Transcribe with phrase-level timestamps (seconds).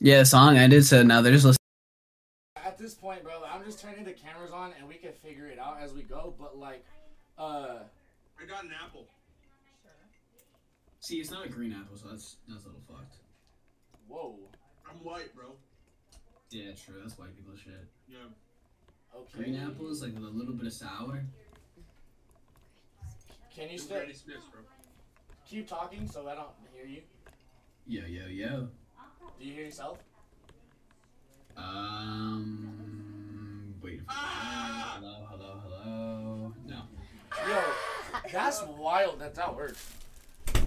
[0.00, 1.56] Yeah, the song ended, so now they're just listening.
[2.56, 5.58] At this point, bro, I'm just turning the cameras on and we can figure it
[5.58, 6.34] out as we go.
[6.38, 6.84] But like,
[7.38, 7.78] uh,
[8.40, 9.06] I got an apple.
[11.00, 13.14] See, it's not a green apple, so that's that's a little fucked.
[14.08, 14.34] whoa,
[14.90, 15.52] I'm white, bro.
[16.50, 16.96] Yeah, true.
[17.00, 17.74] That's white people shit.
[18.08, 18.16] Yeah.
[19.16, 19.44] okay.
[19.44, 21.24] Green apple is like with a little bit of sour.
[23.54, 23.96] Can you I'm still
[24.52, 24.60] bro.
[25.48, 27.02] keep talking so I don't hear you?
[27.86, 28.68] Yo, yo, yo.
[29.38, 29.98] Do you hear yourself?
[31.56, 32.64] Um,
[33.82, 34.00] wait.
[34.08, 34.98] Ah!
[34.98, 36.52] Hello, hello, hello.
[36.66, 36.82] No.
[37.48, 37.62] Yo,
[38.32, 39.92] that's wild that's that that works.
[40.54, 40.62] Hey,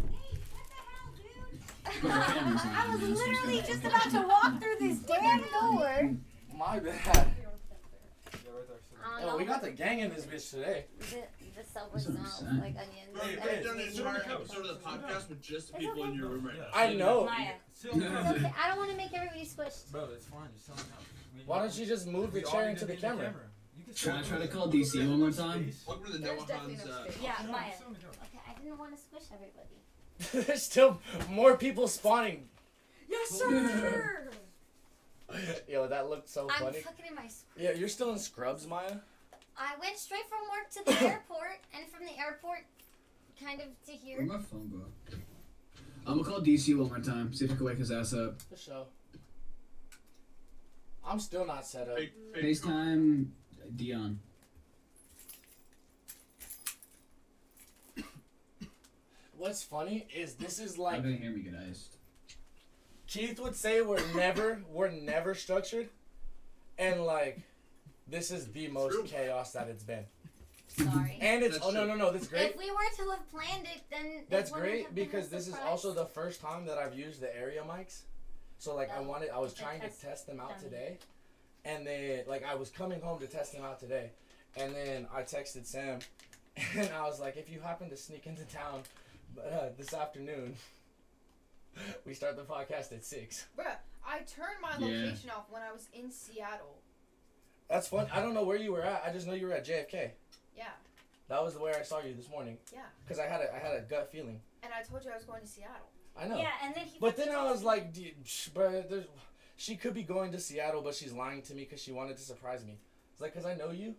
[0.51, 2.11] what the hell, dude?
[2.11, 6.15] I was literally just about to walk through this damn door.
[6.55, 7.27] My bad.
[9.03, 10.85] I Yo, don't we got the gang in this bitch today.
[10.99, 12.57] The, the silver That's what I'm smells saying.
[12.61, 13.09] like onions.
[13.13, 15.71] Bro, you and could have done an it's entire episode of the podcast with just
[15.71, 16.65] the It's people in your room right now.
[16.73, 17.25] I know.
[17.25, 18.35] Maya, it's on the couch.
[18.37, 18.53] okay.
[18.63, 19.91] I don't want to make everybody squished.
[19.91, 20.49] Bro, it's fine.
[20.53, 20.77] Just sit on
[21.37, 23.33] the Why don't you just move the we chair into the be in camera?
[23.77, 24.67] You Should I try to call.
[24.67, 25.63] DC one more time?
[25.63, 25.83] Space.
[25.87, 26.87] Welcome to the There's Noah definitely Hans.
[26.89, 27.17] no Uh, space.
[27.23, 27.71] Yeah, Maya.
[27.77, 28.15] sit on the couch.
[28.23, 30.45] Okay, I didn't want to squish everybody.
[30.47, 32.49] There's still more people spawning.
[33.09, 34.29] Yes, sir.
[35.67, 36.79] Yo, that looked so I'm funny.
[36.81, 37.27] fucking in my.
[37.27, 38.95] Sc- Yeah, you're still in scrubs, Maya.
[39.57, 42.59] I went straight from work to the airport, and from the airport,
[43.43, 44.17] kind of to here.
[44.17, 45.15] Where'd my phone go?
[46.07, 47.33] I'm gonna call DC one more time.
[47.33, 48.41] See if he can wake his ass up.
[48.49, 48.85] For sure.
[51.05, 51.97] I'm still not set up.
[51.97, 53.27] fake, fake FaceTime
[53.75, 54.19] Dion.
[59.37, 60.93] What's funny is this is like.
[60.93, 61.95] I like didn't hear me get iced.
[63.09, 65.89] Keith would say we're never we're never structured,
[66.77, 67.39] and like
[68.07, 69.03] this is the most True.
[69.03, 70.05] chaos that it's been.
[70.67, 71.17] Sorry.
[71.19, 71.89] And it's That's oh no true.
[71.89, 72.51] no no that's great.
[72.51, 75.47] If we were to have planned it, then That's great have been a because this
[75.47, 78.01] is also the first time that I've used the area mics.
[78.59, 80.49] So like I Oh, wanted I was it's a trying to test test them out
[80.59, 80.63] dummy.
[80.69, 80.97] today,
[81.65, 84.11] and then like I was coming home to test them out today,
[84.55, 85.99] and then I texted Sam,
[86.77, 88.83] and I was like, if you happen to sneak into town,
[89.43, 90.53] uh, this afternoon.
[92.05, 93.45] We start the podcast at six.
[93.57, 93.75] Bruh,
[94.05, 95.03] I turned my Yeah.
[95.05, 96.81] location off when I was in Seattle.
[97.69, 98.07] That's fun.
[98.11, 99.03] I don't know where you were at.
[99.05, 100.11] I just know you were at JFK.
[100.57, 100.65] Yeah,
[101.27, 102.57] That was the where I saw you this morning.
[102.73, 102.81] Yeah.
[103.07, 104.41] Cause I had a I had a gut feeling.
[104.63, 105.89] and I told you I was going to Seattle.
[106.17, 106.37] I know.
[106.37, 106.97] Yeah, and then he.
[106.99, 108.13] But then I was like, "D-
[108.53, 109.05] but there's,
[109.55, 112.23] she could be going to Seattle, but she's lying to me because she wanted to
[112.23, 112.77] surprise me.
[113.13, 113.95] It's like, cause I know you,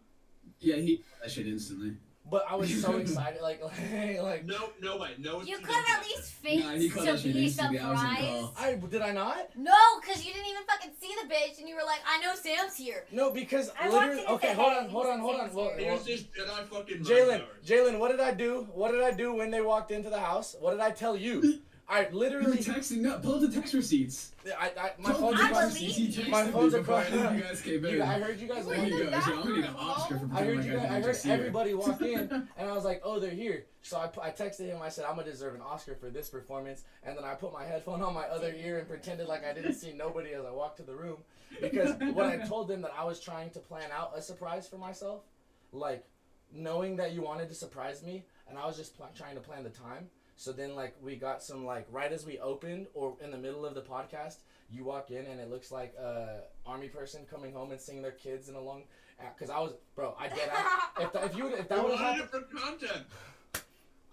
[0.58, 1.96] Yeah, he that shit instantly.
[2.28, 5.10] But I was so excited, like, like, like No, no way.
[5.18, 5.42] No.
[5.42, 6.78] You could have at least faked Nah, to
[7.22, 7.78] be instantly.
[7.78, 8.46] I surprised.
[8.58, 9.56] I did I not?
[9.56, 12.34] No, because you didn't even fucking see the bitch, and you were like, I know
[12.34, 13.04] Sam's here.
[13.12, 14.26] No, because I literally.
[14.26, 15.40] Okay, hold on, hold on, hold on.
[15.40, 17.42] Sam's Well, here." He well, was just Jedi fucking Jalen.
[17.66, 18.68] Jalen, what did I do?
[18.72, 20.56] What did I do when they walked into the house?
[20.58, 21.60] What did I tell you?
[21.90, 22.98] I You were literally, texting.
[22.98, 24.30] No, pull the text receipts.
[24.58, 25.60] I, I my Pull phone's across.
[25.62, 26.16] text believe receipts.
[26.16, 26.30] He you.
[26.30, 27.94] My phone's across- You guys came in.
[27.94, 28.66] You, I heard you guys.
[28.66, 29.10] There you in go.
[29.10, 30.72] the So I'm gonna need an Oscar for I pretending heard you.
[30.72, 31.34] Guys, I didn't heard just see her.
[31.34, 32.18] everybody walk in,
[32.56, 34.80] and I was like, "Oh, they're here." So I, I texted him.
[34.80, 37.64] I said, "I'm gonna deserve an Oscar for this performance." And then I put my
[37.64, 40.76] headphone on my other ear and pretended like I didn't see nobody as I walked
[40.76, 41.18] to the room,
[41.60, 44.78] because when I told them that I was trying to plan out a surprise for
[44.78, 45.22] myself,
[45.72, 46.04] like
[46.52, 49.64] knowing that you wanted to surprise me, and I was just pl- trying to plan
[49.64, 50.08] the time.
[50.40, 53.66] So then, like, we got some like right as we opened or in the middle
[53.66, 54.36] of the podcast,
[54.70, 58.12] you walk in and it looks like a army person coming home and seeing their
[58.12, 58.84] kids in a long.
[59.36, 61.04] Because I was, bro, I get out.
[61.04, 63.06] If, that if you would- if that would have wanted happened, it content.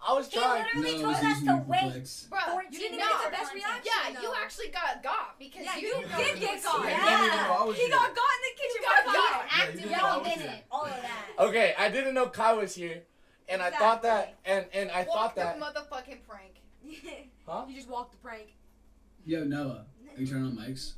[0.06, 0.64] I was trying.
[0.64, 0.82] He trying.
[0.84, 1.92] literally No, told it's us using to me for wait.
[1.96, 2.28] clicks.
[2.30, 3.08] Bruh, For- you you did didn't not.
[3.08, 3.92] get the best reaction.
[4.12, 6.72] Yeah, you actually got got because Yeah, you, you didn't know did he get got.
[6.76, 6.84] caught.
[6.84, 7.72] Yeah, you didn't know I Yeah.
[7.72, 8.80] He got got in the kitchen.
[8.84, 9.32] got by caught.
[9.32, 9.48] Kai.
[9.48, 10.50] Yeah, you didn't y'all know I was didn't.
[10.52, 10.62] here.
[10.70, 11.24] All of that.
[11.48, 13.02] Okay, I didn't know Kai was here,
[13.48, 16.60] and I thought that, and and I Walk thought the that, motherfucking prank.
[17.46, 17.64] huh?
[17.68, 18.54] You just walked the prank.
[19.24, 19.84] Yo, Noah,
[20.16, 20.92] are you turning on mics?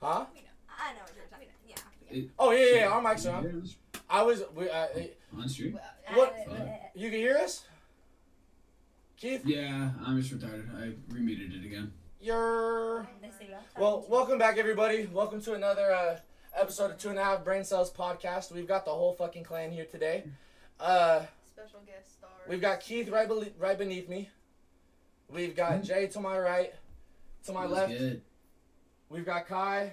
[0.00, 0.24] Huh?
[0.68, 1.80] I know what you're talking about.
[2.10, 2.16] Yeah.
[2.18, 2.86] It- Oh yeah, yeah, yeah.
[2.88, 3.68] Our mics are on.
[4.10, 4.42] I was.
[4.54, 4.86] We, uh,
[5.36, 5.78] on stream.
[6.14, 6.34] What?
[6.50, 6.54] Uh,
[6.94, 7.64] you can hear us,
[9.16, 9.42] Keith.
[9.46, 10.68] Yeah, I'm just retarded.
[10.76, 11.92] I remuted it again.
[12.20, 13.06] You're.
[13.20, 15.06] they say y'all Well, welcome back, everybody.
[15.12, 16.18] Welcome to another uh,
[16.54, 18.52] episode of Two and a Half Brain Cells podcast.
[18.52, 20.24] We've got the whole fucking clan here today.
[20.78, 21.22] Uh,
[21.62, 22.30] Special guest star.
[22.48, 24.28] we've got Keith right, bele- right beneath me.
[25.28, 25.82] We've got mm-hmm.
[25.84, 26.74] Jay to my right.
[27.44, 28.22] To my left, good?
[29.08, 29.92] we've got Kai.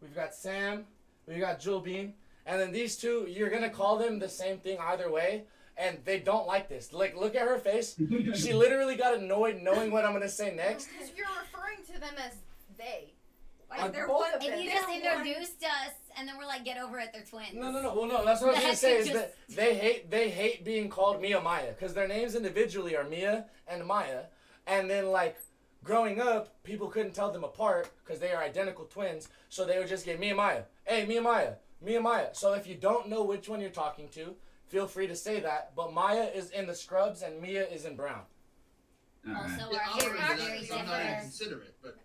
[0.00, 0.86] We've got Sam.
[1.26, 2.12] We've got JuulBean.
[2.46, 5.44] And then these two, you're gonna call them the same thing either way,
[5.76, 6.90] and they don't like this.
[6.90, 7.96] Like, look at her face.
[8.34, 10.88] She literally got annoyed knowing what I'm gonna say next.
[10.88, 12.36] Because you're referring to them as
[12.78, 13.12] they.
[13.70, 14.34] Like On they're both one.
[14.34, 14.58] of If them.
[14.58, 17.54] you they're just one- introduced us and then we're like, get over it, they're twins.
[17.54, 17.94] No, no, no.
[17.94, 18.24] Well, no.
[18.24, 21.20] That's what I was gonna say is Just- that they hate they hate being called
[21.22, 24.24] Mia Maya because their names individually are Mia and Maya,
[24.66, 25.38] and then like
[25.84, 29.28] growing up, people couldn't tell them apart because they are identical twins.
[29.48, 30.62] So they would just get me and Maya.
[30.84, 31.52] Hey, me and Maya.
[31.80, 32.28] Me and Maya.
[32.32, 34.34] So if you don't know which one you're talking to,
[34.68, 35.74] feel free to say that.
[35.76, 38.22] But Maya is in the scrubs and Mia is in brown.
[39.26, 39.42] Alright.
[39.60, 41.96] Also, Yeah, our I'll hair is that very 'cause I'm not even considerate, but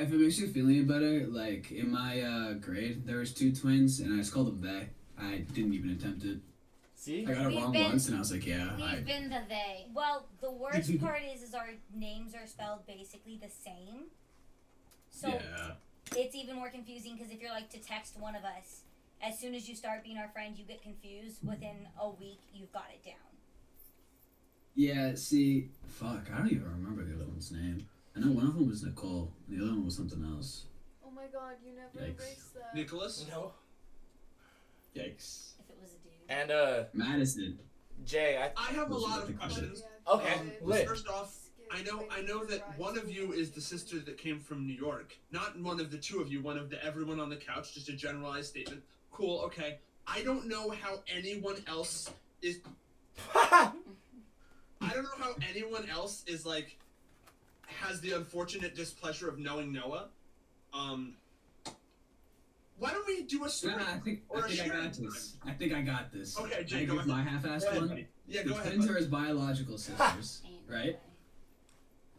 [0.00, 3.52] If it makes you feel any better, like in my uh, grade, there was two
[3.54, 4.88] twins, and I just called them they.
[5.22, 6.38] I didn't even attempt it.
[6.94, 7.26] See?
[7.26, 9.00] I got it We've wrong been- once, and I was like, yeah, We've I.
[9.00, 9.86] been the they.
[9.94, 14.04] Well, the worst part is, is our names are spelled basically the same.
[15.10, 15.72] So yeah.
[16.16, 18.82] it's even more confusing because if you're like to text one of us,
[19.22, 21.46] as soon as you start being our friend, you get confused.
[21.46, 23.14] Within a week, you've got it down.
[24.74, 27.86] Yeah, see, fuck, I don't even remember the other one's name.
[28.16, 30.64] I know one of them was Nicole, and the other one was something else.
[31.06, 32.18] Oh my god, you never Yikes.
[32.20, 32.74] erased that.
[32.74, 33.24] Nicholas.
[33.30, 33.52] No.
[34.96, 35.52] Yikes.
[35.60, 36.12] If it was a dude.
[36.28, 37.58] And uh, Madison.
[38.04, 38.50] Jay, I.
[38.60, 39.82] I have a lot of questions.
[39.82, 39.84] questions.
[40.08, 40.88] Okay, Um, lit.
[40.88, 41.36] First off,
[41.70, 44.74] I know I know that one of you is the sister that came from New
[44.74, 45.16] York.
[45.30, 47.88] Not one of the two of you, one of the everyone on the couch, just
[47.88, 48.82] a generalized statement.
[49.12, 49.78] Cool, okay.
[50.06, 52.10] I don't know how anyone else
[52.42, 52.58] is
[53.34, 53.72] I
[54.80, 56.78] don't know how anyone else is like
[57.78, 60.08] has the unfortunate displeasure of knowing Noah.
[60.72, 61.14] Um
[62.78, 63.76] why don't we do a story?
[63.76, 65.36] Nah, I think, Or I a think I sharing got this.
[65.46, 66.38] I think I got this.
[66.40, 67.08] Okay, Jay, I go give ahead.
[67.08, 67.88] my half-assed one.
[67.88, 68.06] buddy.
[68.26, 68.66] Yeah, the go ahead.
[68.68, 68.94] twins buddy.
[68.94, 70.98] are his biological sisters, right?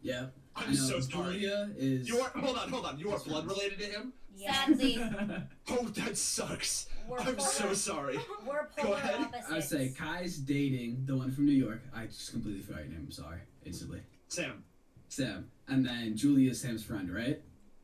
[0.02, 0.32] Yep.
[0.54, 0.74] I I'm know.
[0.76, 1.32] so sorry.
[1.40, 2.08] Julia is.
[2.08, 2.98] You are hold on, hold on.
[2.98, 4.12] You are blood related to him?
[4.36, 4.98] Yeah, Sadly,
[5.70, 6.86] Oh, that sucks.
[7.08, 8.18] we're I'm so polar, sorry.
[8.46, 9.16] we're Go ahead.
[9.20, 9.50] opposites.
[9.50, 11.82] I say Kai's dating the one from New York.
[11.94, 13.02] I just completely forgot your name.
[13.06, 13.38] I'm sorry.
[13.66, 14.00] Instantly.
[14.28, 14.62] Sam.
[15.12, 15.50] Sam.
[15.68, 17.40] And then Julia is Sam's friend, right?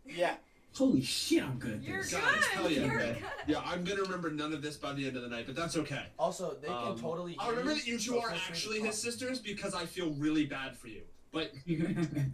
[0.06, 0.34] yeah.
[0.76, 2.12] Holy shit, I'm good You're this.
[2.12, 2.20] good.
[2.22, 3.14] Guys, hell yeah, You're man.
[3.14, 3.24] good.
[3.48, 5.76] Yeah, I'm gonna remember none of this by the end of the night, but that's
[5.76, 6.04] okay.
[6.18, 7.34] Also, they can Um, totally.
[7.38, 10.10] I'll remember that you two are feel free to actually his sisters because I feel
[10.12, 11.02] really bad for you.
[11.32, 12.32] But Imagine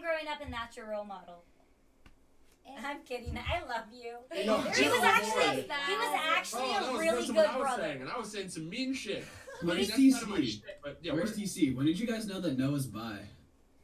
[0.00, 1.42] growing up and that's your role model.
[2.82, 3.36] I'm kidding.
[3.38, 4.14] I love you.
[4.46, 7.56] No, he was actually he was actually oh, that a was really good what I
[7.58, 7.82] was brother.
[7.82, 9.24] saying, and I was saying some mean shit.
[9.62, 10.10] Where's That's none
[10.40, 10.46] TC?
[10.46, 11.76] shit, but yeah, Where's we're- TC?
[11.76, 13.18] When did you guys know that Noah's bi?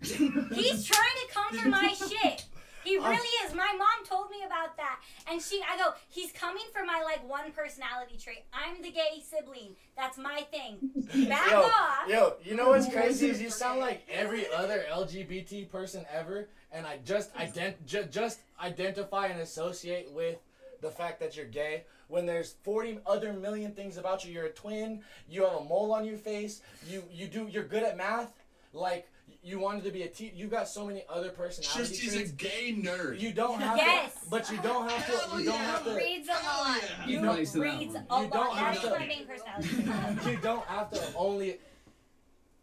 [0.02, 2.44] He's trying to come for my shit.
[2.84, 3.54] He really is.
[3.54, 5.00] My mom told me about that.
[5.30, 8.44] And she I go, he's coming for my like one personality trait.
[8.52, 9.76] I'm the gay sibling.
[9.96, 11.28] That's my thing.
[11.28, 12.08] Back Yo, off.
[12.08, 16.86] Yo, you know what's crazy is you sound like every other LGBT person ever, and
[16.86, 20.38] I just ident- ju- just identify and associate with
[20.80, 21.84] the fact that you're gay.
[22.08, 25.02] When there's 40 other million things about you, you're a twin.
[25.28, 26.62] You have a mole on your face.
[26.88, 28.32] You you do you're good at math.
[28.72, 29.08] Like
[29.42, 32.14] you wanted to be a te- You got so many other It's personality just he's
[32.14, 32.32] a traits.
[32.32, 33.18] gay nerd.
[33.20, 34.12] You don't have Yes.
[34.24, 35.38] to, but you don't have to.
[35.38, 35.64] You don't yeah.
[35.70, 35.94] have to.
[35.94, 36.80] reads a lot.
[36.82, 37.06] yeah.
[37.06, 38.06] You relates to that Reads one.
[38.10, 38.32] a You lot.
[38.32, 40.30] don't That's have my to- main personality.
[40.30, 41.58] You don't have to only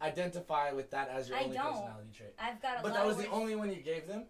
[0.01, 1.65] identify with that as your I only don't.
[1.73, 2.33] personality trait.
[2.39, 4.25] I've got a But lot that was the only one you gave them.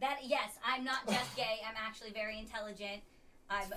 [0.00, 1.60] That yes, I'm not just gay.
[1.68, 3.02] I'm actually very intelligent.
[3.48, 3.68] I'm.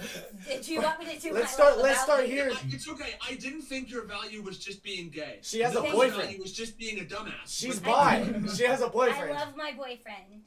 [0.47, 1.33] Did you want me to do?
[1.33, 2.29] Let's my start- let's start me?
[2.31, 2.51] here.
[2.51, 3.13] I- It's okay.
[3.29, 5.39] I didn't think your value was just being gay.
[5.41, 6.23] She has a Noah's boyfriend.
[6.23, 7.33] value was just being a dumbass.
[7.47, 8.33] She's But- bi.
[8.55, 9.31] She has a boyfriend.
[9.37, 10.41] I love my boyfriend.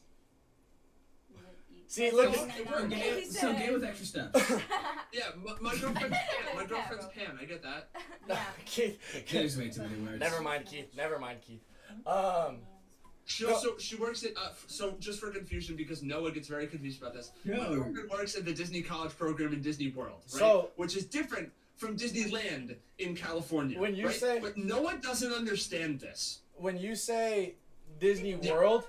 [1.87, 2.87] See, look No, at- no, So no.
[2.89, 4.53] gay, he so said- gay with extra steps.
[5.13, 6.57] Yeah, my, my girlfriend's pan.
[6.57, 7.39] My girlfriend's pan.
[7.41, 7.91] I get that.
[8.27, 8.99] No, Keith.
[9.31, 10.19] There's way too many words.
[10.19, 10.89] Never mind, Keith.
[10.97, 11.61] Never mind, Keith.
[12.07, 12.61] Um,
[13.25, 17.01] She also she works at uh, so just for confusion because Noah gets very confused
[17.01, 17.31] about this.
[17.45, 17.55] Yo.
[17.55, 20.39] girlfriend works at the Disney College program in Disney World, right?
[20.41, 23.79] So- which is different from Disneyland in California.
[23.79, 24.15] When you right?
[24.15, 26.41] say- but Noah doesn't understand this.
[26.57, 27.55] when you say
[28.01, 28.35] Disney.
[28.37, 28.85] World,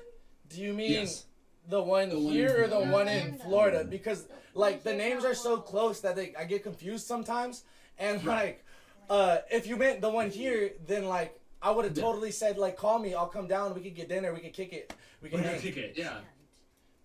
[0.49, 1.25] do you mean Yes.
[1.69, 2.91] the one The one here in or the Florida.
[2.91, 3.83] one in Florida?
[3.83, 7.63] Because like the names are so close that they I get confused sometimes.
[7.99, 8.63] And like,
[9.09, 12.03] uh, if you meant the one here, then like I would have Yeah.
[12.03, 14.73] totally said like call me, I'll come down, we could get dinner, we could kick
[14.73, 15.61] it, we We can can hang.
[15.61, 15.93] kick it.
[15.95, 16.19] Yeah.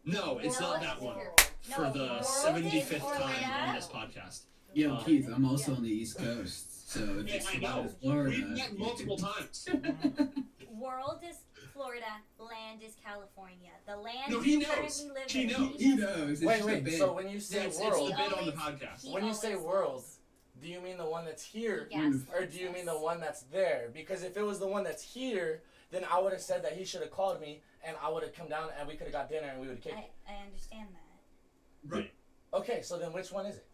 [0.05, 1.17] No, it's not that one.
[1.19, 4.41] No, For the World is fifth time on this podcast.
[4.75, 7.85] Yo, Um, Keith, I'm also on the East Coast, so if Yeah, it's I about
[7.85, 7.91] know.
[8.03, 8.31] Florida.
[8.31, 9.67] We've met multiple times.
[10.71, 11.37] World is
[11.73, 12.05] Florida.
[12.39, 13.71] Land is California.
[13.87, 14.69] The land No, he you knows.
[14.69, 15.49] currently live He in.
[15.49, 15.81] knows.
[15.81, 16.31] he knows.
[16.31, 16.85] It's Wait, just a wait.
[16.85, 16.99] bit.
[16.99, 19.11] So when you say Yeah, it's, it's world, the bit on the podcast.
[19.11, 20.18] When you say always world, knows.
[20.63, 22.15] Do you mean the one that's here, Yes.
[22.35, 23.91] or do you mean the one that's there?
[23.93, 26.85] Because if it was the one that's here, then I would have said that he
[26.85, 29.29] should have called me, and I would have come down, and we could have got
[29.29, 29.97] dinner, and we would have kicked.
[29.97, 31.97] I, I understand that.
[31.97, 32.11] Right.
[32.53, 33.67] Okay, so then which one is it?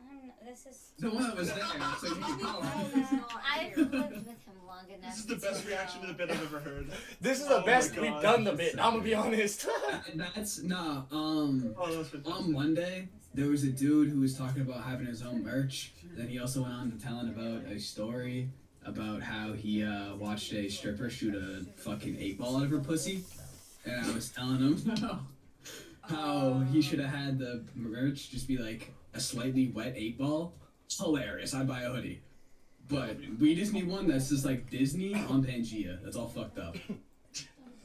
[0.00, 0.92] I'm, this is.
[0.98, 1.64] The one that was there,
[2.00, 3.24] so you can call him.
[3.54, 5.10] I've lived with him long enough.
[5.10, 6.90] This is the best reaction to the bit I've ever heard.
[7.20, 8.02] This is Oh the my best God.
[8.02, 8.74] we've done the bit.
[8.78, 9.66] I'm gonna be honest.
[10.10, 11.02] And that's nah.
[11.10, 15.22] Um, Oh, that on Monday there was a dude who was talking about having his
[15.22, 15.92] own merch.
[16.16, 18.48] Then he also went on to telling about a story
[18.84, 22.80] about how he uh, watched a stripper shoot a fucking eight ball out of her
[22.80, 23.22] pussy,
[23.84, 25.20] and I was telling him how,
[26.00, 30.54] how he should have had the merch just be like a slightly wet eight ball.
[30.98, 31.54] Hilarious.
[31.54, 32.22] I'd buy a hoodie.
[32.88, 36.02] But we just need one that's just like Disney on Pangea.
[36.02, 36.76] That's all fucked up.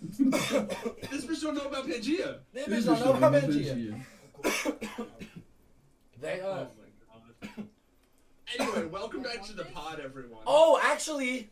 [0.04, 2.40] This bitch don't know about Pangea.
[2.52, 4.04] This bitch don't know on about Pangea.
[4.44, 5.08] Pangea.
[6.22, 6.46] They uh.
[6.48, 6.68] Oh
[7.16, 7.68] my god.
[8.60, 10.42] Anyway, welcome back to the pod, everyone.
[10.46, 11.50] Oh, actually,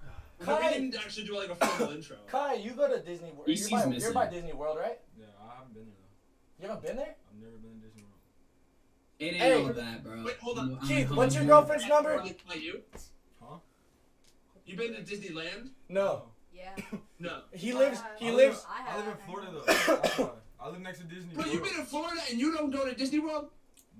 [0.00, 2.16] No, we Kai, didn't actually do like a formal intro.
[2.28, 3.48] Kai, you go to Disney World.
[3.48, 5.00] You're by, you're by Disney World, right?
[5.18, 6.62] Yeah, I haven't been there though.
[6.62, 7.16] You haven't been there?
[7.28, 8.14] I've never been to Disney World.
[9.18, 9.62] It ain't Hey.
[9.62, 10.24] all that, bro.
[10.24, 10.78] Wait, hold on.
[10.80, 12.16] I'm Keith, what's your girlfriend's number?
[12.18, 12.82] Like, like you?
[13.42, 13.56] Huh?
[14.66, 15.70] You been to Disneyland?
[15.88, 16.26] No.
[16.54, 16.76] Yeah.
[17.18, 17.40] No.
[17.52, 18.00] He lives.
[18.18, 18.64] He I lives.
[18.64, 19.50] Live, I live in Florida
[20.16, 20.32] though.
[20.58, 20.66] That's why.
[20.66, 21.54] I live next to Disney Bro, World.
[21.54, 23.48] you been in Florida and you don't go to Disney World?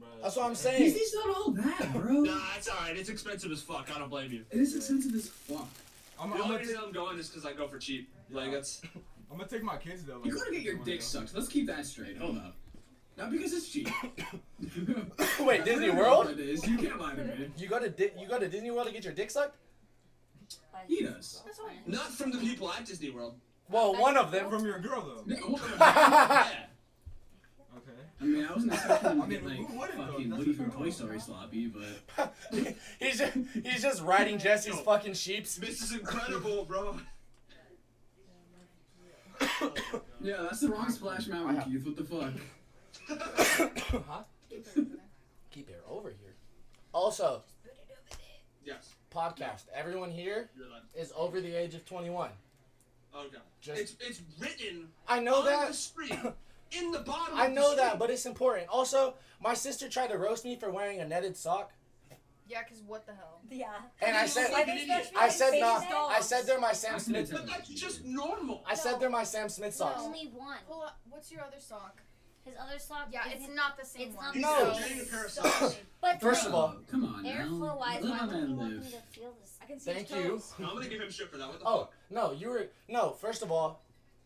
[0.00, 0.06] Bruh.
[0.22, 0.82] That's what I'm saying.
[0.82, 2.12] Disney's not all that, bro.
[2.20, 2.96] Nah, it's alright.
[2.96, 3.88] It's expensive as fuck.
[3.94, 4.44] I don't blame you.
[4.50, 5.68] It is expensive as fuck.
[6.20, 8.08] I'm, The I'm, only gonna reason take, I'm going is because I go for cheap.
[8.30, 8.82] Like, that's.
[9.30, 10.20] I'm gonna take my kids though.
[10.24, 11.34] You like, gotta get your dick sucked.
[11.34, 12.16] Let's keep that straight.
[12.18, 12.54] Hold up.
[13.18, 13.88] Not because it's cheap.
[15.40, 16.26] Wait, Disney World?
[16.26, 16.66] what It is.
[16.66, 17.50] You can't lie to me.
[17.56, 19.56] You go to Di- you go to Disney World to get your dick sucked?
[20.86, 21.42] He does.
[21.86, 23.34] Not from the people at Disney World.
[23.68, 24.48] Well, one of them.
[24.50, 25.22] From your girl though.
[25.26, 25.58] No.
[25.78, 26.48] Yeah.
[27.76, 27.92] Okay.
[28.20, 30.06] I mean, I wasn't expecting him I mean, get like who wouldn't, though?
[30.12, 30.70] fucking That's Woody from.
[30.70, 32.34] Toy Story sloppy, but
[32.98, 35.56] he's just he's just riding Jessie's fucking sheeps.
[35.56, 36.96] This is incredible, bro.
[40.22, 41.84] yeah, that's the wrong Splash Mountain, Keith.
[41.84, 42.32] What the fuck?
[44.08, 44.22] huh?
[45.50, 46.34] Keep it over here.
[46.92, 47.42] Also,
[48.64, 48.94] yes.
[49.14, 49.64] podcast.
[49.74, 52.30] Everyone here You're like, is over the age of 21.
[53.16, 53.42] Oh god.
[53.60, 55.74] Just It's it's written I know on the that.
[55.74, 56.32] screen
[56.72, 57.36] in the bottom.
[57.36, 58.68] I of the know that, but it's important.
[58.68, 61.72] Also, my sister tried to roast me for wearing a netted sock,
[62.48, 63.40] Yeah, cause what the hell?
[63.50, 63.66] Yeah.
[64.02, 65.80] and I said, Why they supposed to be I said baby no.
[65.90, 66.12] dolls?
[66.16, 67.30] I said they're my Sam Smith.
[67.30, 68.62] tell But that's just normal.
[68.68, 70.02] I said they're my Sam Smith socks.
[70.02, 70.58] Only one.
[70.68, 70.98] Pull up.
[71.08, 72.02] What's your other sock?
[72.46, 73.08] His other sock.
[73.10, 74.26] Yeah, it's not the same it's one.
[74.26, 74.72] not You No.
[74.74, 75.76] said getting a pair of socks.
[76.00, 78.90] But First like, of all- come on airflow wise, why would you man want me
[78.90, 79.58] to feel this?
[79.60, 80.30] I can see Thank his you.
[80.30, 80.54] toes.
[80.58, 81.48] I'm gonna give him shit for that.
[81.48, 81.92] What the Oh fuck?
[82.10, 83.10] no, you were no.
[83.10, 83.82] First of all,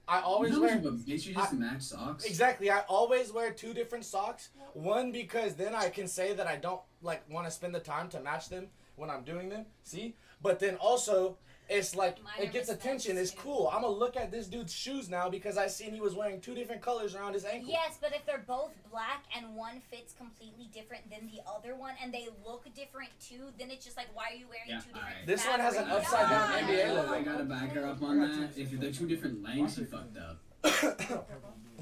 [0.06, 2.24] I always How much wear of a bitch you just match socks?
[2.24, 2.70] exactly.
[2.70, 4.50] I always wear two different socks.
[4.74, 8.08] One because then I can say that I don't like want to spend the time
[8.10, 9.64] to match them when I'm doing them.
[9.84, 11.38] See, but then also
[11.70, 13.16] it's like Mine it gets mismatched, attention.
[13.18, 13.70] It's cool.
[13.72, 16.54] I'm gonna look at this dude's shoes now because I seen he was wearing two
[16.54, 17.70] different colors around his ankle.
[17.70, 21.94] Yes, but if they're both black and one fits completely different than the other one,
[22.02, 24.86] and they look different too, then it's just like, why are you wearing Yeah, two
[24.92, 25.04] different?
[25.06, 25.26] alright.
[25.26, 26.88] This one has an upside down Yeah.
[26.88, 28.58] NBA I gotta back her up on that.
[28.58, 30.38] If they're two different lengths, you fucked up.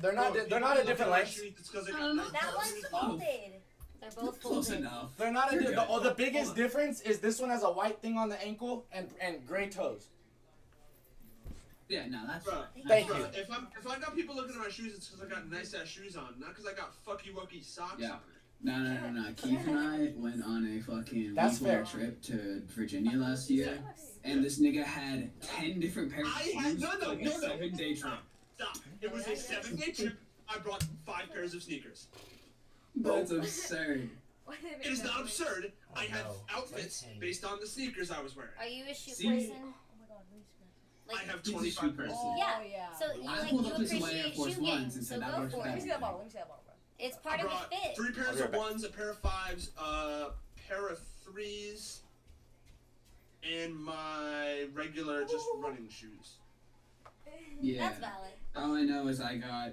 [0.01, 0.33] They're not.
[0.33, 1.31] Bro, di- they're not a different length.
[1.33, 2.23] shoes, It's because I I got don't know.
[2.23, 3.53] nice That one's folded.
[4.01, 4.81] They're both Close folded.
[4.85, 5.17] enough.
[5.17, 5.53] They're not.
[5.53, 8.29] You're Di- the, oh, the biggest difference is this one has a white thing on
[8.29, 10.07] the ankle and and gray toes.
[11.89, 13.25] Yeah, no, that's Bro, Thank bro, you.
[13.35, 15.73] If I'm if I got people looking at my shoes, it's because I got nice
[15.75, 18.13] ass shoes on, not because I got fucky wucky socks Yeah.
[18.13, 18.19] on.
[18.61, 19.33] No, no, no, no.
[19.37, 21.85] Keith and I went on a fucking That's fair.
[21.85, 23.79] trip to Virginia last year,
[24.25, 27.39] and this nigga had ten different pairs of I had no, no, like no, no.
[27.41, 28.13] seven-day trip.
[28.57, 28.85] Stop, stop.
[29.01, 30.15] It was a seven day trip.
[30.49, 32.09] I brought five pairs of sneakers.
[33.03, 34.11] That's absurd.
[34.45, 35.25] Why did they make It is not noise?
[35.41, 35.73] absurd.
[35.97, 36.35] I Oh, had no.
[36.57, 38.53] outfits based on the sneakers I was wearing.
[38.59, 39.29] Are you a shoe See?
[39.29, 39.57] person?
[39.63, 39.75] Oh
[41.11, 42.09] I Like, have He's a 25 shoe pairs.
[42.11, 42.19] person.
[42.23, 42.55] Oh, yeah.
[42.59, 42.95] Oh, yeah.
[42.99, 44.97] so you I like pulled you up to some Air appreciate Force shoe Ones games,
[44.97, 45.83] and so said that go works for Let me it.
[45.83, 46.17] see that bottle.
[46.19, 46.75] Let me see that bottle, bro.
[46.99, 47.97] It's I part of the fit.
[47.97, 50.31] three pairs of ones, a pair of fives, a
[50.69, 52.01] pair of threes,
[53.43, 56.37] and my regular just running shoes.
[57.61, 57.89] Yeah.
[57.89, 58.33] That's valid.
[58.57, 59.71] All I know is I got.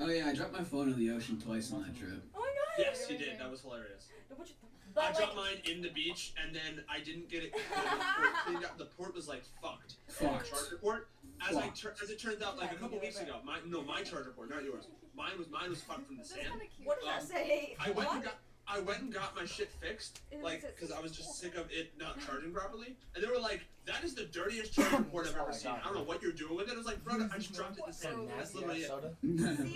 [0.00, 2.22] Oh yeah, I dropped my phone in the ocean twice on that trip.
[2.34, 2.53] Oh my god.
[2.78, 3.38] Yes, he did.
[3.38, 4.08] That was hilarious.
[4.34, 7.42] What you- I But like, dropped mine in the beach, and then I didn't get
[7.42, 7.52] it.
[7.74, 8.78] The port, cleaned out.
[8.78, 9.94] the port was like fucked.
[10.08, 10.50] Fucked.
[10.50, 11.08] Charger port.
[11.48, 14.02] As I tur- as it turns out, like a couple weeks ago, my no, my
[14.02, 14.86] charger port, not yours.
[15.16, 16.46] Mine was mine was fucked from the That's sand.
[16.76, 16.86] cute.
[16.86, 17.76] What does that Um, say?
[17.80, 18.14] I went What?
[18.16, 18.34] and got
[18.68, 21.56] I went and got my shit fixed, It like says- because I was just sick
[21.56, 22.96] of it not charging properly.
[23.16, 25.72] And they were like, "That is the dirtiest charger port I've Oh ever my seen.
[25.72, 25.80] God.
[25.82, 27.78] I don't know what you're doing with it." I was like, "Bro, I just dropped
[27.78, 28.28] it in the sand.
[28.38, 29.68] That's nasty literally ass it." soda.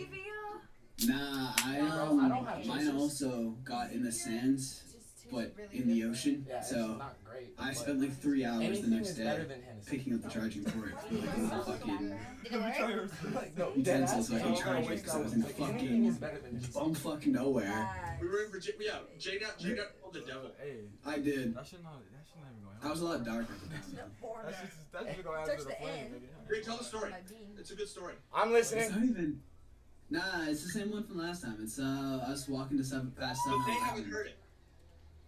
[1.07, 1.67] Nah, Stevia?
[1.67, 1.88] I Bro,
[2.21, 2.95] I don't um, have mine juices.
[3.23, 6.47] also got in the sands, It just tastes but really in the ocean.
[6.49, 7.55] Yeah, it's So not great.
[7.59, 9.45] I spent like three hours the next day
[9.87, 12.14] picking up the charging port with like a little fucking
[12.45, 12.52] Did
[13.35, 15.75] like, no, Utensils so I can charge it, waste 'cause I was in Like, fucking
[15.78, 16.73] anything is better than Hennessy.
[16.75, 18.19] bum fucking nowhere.
[18.21, 18.81] We were in Virginia.
[18.81, 20.50] Yeah, Jay got Jay got called the devil.
[20.61, 21.55] Hey, I did.
[21.55, 22.00] that should not.
[22.12, 22.71] That should not even go.
[22.71, 22.85] Out.
[22.85, 24.09] I was a lot darker than that.
[24.45, 24.73] That's just.
[24.93, 26.14] That's just going Touch after the the flame,
[26.49, 27.12] Great, tell the story.
[27.59, 28.14] It's a good story.
[28.35, 29.40] I'm It's listening.
[30.11, 30.41] Not even.
[30.45, 31.59] Nah, it's the same one from last time.
[31.62, 33.59] It's uh us walking to seven past seven.
[33.61, 34.38] But they haven't heard it.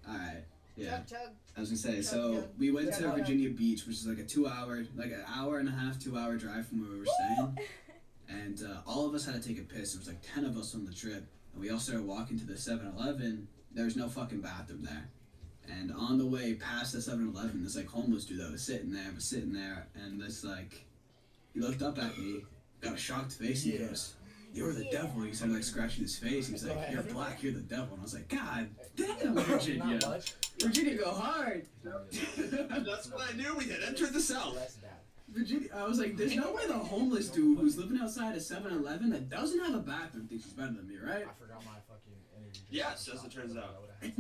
[0.08, 0.44] All right.
[0.76, 0.98] Yeah.
[0.98, 1.18] Chug chug.
[1.56, 2.48] I was gonna say, Chug, so chug.
[2.58, 3.14] we went Chug, to chug.
[3.18, 6.66] Virginia Beach, which is like a two-hour, like an hour and a half, two-hour drive
[6.68, 7.58] from where we were staying,
[8.30, 9.92] and uh, all of us had to take a piss.
[9.92, 12.46] There was like ten of us on the trip, and we all started walking to
[12.46, 13.46] the 7-Eleven.
[13.72, 15.10] There was no fucking bathroom there,
[15.68, 19.10] and on the way past the 7-Eleven, this like homeless dude that was sitting there
[19.14, 20.84] was sitting there, and this like,
[21.52, 22.44] he looked up at me,
[22.80, 23.86] got a shocked face, and Yeah.
[23.88, 24.14] goes.
[24.52, 25.22] You're the devil.
[25.22, 26.48] He started like scratching his face.
[26.48, 27.42] He's Go like, "You're black.
[27.42, 30.20] You're the devil." And I was like, "God damn, Virginia,
[30.60, 33.54] Virginia, go hard." That's what I knew.
[33.56, 34.76] We had entered the South.
[35.28, 39.10] Virginia, I was like, there's no way the homeless dude who's living outside a 7-Eleven
[39.10, 41.24] that doesn't have a bathroom thinks he's better than me, right?
[41.24, 42.60] I forgot my fucking energy.
[42.68, 43.76] Yes, as it turns out.
[44.02, 44.10] yeah,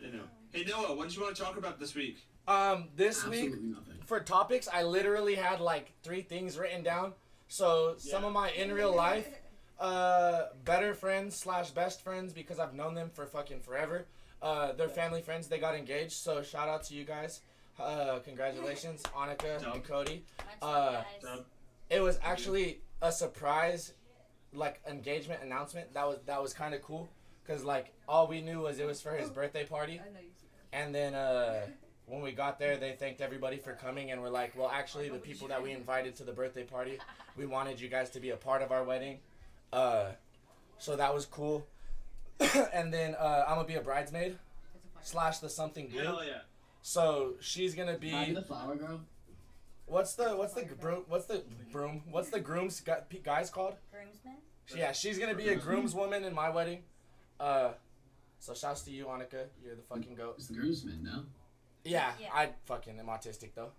[0.00, 0.22] You know.
[0.50, 2.26] Hey Noah, what do you want to talk about this week?
[2.46, 3.96] Um, this week nothing.
[4.06, 7.12] for topics, I literally had like three things written down.
[7.48, 9.28] So some of my in real life,
[9.80, 14.06] uh, better friends slash best friends because I've known them for fucking forever.
[14.40, 15.48] Uh, they're family friends.
[15.48, 16.12] They got engaged.
[16.12, 17.40] So shout out to you guys.
[17.78, 19.74] Uh, congratulations, Annika Dope.
[19.74, 20.24] and Cody.
[20.60, 21.04] Uh, love, guys.
[21.22, 21.44] Dub.
[21.90, 23.94] It was actually a surprise,
[24.52, 25.94] like engagement announcement.
[25.94, 27.08] That was that was kind of cool.
[27.46, 29.94] Cause like all we knew was it was for his birthday party.
[29.94, 31.62] I know you see And then uh,
[32.08, 35.18] when we got there, they thanked everybody for coming, and we're like, well, actually, the
[35.18, 36.98] people that we invited to the birthday party,
[37.36, 39.18] we wanted you guys to be a part of our wedding.
[39.72, 40.06] Uh,
[40.78, 41.66] so that was cool.
[42.72, 44.38] and then uh, I'm gonna be a bridesmaid
[45.02, 46.02] slash the something blue.
[46.02, 46.40] Hell yeah.
[46.82, 49.00] So she's gonna Are you be the flower girl?
[49.86, 52.82] what's the what's the broom what's the broom what's the groom's
[53.24, 53.74] guys called?
[53.90, 54.36] Groomsmen?
[54.76, 56.82] Yeah, she's gonna be a groomswoman in my wedding.
[57.40, 57.72] Uh,
[58.38, 59.46] so shouts to you, Annika.
[59.64, 60.34] You're the fucking goat.
[60.38, 61.22] It's the groomsman, no?
[61.88, 62.28] Yeah, Yeah.
[62.32, 63.70] I fucking am autistic though.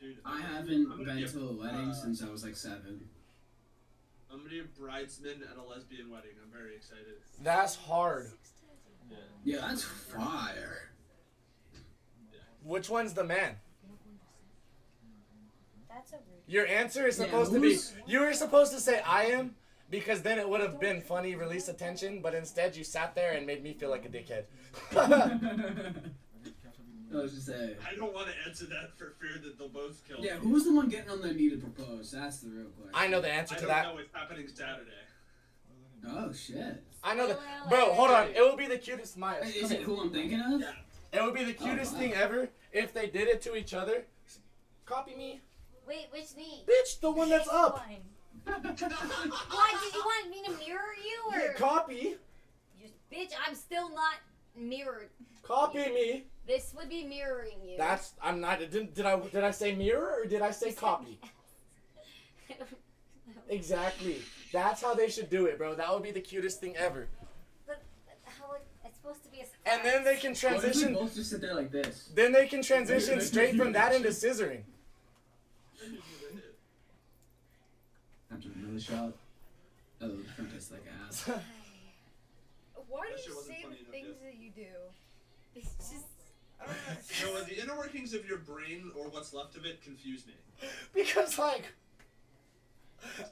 [0.00, 2.56] Dude, I haven't gonna been be a- to a wedding uh, since I was like
[2.56, 3.08] seven.
[4.30, 6.32] I'm gonna be a bridesman at a lesbian wedding.
[6.44, 7.14] I'm very excited.
[7.40, 8.32] That's hard.
[9.10, 9.16] Yeah.
[9.44, 10.90] Yeah, that's fire.
[12.62, 13.56] Which one's the man?
[15.88, 16.24] That's a rude.
[16.46, 17.78] Your answer is Yeah, supposed to be.
[18.06, 19.54] You were supposed to say I am,
[19.90, 22.20] because then it would have been funny, release attention.
[22.20, 24.44] But instead, you sat there and made me feel like a dickhead.
[27.14, 27.76] I was just saying.
[27.88, 30.20] I don't want to answer that for fear that they'll both kill.
[30.20, 30.26] Me.
[30.26, 30.40] Yeah, me.
[30.40, 32.10] who's the one getting on their knee to propose?
[32.10, 32.92] That's the real question.
[32.94, 33.84] I know the answer I to don't that.
[33.84, 33.98] know.
[33.98, 34.90] It's happening Saturday.
[36.06, 36.82] Oh shit.
[37.02, 37.34] I know the.
[37.34, 38.28] Spoiler Bro, hold on.
[38.28, 39.16] It would be the cutest.
[39.16, 39.38] My.
[39.38, 40.60] Is it who I'm thinking of?
[40.60, 40.72] Yeah.
[41.12, 41.98] It would be the oh, cutest wow.
[42.00, 44.04] thing ever if they did it to each other.
[44.84, 45.40] Copy me,
[45.86, 46.64] Wait, which knee?
[46.66, 47.00] bitch.
[47.00, 47.78] The one that's up.
[48.44, 48.58] Why?
[48.62, 51.54] Did you want me to mirror you or?
[51.54, 52.16] Copy.
[52.78, 54.16] You, bitch, I'm still not
[54.56, 55.08] mirrored.
[55.42, 56.24] Copy me.
[56.46, 57.76] This would be mirroring you.
[57.78, 58.12] That's.
[58.22, 58.58] I'm not.
[58.58, 59.18] Did, did I?
[59.18, 61.18] Did I say mirror or did I say copy?
[63.48, 64.22] Exactly.
[64.52, 65.74] That's how they should do it, bro.
[65.74, 67.08] That would be the cutest thing ever.
[67.66, 67.82] But
[68.24, 69.58] how it, it's supposed to be a surprise.
[69.66, 70.94] And then they can What if we transition.
[70.94, 72.10] both just sit there like this?
[72.14, 74.62] Then they can transition straight from that into scissoring.
[78.32, 79.12] After another shot.
[80.00, 81.28] Oh, the front tastes like ass.
[82.88, 84.22] Why do you say the things yet.
[84.22, 84.72] that you do?
[85.54, 86.06] It's just.
[86.60, 87.34] I don't know.
[87.38, 90.34] Noah, the inner workings of your brain or what's left of it confuse me.
[90.94, 91.64] Because like,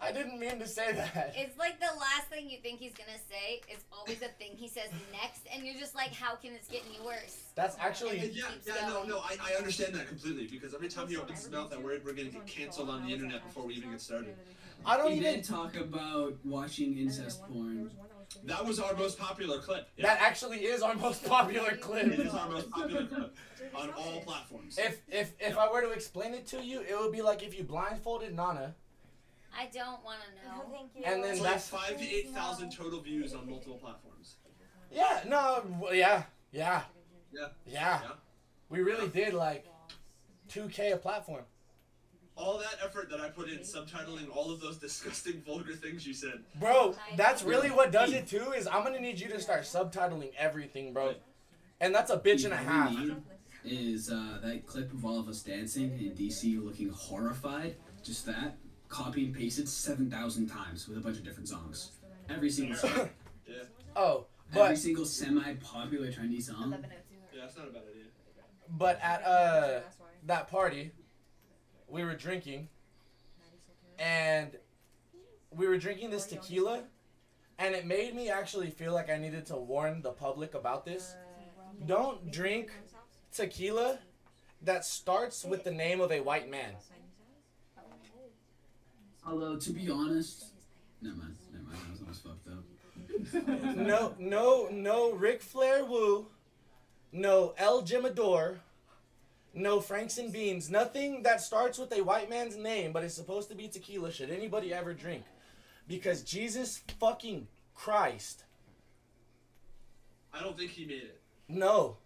[0.02, 1.32] I didn't mean to say that.
[1.34, 4.68] It's like the last thing you think he's gonna say is always the thing he
[4.68, 7.38] says next, and you're just like, how can this get any worse?
[7.54, 8.18] That's And actually.
[8.34, 9.08] yeah, yeah, no, going.
[9.08, 12.02] no, I, I understand that completely because every time he opens his mouth, I'm worried
[12.04, 14.36] we're gonna get canceled on the internet before we even get started.
[14.84, 15.34] I don't We even.
[15.36, 17.90] did talk about watching incest porn.
[18.44, 19.88] That was our most popular clip.
[19.98, 22.06] That actually is our most popular clip.
[22.18, 23.36] is our most popular clip
[23.74, 24.78] on all platforms.
[24.78, 27.56] If if if I were to explain it to you, it would be like if
[27.56, 28.74] you blindfolded Nana,
[29.56, 30.64] I don't want to Oh, know.
[30.72, 31.02] thank you.
[31.04, 34.36] And then It's like that's- five to eight thousand total views on multiple platforms.
[34.90, 36.82] yeah, no, yeah, yeah,
[37.32, 37.48] Yeah.
[37.64, 38.00] yeah.
[38.02, 38.10] Yeah.
[38.68, 39.66] We really did like
[40.48, 41.44] 2K a platform.
[42.36, 46.14] All that effort that I put in subtitling all of those disgusting vulgar things you
[46.14, 46.40] said.
[46.58, 48.52] Bro, that's really what does it too.
[48.52, 51.14] Is I'm gonna need you to start subtitling everything, bro.
[51.80, 52.90] And that's a bitch and a What half.
[52.92, 53.16] need
[53.64, 57.76] Is uh, that clip of all of us dancing in DC looking horrified?
[58.02, 58.56] Just that.
[58.88, 61.92] Copy and paste it 7,000 times with a bunch of different songs.
[62.28, 63.08] Every single song.
[63.46, 63.54] Yeah.
[63.96, 66.76] Oh, Every single semi popular trendy song.
[67.32, 68.04] Yeah, that's not a bad idea.
[68.68, 69.80] but at uh
[70.26, 70.92] that party,
[71.92, 72.68] we were drinking,
[73.98, 74.56] and
[75.50, 76.84] we were drinking this tequila,
[77.58, 81.14] and it made me actually feel like I needed to warn the public about this.
[81.86, 82.70] Don't drink
[83.30, 83.98] tequila
[84.62, 86.72] that starts with the name of a white man.
[89.26, 90.46] Although, to be honest,
[91.02, 93.76] never mind, never mind, that was almost fucked up.
[93.76, 96.26] No, no, no, Ric Flair woo.
[97.12, 98.56] no El Jimador,
[99.54, 103.48] no Franks and Beans, nothing that starts with a white man's name but is supposed
[103.50, 105.24] to be tequila should anybody ever drink.
[105.88, 108.44] Because Jesus fucking Christ.
[110.32, 111.20] I don't think he made it.
[111.48, 111.98] No.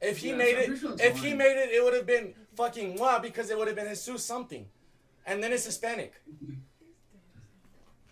[0.00, 2.34] If he Yeah, made it sure it's if he made it, it would have been
[2.54, 4.66] fucking moi because it would have been Jesus something.
[5.24, 6.14] And then it's Hispanic.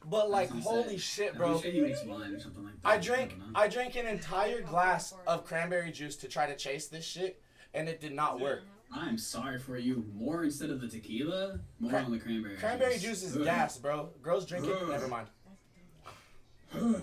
[0.06, 0.98] But like That's what I'm holy saying.
[0.98, 1.58] shit, bro.
[1.58, 2.88] pretty sure he makes wine or something like that.
[2.88, 3.52] I drank don't.
[3.54, 7.40] I drank an entire glass of cranberry juice to try to chase this shit
[7.74, 8.62] and it did not work.
[8.92, 10.04] I'm sorry for you.
[10.14, 12.56] More instead of the tequila, more Cran- on the cranberry.
[12.56, 13.44] Cranberry juice is Ugh.
[13.44, 14.10] gas, bro.
[14.22, 14.88] Girls drink it, Ugh.
[14.88, 15.26] never mind.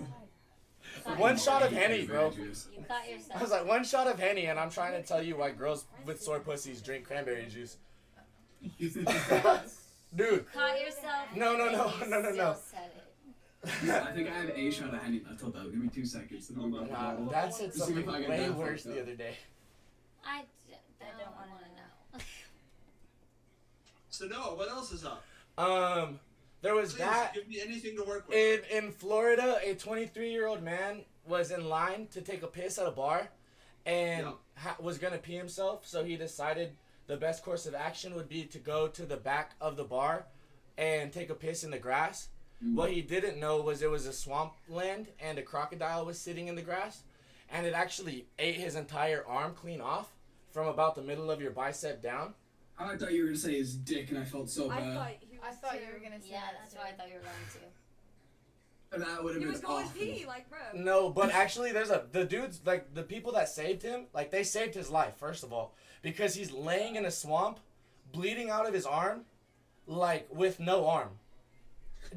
[1.18, 2.32] One shot of Henny, bro.
[2.32, 2.68] juice.
[2.76, 3.02] You caught
[3.36, 5.86] I was like one shot of Henny and I'm trying to tell you why girls
[6.06, 7.78] with sore pussies drink cranberry juice.
[8.80, 11.28] Dude, caught yourself.
[11.36, 12.54] No, no, no, and you no, no, no.
[12.54, 13.90] still said it.
[13.90, 15.64] I think I have a shot of Henny left though.
[15.70, 16.48] Give me two seconds.
[16.50, 17.26] Then I'll go nah, bottle.
[17.28, 19.08] Dad said Let's see something if I get way that worse fucked the up.
[19.08, 19.36] other day.
[20.26, 20.48] I, d-
[21.02, 21.62] I I don't don't want wanna
[22.16, 22.24] know.
[24.10, 25.24] So Noah, what else is up?
[25.58, 26.20] Um,
[26.62, 28.38] there was Please that give me anything to work with.
[28.38, 29.60] in in Florida.
[29.64, 33.30] A 23 year old man was in line to take a piss at a bar,
[33.86, 34.34] and Yeah.
[34.58, 35.88] ha- was gonna pee himself.
[35.88, 36.76] So he decided
[37.08, 40.26] the best course of action would be to go to the back of the bar
[40.78, 42.30] and take a piss in the grass.
[42.64, 42.76] Mm.
[42.76, 46.48] What he didn't know was it was a swamp land and a crocodile was sitting
[46.48, 47.04] in the grass,
[47.50, 50.12] and it actually ate his entire arm clean off
[50.52, 52.34] from about the middle of your bicep down.
[52.78, 54.94] I thought you were gonna say his dick, and I felt so I bad.
[54.96, 56.80] thought he was I thought you were gonna say Yeah, that that's too.
[56.80, 57.60] what I thought you were going to.
[58.94, 59.48] And that would have been.
[59.50, 60.02] He was going awful.
[60.02, 60.60] pee, like bro.
[60.74, 64.44] No, but actually, there's a the dudes like the people that saved him, like they
[64.44, 67.60] saved his life first of all because he's laying in a swamp,
[68.12, 69.22] bleeding out of his arm,
[69.88, 71.10] like with no arm,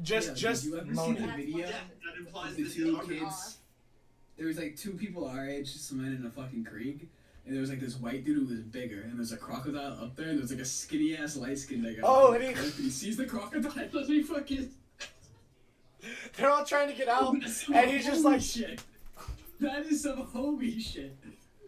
[0.01, 1.27] just Yeah, did just you ever see moaning.
[1.27, 1.57] the video?
[1.59, 3.57] yeah, that implies The two the arm- kids.
[4.37, 7.09] There was like two people our age just swimming in a fucking creek,
[7.45, 10.15] and there was like this white dude who was bigger, and there's a crocodile up
[10.15, 12.01] there, and there's like a skinny ass light skinned guy.
[12.03, 14.69] Oh, on and he- cliff, he sees the crocodile, and he fucking.
[16.37, 17.43] They're all trying to get out, and
[17.91, 18.81] he's just like, shit.
[19.59, 21.15] That is some homie shit.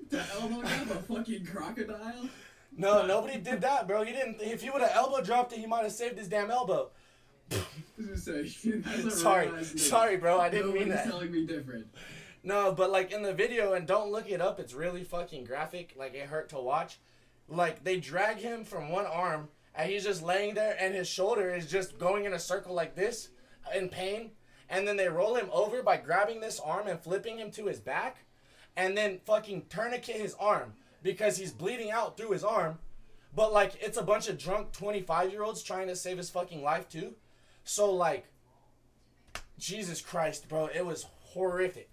[0.09, 2.29] The elbow grab a fucking crocodile.
[2.77, 4.03] no, nobody did that, bro.
[4.03, 4.41] He didn't.
[4.41, 6.89] If he would have elbow dropped it, he might have saved his damn elbow.
[7.51, 7.55] I
[7.97, 9.77] was gonna say, that's a Sorry, real ass name.
[9.77, 10.39] sorry, bro.
[10.39, 11.09] I didn't mean Nobody's that.
[11.09, 11.87] telling me different.
[12.47, 14.57] No, but like in the video, and don't look it up.
[14.57, 15.95] It's really fucking graphic.
[15.97, 16.97] Like it hurt to watch.
[17.49, 21.53] Like they drag him from one arm, and he's just laying there, and his shoulder
[21.53, 23.31] is just going in a circle like this,
[23.75, 24.31] in pain.
[24.69, 27.81] And then they roll him over by grabbing this arm and flipping him to his
[27.81, 28.19] back,
[28.77, 30.71] and then fucking tourniquet his arm
[31.03, 32.79] because he's bleeding out through his arm.
[33.35, 36.29] But like it's a bunch of drunk twenty five year olds trying to save his
[36.29, 37.15] fucking life too.
[37.65, 38.27] So like,
[39.59, 41.91] Jesus Christ, bro, it was horrific.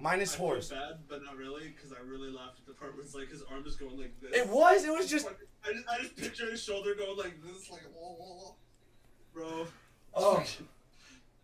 [0.00, 0.68] Minus I feel horse.
[0.70, 3.42] bad, but not really, because I really laughed at the part where it's like his
[3.50, 4.30] arm is going like this.
[4.32, 4.84] It was.
[4.84, 5.26] It was just.
[5.64, 8.56] I just, I just picture his shoulder going like this, like whoa, whoa, whoa.
[9.34, 9.66] bro.
[10.14, 10.44] Oh,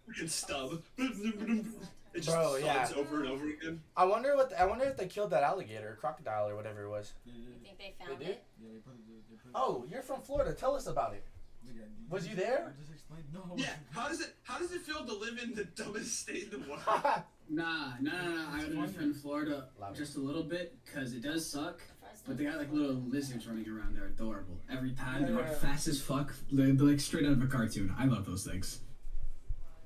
[0.08, 0.82] Freaking stub.
[0.98, 2.88] It just Bro, yeah.
[2.96, 3.80] over and over again.
[3.96, 4.50] I wonder what.
[4.50, 7.12] The, I wonder if they killed that alligator, or crocodile, or whatever it was.
[7.26, 8.32] Yeah, You yeah, think they found They did?
[8.34, 8.44] it?
[8.62, 8.68] yeah.
[8.72, 9.00] They put it.
[9.30, 9.52] They put it.
[9.56, 10.52] Oh, you're from Florida.
[10.52, 11.24] Tell us about it.
[11.66, 11.74] Look
[12.12, 12.72] Was you there?
[12.72, 13.24] I just explained.
[13.32, 13.40] No.
[13.56, 13.70] Yeah.
[13.90, 16.68] How does it How does it feel to live in the dumbest state in the
[16.68, 17.22] world?
[17.48, 18.57] Nah, nah, nah, nah.
[18.57, 19.96] I lived in Florida Louder.
[19.96, 21.80] just a little bit because it does suck.
[22.26, 23.94] But they got like little lizards running around.
[23.96, 24.59] They're adorable.
[24.72, 26.33] Every time they're yeah, like fast as fuck.
[26.50, 27.94] They're, they're like straight out of a cartoon.
[27.98, 28.80] I love those things.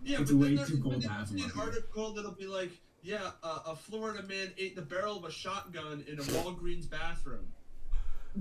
[0.05, 1.39] Yeah, It's but way then too cold to have them.
[1.45, 2.71] An article that'll be like,
[3.03, 7.49] yeah, uh, a Florida man ate the barrel of a shotgun in a Walgreens bathroom.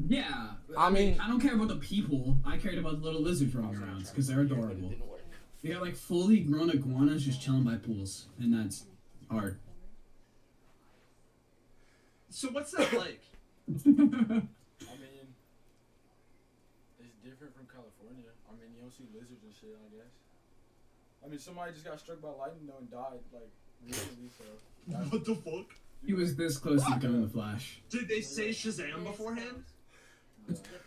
[0.08, 0.49] Yeah.
[0.77, 2.38] I mean- I don't care about the people.
[2.45, 4.93] I cared about the little lizards running around because they're adorable.
[5.63, 8.86] They got like fully grown iguanas just chilling by pools, and that's
[9.29, 9.59] art.
[12.29, 13.21] So what's that like?
[13.67, 15.27] I mean,
[16.99, 18.29] it's different from California.
[18.47, 19.75] I mean, you don't see lizards and shit.
[19.75, 20.13] I guess.
[21.25, 23.49] I mean, somebody just got struck by lightning though and died like
[23.85, 24.29] recently.
[24.37, 24.43] So.
[24.87, 25.75] that's- what the fuck?
[26.05, 27.81] he was this close to becoming the Flash.
[27.89, 29.63] Did they say Shazam beforehand?
[30.47, 30.69] Good point.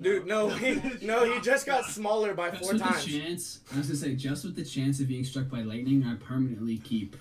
[0.00, 3.04] Dude, no, he, no, he just got smaller by Just four with times.
[3.04, 6.04] the chance, I was gonna say, just with the chance of being struck by lightning,
[6.04, 7.16] I permanently keep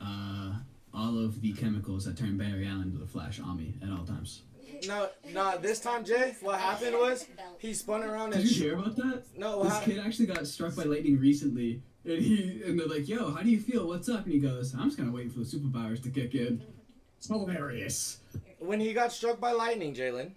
[0.00, 0.52] uh,
[0.94, 4.04] all of the chemicals that turn Barry Allen into the Flash on me at all
[4.04, 4.42] times.
[4.86, 7.26] No, no, this time, Jay, what happened was
[7.58, 9.22] he spun around Did you hear about that?
[9.36, 12.86] no, what This hap- kid actually got struck by lightning recently, and he and they're
[12.88, 13.86] like, "Yo, how do you feel?
[13.86, 16.34] What's up?" And he goes, "I'm just kind of waiting for the superpowers to kick
[16.34, 16.62] in."
[17.18, 18.18] It's hilarious.
[18.58, 20.32] when he got struck by lightning, Jalen,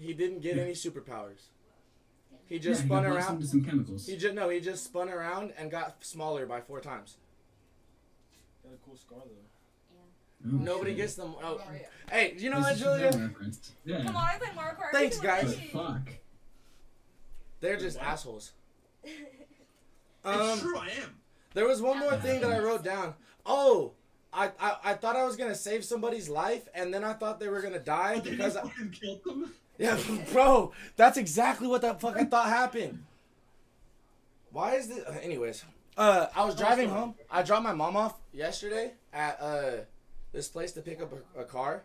[0.00, 1.48] he didn't get any superpowers.
[2.46, 3.34] He just yeah, spun he around.
[3.36, 4.06] into some chemicals.
[4.06, 7.16] He just no, he just spun around and got smaller by four times.
[8.64, 9.46] Got a cool scar though.
[10.42, 10.96] Oh, Nobody shit.
[10.96, 11.34] gets them.
[11.42, 11.82] Oh, Mario.
[12.10, 13.30] hey, you know This what, is a Julia?
[13.84, 14.04] Yeah.
[14.04, 14.90] Come on, I play Mario Kart.
[14.92, 15.54] Thanks, guys.
[15.72, 16.08] Fuck.
[17.60, 18.52] They're just assholes.
[19.04, 19.14] it's
[20.24, 21.16] Um, true, I am.
[21.54, 23.14] there was one more thing that I wrote down.
[23.44, 23.92] Oh,
[24.32, 27.48] I, I I thought I was gonna save somebody's life, and then I thought they
[27.48, 29.52] were gonna die But then you because I, fucking killed them.
[29.80, 29.98] Yeah,
[30.32, 33.02] bro, that's exactly what that fucking thought happened.
[34.52, 35.02] Why is this?
[35.22, 35.64] Anyways,
[35.96, 37.14] uh, I was driving home.
[37.30, 39.70] I dropped my mom off yesterday at uh
[40.32, 41.82] this place to pick up a, a car.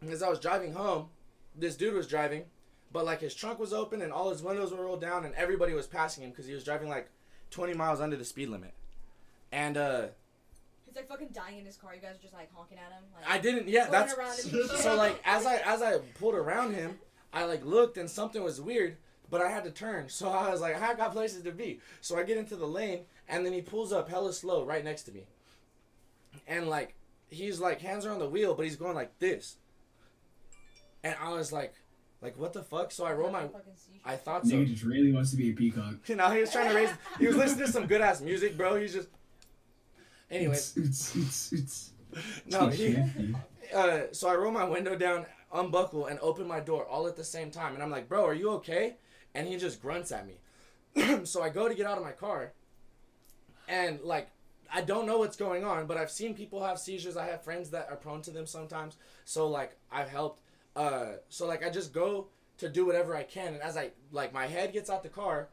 [0.00, 1.08] And as I was driving home,
[1.54, 2.44] this dude was driving,
[2.92, 5.74] but like his trunk was open and all his windows were rolled down, and everybody
[5.74, 7.10] was passing him because he was driving like
[7.50, 8.72] 20 miles under the speed limit.
[9.52, 10.06] And uh,
[10.92, 11.94] He's like fucking dying in his car.
[11.94, 13.02] You guys are just like honking at him.
[13.14, 13.66] Like, I didn't.
[13.66, 14.34] Yeah, going that's around
[14.76, 16.98] so like as I as I pulled around him,
[17.32, 18.98] I like looked and something was weird,
[19.30, 20.10] but I had to turn.
[20.10, 21.80] So I was like, I got places to be.
[22.02, 25.04] So I get into the lane and then he pulls up hella slow right next
[25.04, 25.22] to me.
[26.46, 26.94] And like
[27.30, 29.56] he's like hands are on the wheel, but he's going like this.
[31.02, 31.72] And I was like,
[32.20, 32.92] like what the fuck?
[32.92, 33.48] So I roll my
[34.04, 34.56] I thought so.
[34.56, 35.94] Nigga just really wants to be a peacock.
[36.06, 38.58] You know, he was trying to raise he was listening to some good ass music,
[38.58, 38.76] bro.
[38.76, 39.08] He's just
[40.32, 41.90] Anyways, It's it's it's.
[42.46, 43.34] no, it's he, shifty.
[43.74, 47.24] uh, so I roll my window down, unbuckle, and open my door all at the
[47.24, 47.74] same time.
[47.74, 48.96] And I'm like, bro, are you okay?
[49.34, 50.38] And he just grunts at me.
[51.24, 52.52] so I go to get out of my car,
[53.68, 54.28] and like,
[54.74, 57.16] I don't know what's going on, but I've seen people have seizures.
[57.16, 58.96] I have friends that are prone to them sometimes.
[59.24, 60.40] So like, I've helped.
[60.74, 64.32] Uh, so like, I just go to do whatever I can, and as I like,
[64.32, 65.48] my head gets out the car,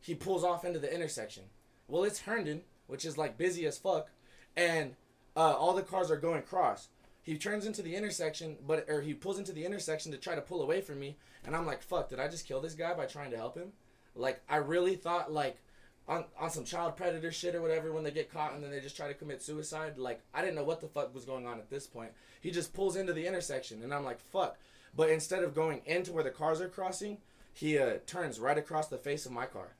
[0.00, 1.44] he pulls off into the intersection.
[1.88, 4.10] Well, it's Herndon, which is like busy as fuck,
[4.56, 4.94] and
[5.36, 6.88] uh, all the cars are going cross.
[7.22, 10.42] He turns into the intersection, but or he pulls into the intersection to try to
[10.42, 12.10] pull away from me, and I'm like, "Fuck!
[12.10, 13.72] Did I just kill this guy by trying to help him?"
[14.14, 15.58] Like I really thought like
[16.06, 18.80] on on some child predator shit or whatever when they get caught and then they
[18.80, 19.96] just try to commit suicide.
[19.96, 22.12] Like I didn't know what the fuck was going on at this point.
[22.40, 24.58] He just pulls into the intersection, and I'm like, "Fuck!"
[24.96, 27.18] But instead of going into where the cars are crossing,
[27.52, 29.74] he uh, turns right across the face of my car,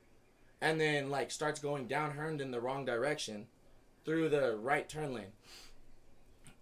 [0.64, 3.46] and then like starts going down Herndon in the wrong direction
[4.06, 5.32] through the right turn lane.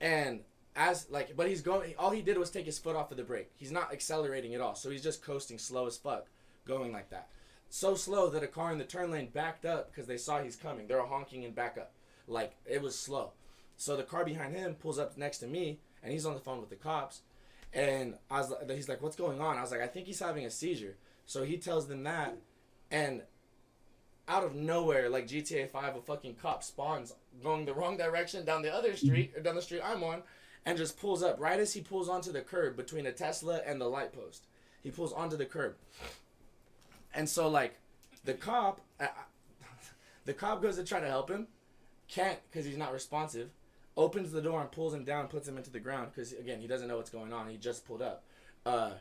[0.01, 0.41] And
[0.75, 1.95] as like, but he's going.
[1.97, 3.53] All he did was take his foot off of the brake.
[3.57, 6.27] He's not accelerating at all, so he's just coasting slow as fuck,
[6.67, 7.29] going like that.
[7.71, 10.57] So slow that a car in the turn lane backed up because they saw he's
[10.57, 10.89] coming.
[10.89, 11.93] They're honking and back up,
[12.27, 13.31] like it was slow.
[13.77, 16.61] So the car behind him pulls up next to me, and he's on the phone
[16.61, 17.21] with the cops.
[17.73, 20.45] And I was, he's like, "What's going on?" I was like, "I think he's having
[20.45, 22.37] a seizure." So he tells them that,
[22.91, 23.23] and
[24.29, 28.63] out of nowhere, like GTA Five, a fucking cop spawns going the wrong direction down
[28.63, 30.23] the other street, or down the street I'm on,
[30.65, 33.81] and just pulls up right as he pulls onto the curb between a Tesla and
[33.81, 34.47] the light post.
[34.83, 35.75] He pulls onto the curb,
[37.15, 37.79] and so like,
[38.25, 39.07] the cop, uh,
[40.25, 41.49] the cop goes to try to help him,
[42.09, 43.51] can't because he's not responsive.
[43.95, 46.67] Opens the door and pulls him down, puts him into the ground because again he
[46.67, 47.49] doesn't know what's going on.
[47.49, 48.25] He just pulled up,
[48.65, 48.93] uh,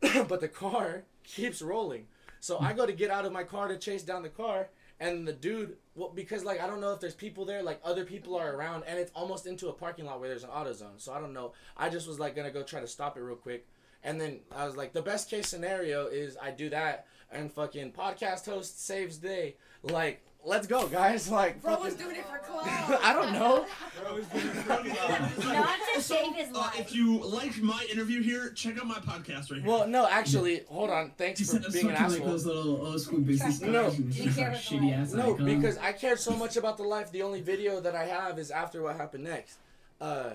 [0.28, 2.06] but the car keeps rolling.
[2.42, 5.28] So I go to get out of my car to chase down the car, and
[5.28, 8.34] the dude, well, because like I don't know if there's people there, like other people
[8.34, 10.98] are around, and it's almost into a parking lot where there's an AutoZone.
[11.00, 11.52] So I don't know.
[11.76, 13.68] I just was like gonna go try to stop it real quick,
[14.02, 17.92] and then I was like, the best case scenario is I do that, and fucking
[17.92, 19.54] podcast host saves day.
[19.84, 21.30] Like, let's go, guys.
[21.30, 23.00] Like, Bro was doing it for clout.
[23.02, 23.66] I don't know.
[24.02, 24.92] Bro, it's been fucking.
[24.94, 26.80] Not to Also, save his uh, life.
[26.80, 29.64] if you liked my interview here, check out my podcast right here.
[29.66, 31.12] Well, no, actually, hold on.
[31.16, 32.26] Thanks Just for being an fucking like asshole.
[32.28, 33.84] those little old school business No.
[33.90, 33.98] guys.
[33.98, 34.78] and Be just like careful.
[34.78, 37.10] shitty ass No, because I care so much about the life.
[37.12, 39.58] The only video that I have is after what happened next.
[40.00, 40.30] Uh,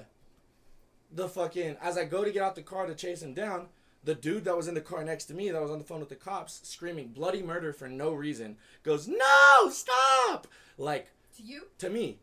[1.14, 3.68] the fucking as I go to get out the car to chase him down,
[4.08, 6.00] the dude that was in the car next to me that was on the phone
[6.00, 11.64] with the cops screaming bloody murder for no reason goes no stop like To you?
[11.80, 12.18] to me.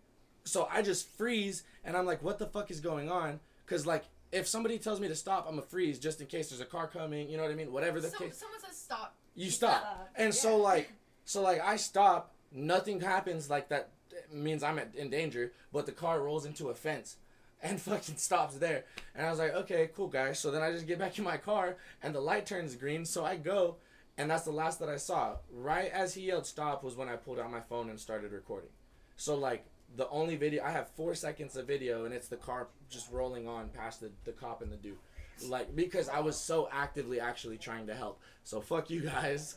[0.45, 3.39] So I just freeze and I'm like, what the fuck is going on?
[3.65, 6.61] Because like if somebody tells me to stop, I'm a freeze just in case there's
[6.61, 7.29] a car coming.
[7.29, 7.71] You know what I mean?
[7.73, 9.15] Whatever the So, case someone says stop.
[9.35, 9.81] you stop.
[9.83, 10.09] stop.
[10.17, 10.91] And so like
[11.27, 13.91] so like I stop, nothing happens like that
[14.33, 17.17] means I'm in danger, but the car rolls into a fence
[17.65, 18.85] and fucking stops there.
[19.17, 20.39] And I was like, okay, cool guys.
[20.39, 23.25] So then I just get back in my car and the light turns green, so
[23.25, 23.77] I go
[24.17, 25.37] and that's the last that I saw.
[25.51, 28.71] Right as he yelled stop was when I pulled out my phone and started recording.
[29.17, 29.65] So like
[29.97, 33.49] the only video I have 4 seconds of video and it's the car just rolling
[33.49, 34.99] on past the, the cop and the dude.
[35.49, 38.21] Like because I was so actively actually trying to help.
[38.45, 39.57] So fuck you guys.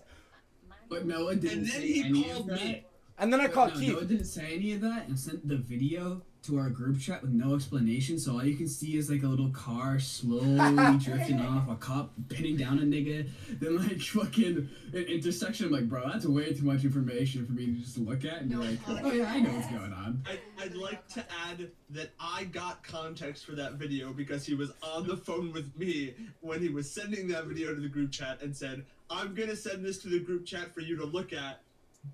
[0.89, 2.65] But Noah didn't and then say he any called of that.
[2.65, 2.85] me.
[3.19, 3.93] And then I But called no, Keith.
[3.93, 7.31] Noah didn't say any of that and sent the video to our group chat with
[7.31, 8.17] no explanation.
[8.17, 12.13] So all you can see is like a little car slowly drifting off, a cop
[12.29, 13.29] pinning down a nigga,
[13.59, 15.67] then like fucking an intersection.
[15.67, 18.49] I'm like, bro, that's way too much information for me to just look at and
[18.49, 20.23] be No like, oh yeah, I know what's going on.
[20.25, 24.71] I, I'd like to add that I got context for that video because he was
[24.81, 28.41] on the phone with me when he was sending that video to the group chat
[28.41, 31.61] and said, I'm gonna send this to the group chat for you to look at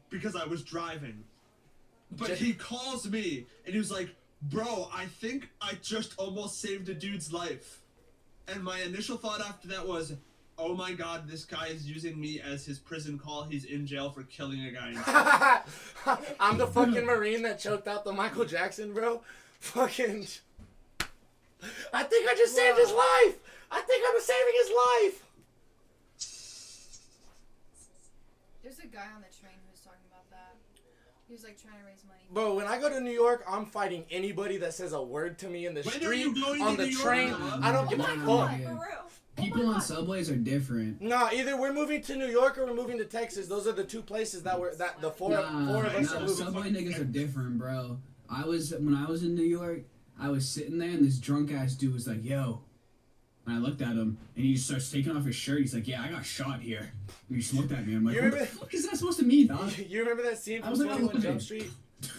[0.09, 1.23] because I was driving.
[2.11, 4.09] But he calls me and he was like,
[4.49, 7.79] Bro, I think I just almost saved a dude's life.
[8.47, 10.13] And my initial thought after that was,
[10.57, 13.43] Oh my god, this guy is using me as his prison call.
[13.43, 15.61] He's in jail for killing a guy.
[16.39, 19.21] I'm the fucking Marine that choked out the Michael Jackson, bro.
[19.59, 20.27] Fucking.
[21.93, 23.39] I think I just saved his life.
[23.71, 25.25] I think I'm saving his life.
[28.61, 30.55] There's a guy on the train who was talking about that.
[31.27, 32.19] He was like trying to raise money.
[32.31, 35.47] Bro, when I go to New York, I'm fighting anybody that says a word to
[35.47, 37.29] me in the When are street, you going on to the New train.
[37.31, 37.59] Noah?
[37.61, 38.25] I don't give a Oh my fuck.
[38.25, 38.59] God.
[38.59, 38.75] Yeah.
[38.77, 38.87] For.
[38.93, 41.01] Oh People on subways are different.
[41.01, 43.47] No, either we're moving to New York or we're moving to Texas.
[43.47, 46.17] Those are the two places that we're that the four Nah, four of us nah,
[46.17, 46.35] are moving.
[46.35, 47.97] subway niggas are different, bro.
[48.29, 49.81] I was when I was in New York,
[50.19, 52.61] I was sitting there and this drunk ass dude was like, "Yo,"
[53.45, 55.59] and I looked at him and he just starts taking off his shirt.
[55.61, 56.91] He's like, "Yeah, I got shot here."
[57.29, 57.95] And he just looked at me.
[57.95, 60.37] I'm like, You "What the fuck is that supposed to mean, dog?" You remember that
[60.37, 61.41] scene I from was like, 21 "Oh, Jump.
[61.41, 61.69] Street?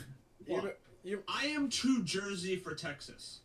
[0.46, 0.64] You, What?
[0.64, 0.70] re-
[1.04, 3.40] you, I am too Jersey for Texas.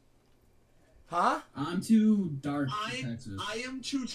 [1.08, 1.39] huh?
[1.56, 3.39] I'm too dark for Texas.
[3.39, 4.06] I am too.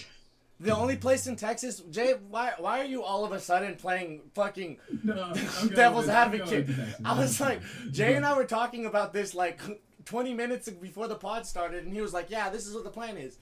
[0.59, 2.13] The only place in Texas, Jay.
[2.29, 5.33] Why why are you all of a sudden playing fucking no,
[5.75, 6.69] devil's with- I'm going advocate?
[7.03, 9.59] I was like, Jay and I were talking about this like
[10.05, 12.89] 20 minutes before the pod started, and he was like, "Yeah, this is what the
[12.89, 13.37] plan is."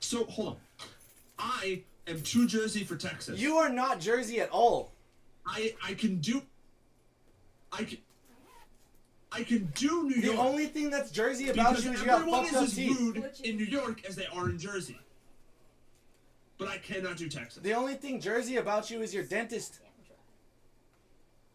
[0.00, 0.56] So hold on.
[1.38, 3.38] I am too Jersey for Texas.
[3.38, 4.92] You are not Jersey at all.
[5.46, 6.42] I I can do.
[7.72, 7.98] I can.
[9.34, 12.00] I can do New The York The only thing that's Jersey about because you is
[12.00, 13.00] you got fucked up is as teeth.
[13.00, 14.98] rude in New York as they are in Jersey.
[16.58, 17.62] But I cannot do Texas.
[17.62, 19.80] The only thing Jersey about you is your dentist.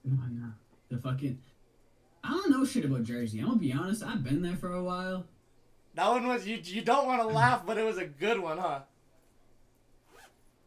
[0.04, 0.52] No, I'm not.
[0.90, 1.38] The fucking.
[2.28, 3.40] I don't know shit about Jersey.
[3.40, 4.04] I'm gonna be honest.
[4.04, 5.26] I've been there for a while.
[5.96, 6.60] That one was you.
[6.62, 7.34] You don't want to mm.
[7.34, 8.82] laugh, but it was a good one, huh?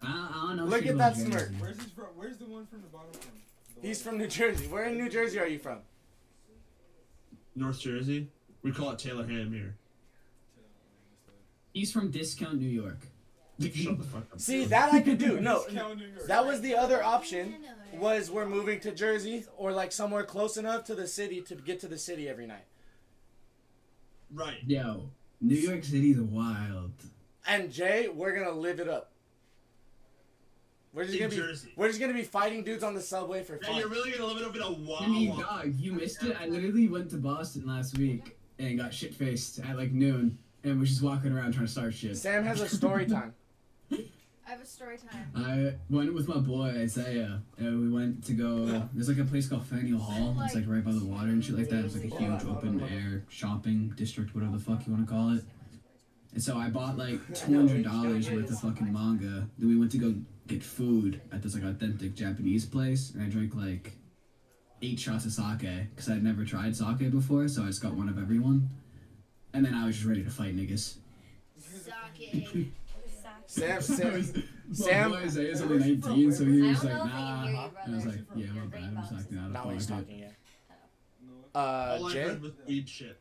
[0.02, 0.64] I, I don't know.
[0.64, 1.50] Look shit at about that smirk.
[1.58, 2.06] Where's he from?
[2.16, 3.32] Where's the one from the bottom from?
[3.80, 4.66] The He's one- from New Jersey.
[4.68, 5.80] Where in New Jersey are you from?
[7.54, 8.28] North Jersey.
[8.62, 9.76] We call it Taylor Ham here.
[11.74, 13.06] He's from Discount New York.
[13.60, 14.40] Shut the fuck up.
[14.40, 15.40] See that I could do.
[15.40, 16.26] No, Discount New York.
[16.26, 17.56] that was the other option.
[17.94, 21.80] Was we're moving to Jersey or like somewhere close enough to the city to get
[21.80, 22.64] to the city every night.
[24.32, 24.58] Right.
[24.66, 26.92] Yo, New York City's wild.
[27.46, 29.10] And Jay, we're gonna live it up.
[30.92, 31.72] We're just In gonna be Jersey.
[31.76, 33.76] we're just gonna be fighting dudes on the subway for Yeah, fun.
[33.78, 36.36] you're really gonna live it up in a I mean, dog, you missed it.
[36.40, 40.78] I literally went to Boston last week and got shit faced at like noon and
[40.78, 42.16] was just walking around trying to start shit.
[42.16, 43.34] Sam has a story time.
[44.50, 45.30] I have a story time.
[45.36, 48.82] I went with my boy Isaiah, and we went to go.
[48.92, 50.36] There's like a place called Faneuil Hall.
[50.42, 51.84] It's like right by the water and shit like that.
[51.84, 55.36] It's like a huge open air shopping district, whatever the fuck you want to call
[55.36, 55.44] it.
[56.32, 59.48] And so I bought like two hundred dollars worth of fucking manga.
[59.56, 60.16] Then we went to go
[60.48, 63.92] get food at this like authentic Japanese place, and I drank like
[64.82, 68.08] eight shots of sake because I'd never tried sake before, so I just got one
[68.08, 68.68] of everyone.
[69.54, 70.96] And then I was just ready to fight niggas.
[72.18, 72.72] Sake.
[73.50, 74.12] Sam, So Sam,
[74.68, 75.10] my Sam.
[75.10, 77.44] boy Isaiah's only 19, so he was like, know if I can nah.
[77.44, 78.82] you, And I was like, yeah, my bad.
[78.84, 79.50] I'm just acting out.
[79.50, 80.34] Not of when he's talking yet.
[81.54, 81.60] No.
[81.60, 82.22] Uh, Jay.
[82.22, 83.18] heard weed shit.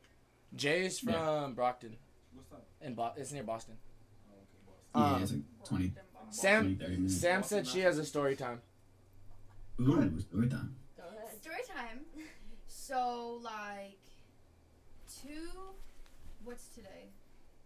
[0.55, 1.47] Jay is from Yeah.
[1.55, 1.95] Brockton,
[2.33, 2.61] What's that?
[2.85, 3.75] in Bo- it's near Boston.
[4.93, 5.01] Oh, okay, Boston.
[5.01, 5.93] Yeah, Um, it's like 20,
[6.31, 8.61] Sam, 20, Sam said she has a story time.
[9.81, 10.75] Ooh, story time.
[11.41, 12.01] Story time.
[12.67, 13.97] So like
[15.23, 15.49] two
[16.43, 17.09] what's today?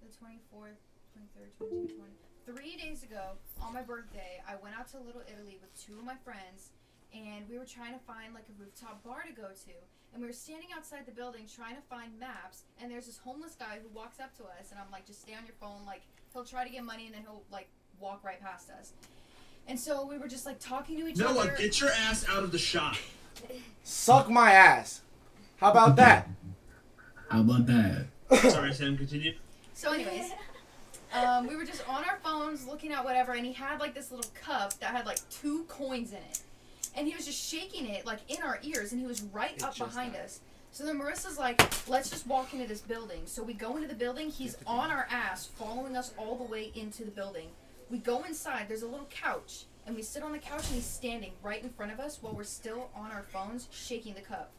[0.02, 0.80] The twenty fourth,
[1.14, 2.14] twenty third, twenty two, twenty
[2.46, 6.06] three days ago, on my birthday, I went out to Little Italy with two of
[6.06, 6.70] my friends
[7.14, 9.76] and we were trying to find like a rooftop bar to go to.
[10.14, 13.56] And we were standing outside the building trying to find maps and there's this homeless
[13.56, 16.02] guy who walks up to us and I'm like, just stay on your phone, like
[16.34, 17.68] he'll try to get money and then he'll like
[18.00, 18.94] walk right past us.
[19.68, 21.56] And so we were just like talking to each Noah, other.
[21.58, 22.96] get your ass out of the shop.
[23.84, 25.02] Suck my ass.
[25.58, 26.30] How about that?
[27.30, 28.06] How about that?
[28.52, 28.98] Sorry, Sam.
[28.98, 29.34] Continue.
[29.74, 30.32] So, anyways,
[31.14, 34.12] um, we were just on our phones looking at whatever, and he had like this
[34.12, 36.42] little cup that had like two coins in it,
[36.96, 39.78] and he was just shaking it like in our ears, and he was right up
[39.78, 40.22] behind died.
[40.22, 40.40] us.
[40.72, 43.96] So then Marissa's like, "Let's just walk into this building." So we go into the
[43.96, 44.30] building.
[44.30, 47.50] He's on our ass, following us all the way into the building.
[47.92, 48.66] We go inside.
[48.68, 51.70] There's a little couch, and we sit on the couch, and he's standing right in
[51.70, 54.50] front of us while we're still on our phones, shaking the cup.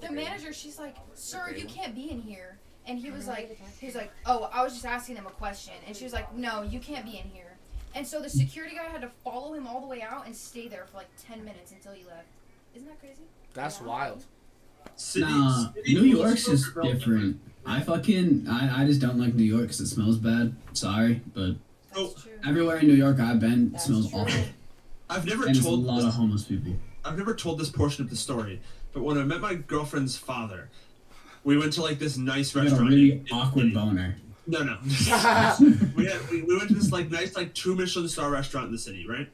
[0.00, 3.86] The manager, she's like, "Sir, you can't be in here." And he was like, he
[3.86, 6.62] was like, "Oh, I was just asking them a question." And she was like, "No,
[6.62, 7.56] you can't be in here."
[7.94, 10.68] And so the security guy had to follow him all the way out and stay
[10.68, 12.26] there for like ten minutes until he left.
[12.74, 13.22] Isn't that crazy?
[13.54, 13.86] That's Yeah.
[13.86, 14.24] wild.
[14.96, 17.40] City, Nah, city New York's just real different.
[17.64, 20.54] I fucking I, I just don't like New York because it smells bad.
[20.74, 21.54] Sorry, but
[21.94, 22.32] That's true.
[22.46, 24.20] everywhere in New York I've been it That's smells true.
[24.20, 24.42] awful,
[25.08, 26.74] I've never and there's a lot this, of homeless people.
[27.04, 28.60] I've never told this portion of the story,
[28.92, 30.68] but when I met my girlfriend's father,
[31.44, 32.90] we went to like this nice I got a restaurant.
[32.90, 34.16] really in- in- awkward boner.
[34.46, 34.76] No, no.
[35.96, 38.72] we, had, we, we went to this like nice like two Michelin star restaurant in
[38.72, 39.28] the city, right?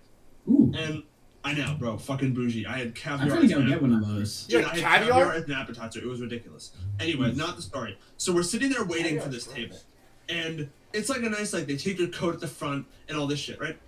[0.48, 1.02] Ooh, And
[1.42, 2.64] I know, bro, fucking bougie.
[2.66, 3.14] I had caviar.
[3.22, 3.36] I'm caviar.
[3.38, 4.44] trying to as go get one of those.
[4.46, 5.24] Dude, Yeah, I had caviar?
[5.24, 5.98] caviar as an appetizer.
[6.00, 6.72] It was ridiculous.
[7.00, 7.98] Anyway, not the story.
[8.18, 9.78] So we're sitting there waiting for this table,
[10.28, 13.26] and it's like a nice like they take your coat at the front and all
[13.26, 13.78] this shit, right?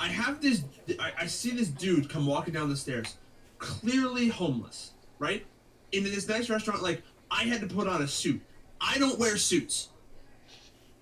[0.00, 0.64] I have this.
[0.98, 3.16] I, I see this dude come walking down the stairs,
[3.58, 5.44] clearly homeless, right?
[5.92, 8.40] In this nice restaurant, like I had to put on a suit.
[8.80, 9.88] I don't wear suits.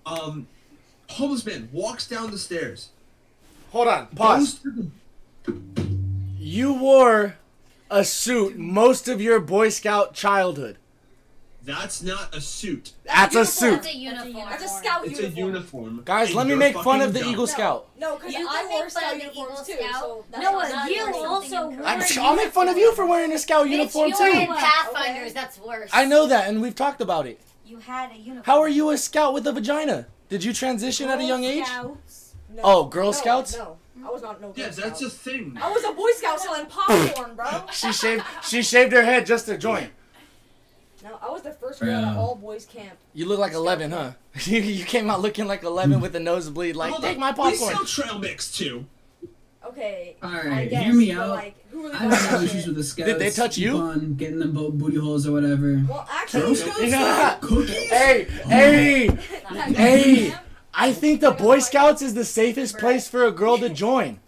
[0.05, 0.47] Um,
[1.09, 2.89] homeless man walks down the stairs.
[3.71, 4.07] Hold on.
[4.07, 4.61] Pause.
[6.37, 7.35] You wore
[7.89, 10.77] a suit most of your Boy Scout childhood.
[11.67, 12.93] That's not a suit.
[13.03, 13.83] That's a suit.
[13.83, 14.33] That's a uniform.
[14.49, 15.47] That's a scout It's a uniform.
[15.53, 16.01] uniform.
[16.05, 17.29] Guys, let me make fun of the dumb.
[17.29, 17.89] Eagle Scout.
[17.99, 19.73] No, because You I can wore make fun scout of uniforms too.
[19.73, 19.99] Scout.
[19.99, 21.87] So that's Noah, you also incorrect.
[21.89, 24.27] I'm, Wearing I'll make fun of you for wearing a Scout Bitch, uniform you were
[24.27, 24.53] in too.
[24.53, 25.23] Pathfinders.
[25.23, 25.33] Okay.
[25.33, 25.89] That's worse.
[25.91, 27.41] I know that, and we've talked about it.
[27.65, 28.43] You had a uniform.
[28.45, 30.07] How are you a scout with a vagina?
[30.29, 31.65] Did you transition at a young age?
[31.65, 32.33] Scouts.
[32.55, 32.61] No.
[32.63, 33.57] Oh, Girl No, Scouts?
[33.57, 35.11] No, I was not no Yeah, that's a Scout.
[35.11, 35.57] thing.
[35.61, 37.65] I was a Boy Scout selling popcorn, bro.
[37.73, 38.23] She shaved.
[38.41, 39.89] She shaved her head just to join.
[41.07, 42.21] No, I was the first girl at Bro.
[42.21, 42.97] all boys camp.
[43.13, 44.11] You look like eleven, huh?
[44.41, 46.75] you you came out looking like eleven with a nosebleed.
[46.75, 47.75] Like, Hold take on, my We popcorn.
[47.75, 48.85] sell trail mix too.
[49.65, 50.15] Okay.
[50.21, 51.29] I Alright, guess, hear me out.
[51.29, 53.09] Like, who really I have does no issues with the scouts.
[53.09, 53.77] Did they touch Keep you?
[53.77, 55.83] On getting them bo- booty holes or whatever.
[55.87, 56.79] Well, actually, Scouts?
[56.81, 57.89] You know- Cookies?
[57.89, 59.07] Hey, oh hey,
[59.75, 60.33] hey!
[60.73, 64.19] I think the Boy Scouts is the safest place for a girl to join.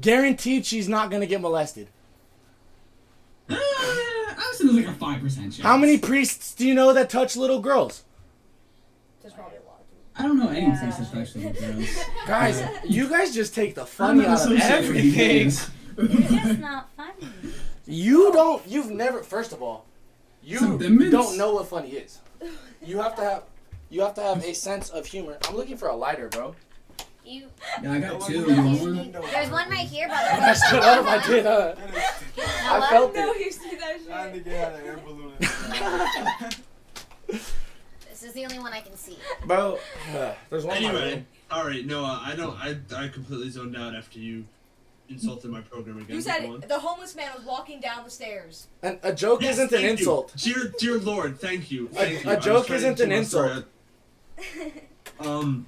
[0.00, 1.88] Guaranteed, she's not gonna get molested.
[4.74, 5.60] Was like a five percent chance.
[5.60, 8.04] How many priests do you know that touch little girls?
[9.22, 9.82] there's probably a lot.
[10.16, 10.80] I don't know any Yeah.
[10.80, 11.88] priests that touch little girls.
[12.26, 15.50] Guys, you guys just take the I'm funny out of associated with these everything.
[15.50, 15.70] things.
[15.98, 17.28] It's just not funny.
[17.86, 18.66] You don't.
[18.66, 19.22] You've never.
[19.22, 19.84] First of all,
[20.42, 20.60] you
[21.10, 22.18] don't know what funny is.
[22.84, 23.42] You have to have.
[23.90, 25.36] You have to have a sense of humor.
[25.48, 26.54] I'm looking for a lighter, bro.
[27.30, 27.46] You,
[27.80, 28.32] Yeah, I got two.
[28.40, 29.12] You want one?
[29.12, 30.46] there's one right here, by the way.
[30.48, 31.06] I stood up.
[31.06, 31.46] I did.
[31.46, 31.74] Uh,
[32.36, 33.38] I felt No, it.
[33.38, 34.08] you see that shit?
[34.08, 35.80] That nigga had to get out in his
[36.50, 36.64] mouth.
[38.10, 39.16] This is the only one I can see.
[39.46, 39.78] Bro,
[40.16, 40.76] uh, there's one.
[40.78, 41.26] in Anyway, room.
[41.52, 42.20] all right, Noah.
[42.24, 42.56] I don't.
[42.58, 44.44] I I completely zoned out after you
[45.08, 46.16] insulted my program again.
[46.16, 48.66] You said the homeless man was walking down the stairs.
[48.82, 49.88] And a joke Yes, isn't an you.
[49.90, 50.34] insult.
[50.36, 51.88] Dear, dear Lord, thank you.
[51.96, 52.18] A- you.
[52.28, 53.66] a I was joke isn't an keep my story insult.
[55.20, 55.66] Um,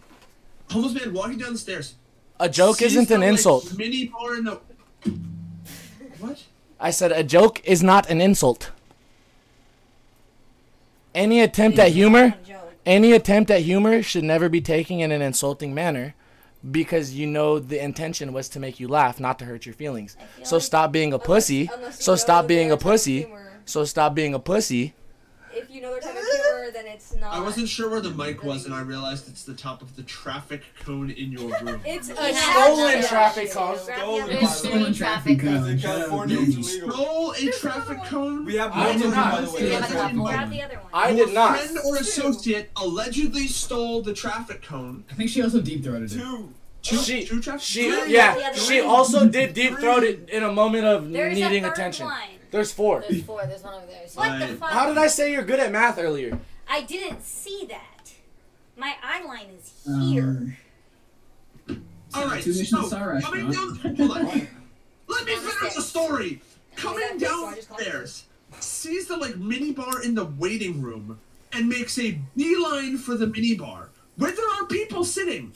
[0.73, 1.95] homeless man walking down the stairs.
[2.41, 3.77] A joke sees isn't the, an like, insult.
[3.77, 4.61] mini bar in the.
[6.19, 6.43] What?
[6.81, 8.71] I said a joke is not an insult.
[11.15, 12.73] Any attempt at humor, Not a joke.
[12.87, 16.15] any attempt at humor should never be taken in an insulting manner
[16.71, 20.17] because you know the intention was to make you laugh, not to hurt your feelings.
[20.43, 21.71] So like stop being a Unless- pussy.
[21.73, 23.23] unless So stop being a pussy.
[23.23, 23.53] humor.
[23.67, 24.95] So stop being a pussy.
[25.55, 27.33] If you know their type of humor, then it's not.
[27.35, 30.03] I wasn't sure where the mic was, and I realized it's the top of the
[30.03, 31.81] traffic cone in your room.
[31.85, 33.79] It's a Yeah, stolen traffic cone.
[33.79, 35.69] Stolen, other by It's the stolen traffic cone.
[35.69, 36.83] in California, it's Yankees.
[36.83, 38.45] Stole a traffic cone.
[38.45, 39.33] We have I rules did not.
[39.33, 39.63] by the way.
[39.63, 40.25] We That's have a not couple.
[40.27, 40.91] Grab the other one.
[40.93, 41.59] I Your did not.
[41.59, 45.05] friend or associate allegedly stole the traffic cone.
[45.11, 46.19] I think she also deep throated it.
[46.19, 46.53] Two.
[46.83, 48.11] Two, She- two traffic She cones?
[48.11, 51.69] yeah, the she also did deep throat it in a moment of There's needing a
[51.69, 52.07] third attention.
[52.07, 52.19] one.
[52.53, 53.01] There's four.
[53.09, 53.45] There's four.
[53.47, 54.07] There's one over there.
[54.07, 54.71] So What the fuck?
[54.71, 56.39] How did I say you're good at math earlier?
[56.69, 58.13] I didn't see that.
[58.77, 59.73] My eye line is
[60.11, 60.59] here.
[61.69, 61.85] Um,
[62.15, 63.77] All right, Two Michelin so star coming down.
[63.97, 64.25] Hold on.
[65.09, 66.41] Let me finish the story.
[66.77, 67.85] Coming Exactly, so I just called it.
[67.85, 68.25] downstairs,
[68.61, 71.19] sees the like mini bar in the waiting room,
[71.53, 75.53] and makes a beeline for the mini bar where there are people sitting,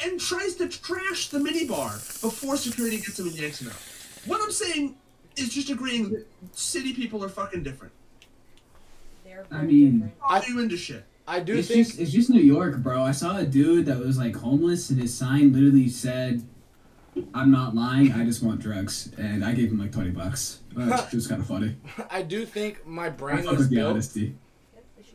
[0.00, 3.76] and tries to trash the mini bar before security gets him and yanks him out.
[4.26, 4.96] What I'm saying
[5.40, 7.92] is just agreeing that city people are fucking different.
[9.24, 10.14] They're I mean- different.
[10.22, 11.04] All you into shit.
[11.26, 13.02] I do It's think just it's just New York, bro.
[13.02, 16.42] I saw a dude that was like homeless, and his sign literally said,
[17.34, 18.12] "I'm not lying.
[18.14, 20.60] I just want drugs," and I gave him like twenty bucks.
[20.74, 21.76] Uh, it was kind of funny.
[22.10, 23.90] I do think my brain fuck was the built.
[23.90, 24.36] honesty.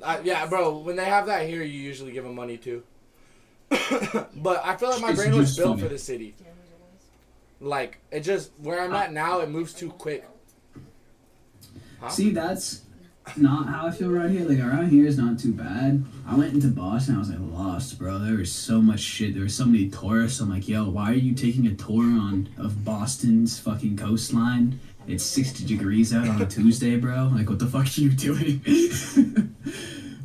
[0.05, 0.77] I, yeah, bro.
[0.77, 2.83] When they have that here, you usually give them money too.
[4.35, 5.81] but I feel like my It's brain was built funny.
[5.81, 6.35] for the city.
[7.63, 10.25] Like it just where I'm at now, it moves too quick.
[12.09, 12.81] See, that's
[13.37, 14.47] not how I feel around here.
[14.47, 16.03] Like around here is not too bad.
[16.27, 17.15] I went into Boston.
[17.15, 18.19] I was like lost, bro.
[18.19, 19.33] There was so much shit.
[19.33, 20.41] There was so many tourists.
[20.41, 24.81] I'm like, yo, why are you taking a tour on of Boston's fucking coastline?
[25.07, 27.31] It's 60 degrees out on a Tuesday, bro.
[27.33, 28.61] Like, what the fuck are you doing?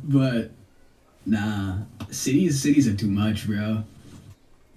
[0.03, 0.51] but
[1.25, 1.77] nah,
[2.11, 3.85] cities cities are too much, bro.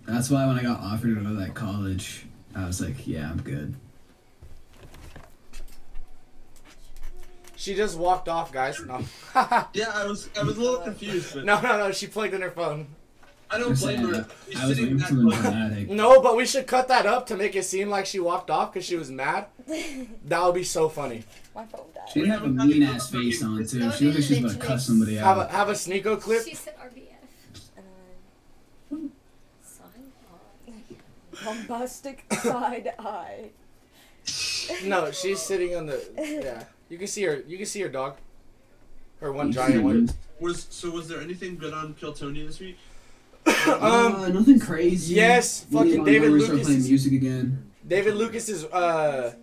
[0.07, 3.31] That's why when I got offered to go to that college, I was like, yeah,
[3.31, 3.75] I'm good.
[7.57, 8.81] She just walked off, guys.
[8.85, 9.01] No.
[9.73, 11.93] Yeah, I was I was a little confused, but no, no, no.
[11.93, 12.87] She plugged in her phone.
[13.51, 14.27] I don't Just blame her.
[14.49, 15.91] She's I was waiting for the dramatic.
[15.91, 18.73] No, but we should cut that up to make it seem like she walked off
[18.73, 19.47] because she was mad.
[20.25, 21.25] That would be so funny.
[21.55, 22.09] My phone died.
[22.13, 23.91] She didn't have a mean ass face on too.
[23.93, 25.51] She looked like she was about to cuss somebody Have a out.
[25.51, 26.45] have a Sneako clip.
[26.45, 27.79] She said RBF.
[28.93, 28.97] Uh,
[31.45, 33.51] bombastic side eye.
[34.85, 36.01] No, she's sitting on the.
[36.17, 37.43] Yeah, you can see her.
[37.47, 38.17] You can see her dog.
[39.21, 40.11] Her one giant one.
[40.41, 42.79] Was so was there anything good on Kill Tony this week?
[43.67, 43.81] Um,
[44.17, 45.15] uh, nothing crazy.
[45.15, 47.71] yes, Me fucking and David Montgomery started Lucas playing is- music again.
[47.87, 48.65] David Lucas is.
[48.67, 49.35] uh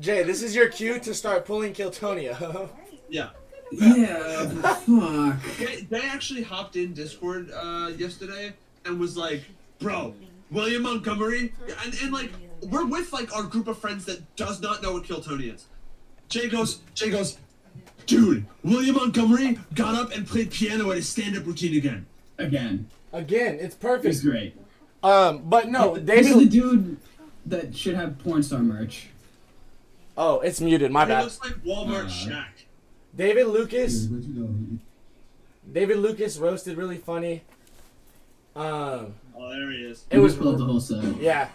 [0.00, 2.28] Jay, this is your cue to start pulling Kill Tony.
[3.08, 3.28] Yeah.
[3.70, 4.48] Yeah,
[4.86, 5.36] fuck.
[5.58, 8.54] They, they actually hopped in Discord uh, yesterday
[8.86, 9.42] and was like,
[9.80, 10.14] "Bro,
[10.52, 11.52] William Montgomery,"
[11.84, 12.30] and, and like
[12.62, 15.66] we're with like our group of friends that does not know what Kill Tony is.
[16.28, 17.38] Jay goes, Jay goes,
[18.06, 22.06] dude, William Montgomery got up and played piano at his stand-up routine again.
[22.38, 24.06] Again, Again, it's perfect.
[24.14, 24.54] it's perfect.
[24.54, 24.56] great.
[25.02, 26.50] Um, but no, This is the David.
[26.50, 26.96] dude
[27.46, 29.08] that should have porn star merch.
[30.16, 30.90] Oh, it's muted.
[30.92, 31.20] My He bad.
[31.20, 32.46] It looks like Walmart Uh, Shaq.
[33.16, 34.04] David Lucas.
[34.06, 34.78] But you know,
[35.70, 37.42] David Lucas roasted really funny.
[38.56, 40.04] Um, Oh, there he is.
[40.10, 41.02] it was pulled the whole set.
[41.20, 41.48] yeah.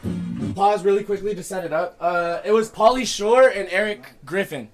[0.56, 1.96] Pause really quickly to set it up.
[2.00, 4.70] Uh, it was Pauly Shore and Eric Griffin.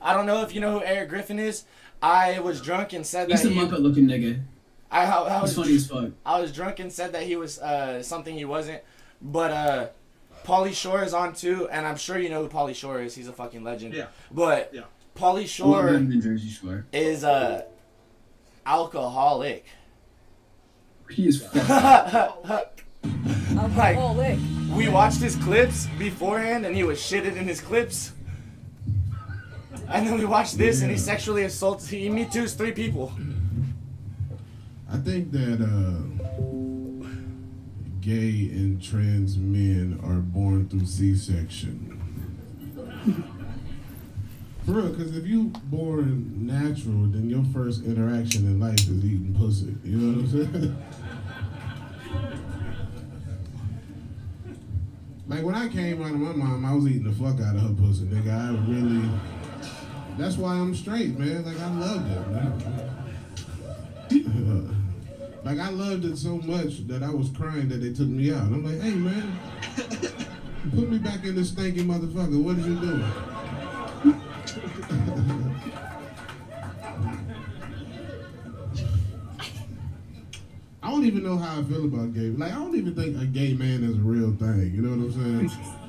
[0.00, 1.64] I don't know if you know who Eric Griffin is.
[2.02, 3.32] I was drunk and said that.
[3.32, 4.42] He's that the he, Muppet looking nigga.
[4.90, 6.10] I, I, I was funny as fuck.
[6.24, 8.82] I was drunk and said that he was uh, something he wasn't.
[9.22, 9.88] But uh,
[10.44, 13.14] Pauly Shore is on too, and I'm sure you know who Pauly Shore is.
[13.14, 13.94] He's a fucking legend.
[13.94, 14.06] Yeah.
[14.30, 14.82] But Yeah.
[15.16, 16.86] Pauly Shore Love in Jersey Shore.
[16.92, 17.62] is uh,
[18.66, 19.64] alcoholic.
[21.14, 22.44] He is fuck.
[22.44, 22.82] Like-
[23.56, 24.38] Alcoholic.
[24.74, 28.12] we watched his clips beforehand, and he was shitted in his clips.
[29.88, 31.86] And then we watched this, and he sexually assaults.
[31.88, 33.12] He me too's three people.
[34.90, 37.06] I think that uh,
[38.00, 41.90] gay and trans men are born through C-section.
[44.64, 49.34] For real, because if you born natural, then your first interaction in life is eating
[49.38, 49.74] pussy.
[49.84, 50.76] You know what I'm saying?
[55.26, 57.62] like when I came out of my mom, I was eating the fuck out of
[57.62, 58.32] her pussy, nigga.
[58.32, 59.08] I really.
[60.16, 61.44] That's why I'm straight, man.
[61.44, 62.28] Like I loved it.
[62.30, 62.84] Man.
[65.44, 68.42] like I loved it so much that I was crying that they took me out.
[68.42, 69.38] I'm like, hey man,
[70.74, 72.40] put me back in this stanky motherfucker.
[72.42, 73.04] What did you do?
[81.04, 82.30] Don't even know how I feel about gay.
[82.30, 84.72] Like I don't even think a gay man is a real thing.
[84.74, 85.50] You know what I'm saying?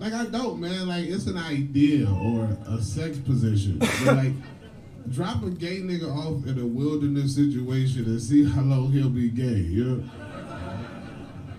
[0.00, 0.88] Like I don't, man.
[0.88, 3.78] Like it's an idea or a sex position.
[3.78, 4.32] But like,
[5.12, 9.28] drop a gay nigga off in a wilderness situation and see how long he'll be
[9.28, 9.60] gay.
[9.60, 10.10] You know?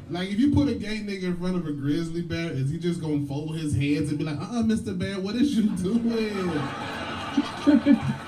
[0.10, 2.80] Like if you put a gay nigga in front of a grizzly bear, is he
[2.80, 4.99] just gonna fold his hands and be like, "Uh, uh Mr.
[4.99, 6.51] Bear, what is you doing?"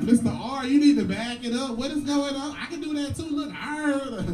[0.00, 0.32] Mr.
[0.40, 1.76] R, you need to back it up.
[1.76, 2.56] What is going on?
[2.56, 3.24] I can do that too.
[3.24, 4.24] Look, arr.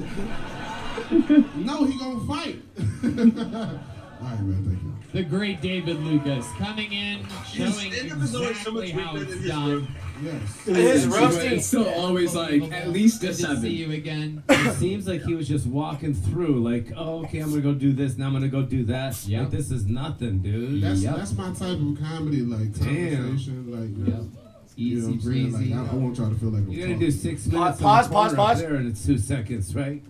[1.57, 2.61] no, he gonna fight.
[3.05, 4.65] All right, man.
[4.65, 4.91] Thank you.
[5.13, 9.47] The great David Lucas coming in, showing stand-up is always so much exactly how it's
[9.47, 9.71] done.
[9.71, 9.89] room.
[10.23, 10.65] Yes.
[10.65, 14.43] His It's- roasting- It's still always like at least a Good to see you again.
[14.49, 17.93] it seems like he was just walking through, like, oh, okay, I'm gonna go do
[17.93, 19.17] this, now I'm gonna go do that.
[19.27, 19.41] Yep.
[19.41, 20.83] Like, this is nothing, dude.
[20.83, 21.17] That's Yep.
[21.17, 23.37] that's my type of comedy, like Damn.
[23.37, 23.99] like Yep.
[23.99, 24.31] you know
[24.77, 25.75] Easy what I'm breezy.
[25.75, 27.07] Like I, I won't try to feel like I'm You're gonna talking.
[27.07, 27.81] do six minutes.
[27.81, 28.61] pause, pause, pause.
[28.61, 30.03] There and it's two seconds, right?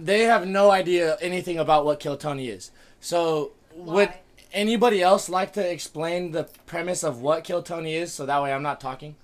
[0.00, 2.70] They have no idea anything about what Kill Tony is.
[3.00, 4.12] So would
[4.52, 8.52] anybody else like to explain the premise of what Kill Tony is, so that way
[8.52, 9.14] I'm not talking?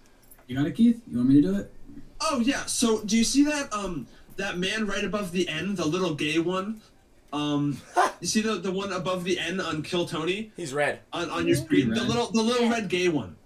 [0.47, 1.01] You got it, Keith?
[1.11, 1.73] You want me to do it?
[2.21, 2.65] Oh yeah.
[2.67, 4.07] So do you see that um
[4.37, 6.81] that man right above the N, the little gay one?
[7.33, 7.79] Um,
[8.21, 11.01] you see the the one above the N on Kill Tony He's red.
[11.13, 11.91] on, on your screen?
[11.91, 13.37] The little the little red gay one.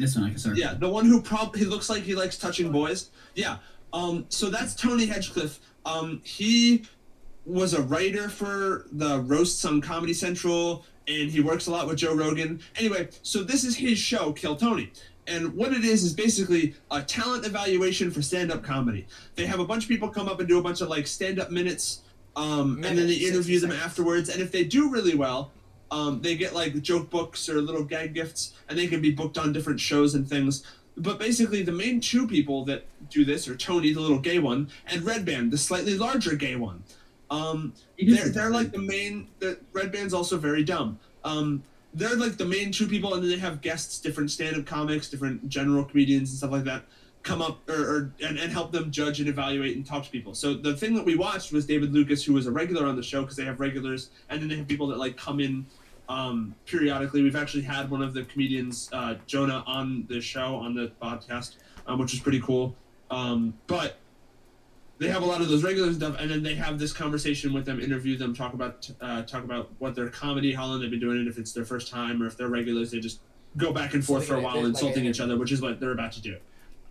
[0.00, 0.56] This one I can start.
[0.56, 3.10] Yeah, the one who prob he looks like he likes touching boys.
[3.34, 3.58] Yeah.
[3.92, 5.60] Um, so that's Tony Hinchcliffe.
[5.84, 6.84] Um, he
[7.44, 11.98] was a writer for the roasts on Comedy Central, and he works a lot with
[11.98, 12.60] Joe Rogan.
[12.76, 14.92] Anyway, so this is his show, Kill Tony.
[15.26, 19.06] And what it is is basically a talent evaluation for stand-up comedy.
[19.34, 21.50] They have a bunch of people come up and do a bunch of like stand-up
[21.50, 22.00] minutes,
[22.36, 24.28] um, and then they interview them afterwards.
[24.28, 25.52] And if they do really well,
[25.90, 29.38] um, they get like joke books or little gag gifts, and they can be booked
[29.38, 30.64] on different shows and things.
[30.96, 34.68] But basically, the main two people that do this are Tony, the little gay one,
[34.86, 36.82] and Redban, the slightly larger gay one.
[37.30, 39.28] Um, they're, they're like the main.
[39.38, 40.98] The Redban's also very dumb.
[41.24, 41.62] Um,
[41.94, 45.48] they're like the main two people, and then they have guests, different stand-up comics, different
[45.48, 46.84] general comedians, and stuff like that,
[47.22, 50.34] come up or, or and, and help them judge and evaluate and talk to people.
[50.34, 53.02] So the thing that we watched was David Lucas, who was a regular on the
[53.02, 55.66] show because they have regulars, and then they have people that like come in
[56.10, 57.22] um, periodically.
[57.22, 61.56] We've actually had one of the comedians, uh, Jonah, on the show on the podcast,
[61.86, 62.74] um, which is pretty cool.
[63.10, 63.96] Um, but
[64.98, 67.64] they have a lot of those regular stuff, and then they have this conversation with
[67.64, 71.00] them, interview them, talk about uh, talk about what their comedy, how long they've been
[71.00, 73.20] doing it, if it's their first time, or if they're regulars, they just
[73.56, 75.60] go back and forth like for a an- while, like insulting each other, which is
[75.62, 76.36] what they're about to do.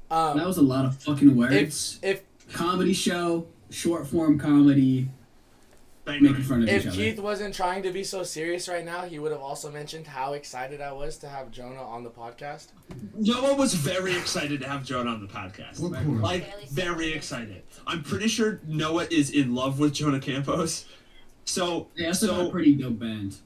[0.10, 1.54] Um, That was a lot of fucking words.
[1.54, 5.12] It's if comedy show, short form comedy, Bang,
[6.22, 6.96] making fun of if each other.
[6.98, 10.34] Keith wasn't trying to be so serious right now, he would have also mentioned how
[10.34, 12.68] excited I was to have Jonah on the podcast.
[13.16, 15.80] Noah was very excited to have Jonah on the podcast.
[15.80, 16.06] What?
[16.06, 17.64] Like very excited.
[17.86, 20.86] I'm pretty sure Noah is in love with Jonah Campos.
[21.46, 23.38] So Yeah, that's a so pretty dope band.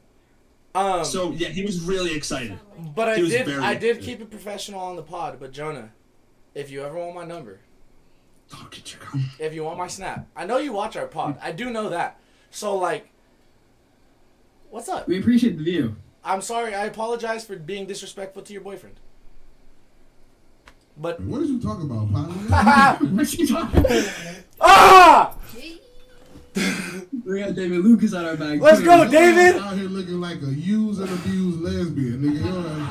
[0.76, 2.58] Um, so yeah, he was really excited.
[2.96, 5.38] but I did I did keep it professional on the pod.
[5.40, 5.92] But Jonah,
[6.56, 7.60] if you ever want my number,
[8.72, 9.02] get your
[9.40, 11.38] if you want my snap, I know you watch our pod.
[11.42, 12.20] I do know that.
[12.54, 13.10] So like,
[14.70, 15.08] what's up?
[15.08, 15.96] We appreciate the view.
[16.24, 16.74] I'm sorry.
[16.76, 18.96] I apologize for being disrespectful to your boyfriend.
[20.96, 23.02] But What did you talk about, Pilot?
[23.12, 23.80] What you talking?
[23.80, 24.14] About?
[24.66, 25.36] Ah,
[27.26, 28.62] We got David Lucas on our back.
[28.62, 28.86] let's too.
[28.86, 29.60] go, David.
[29.60, 32.46] Out here looking like a used and abused lesbian, nigga.
[32.46, 32.90] You're like,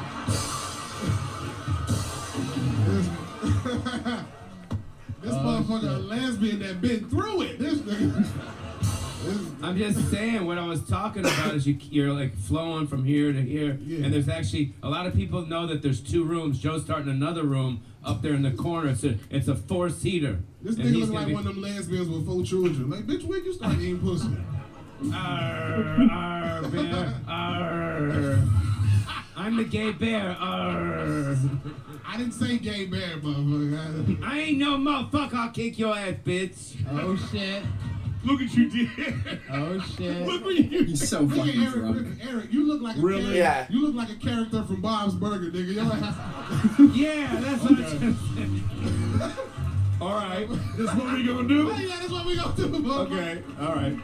[5.23, 7.59] this this motherfucker a lesbian that been through it.
[7.61, 8.27] This nigga.
[9.63, 13.33] I'm just saying what I was talking about is you you're like flowing from here
[13.33, 14.05] to here, Yeah.
[14.05, 16.59] and there's actually a lot of people know that there's two rooms.
[16.59, 18.89] Joe's starting another room up there in the corner.
[18.91, 20.41] It's a it's a four seater.
[20.61, 22.91] this nigga he's like be- one of them lesbians with four children.
[22.91, 24.29] Like, bitch, when you start eating pussy?
[25.15, 28.39] Arr, arr, bear, arr.
[29.37, 30.31] I'm the gay bear.
[30.39, 31.37] Arr.
[32.07, 34.23] I didn't say gay bear, motherfucker.
[34.23, 35.35] I ain't no motherfucker.
[35.35, 36.77] I'll kick your ass, bitch.
[36.91, 37.63] Oh shit.
[38.25, 39.41] Look at you, dear.
[39.51, 40.23] Oh shit.
[40.27, 41.97] Look what you He's so Look at fucking Eric drunk.
[41.97, 42.21] Griffin.
[42.29, 43.23] Eric, you look like a Really?
[43.23, 43.39] character.
[43.39, 43.67] Yeah.
[43.71, 45.75] You look like a character from Bob's Burger, nigga.
[45.75, 46.17] Your ass.
[46.97, 48.65] Yeah, that's what I'm saying.
[50.01, 51.73] All right, this is what we gonna do?
[51.79, 53.07] yeah, that's what we gonna do, motherfucker.
[53.13, 53.97] Okay, all right.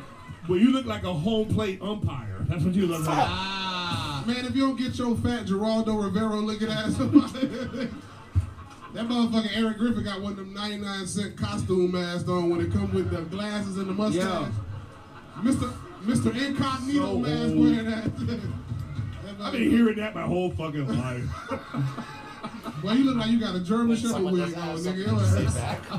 [0.49, 2.37] Well, you look like a home plate umpire.
[2.49, 3.17] That's what you look like.
[3.19, 4.23] Ah.
[4.25, 6.95] Man, if you don't get your fat Geraldo Rivera looking ass
[8.99, 12.73] That motherfucker Eric Griffin got one of them 99 cent costume masks on when it
[12.73, 14.51] come with the glasses and the mustache.
[15.37, 15.73] Mr.
[16.03, 16.35] Mr.
[16.37, 18.41] Incognito So mask wearing that.
[19.41, 21.23] I've been hearing that my whole fucking life.
[22.83, 25.25] Well, you look like you got a German When Shepherd someone wig doesn't on, nigga.
[25.33, 25.91] say ass- back.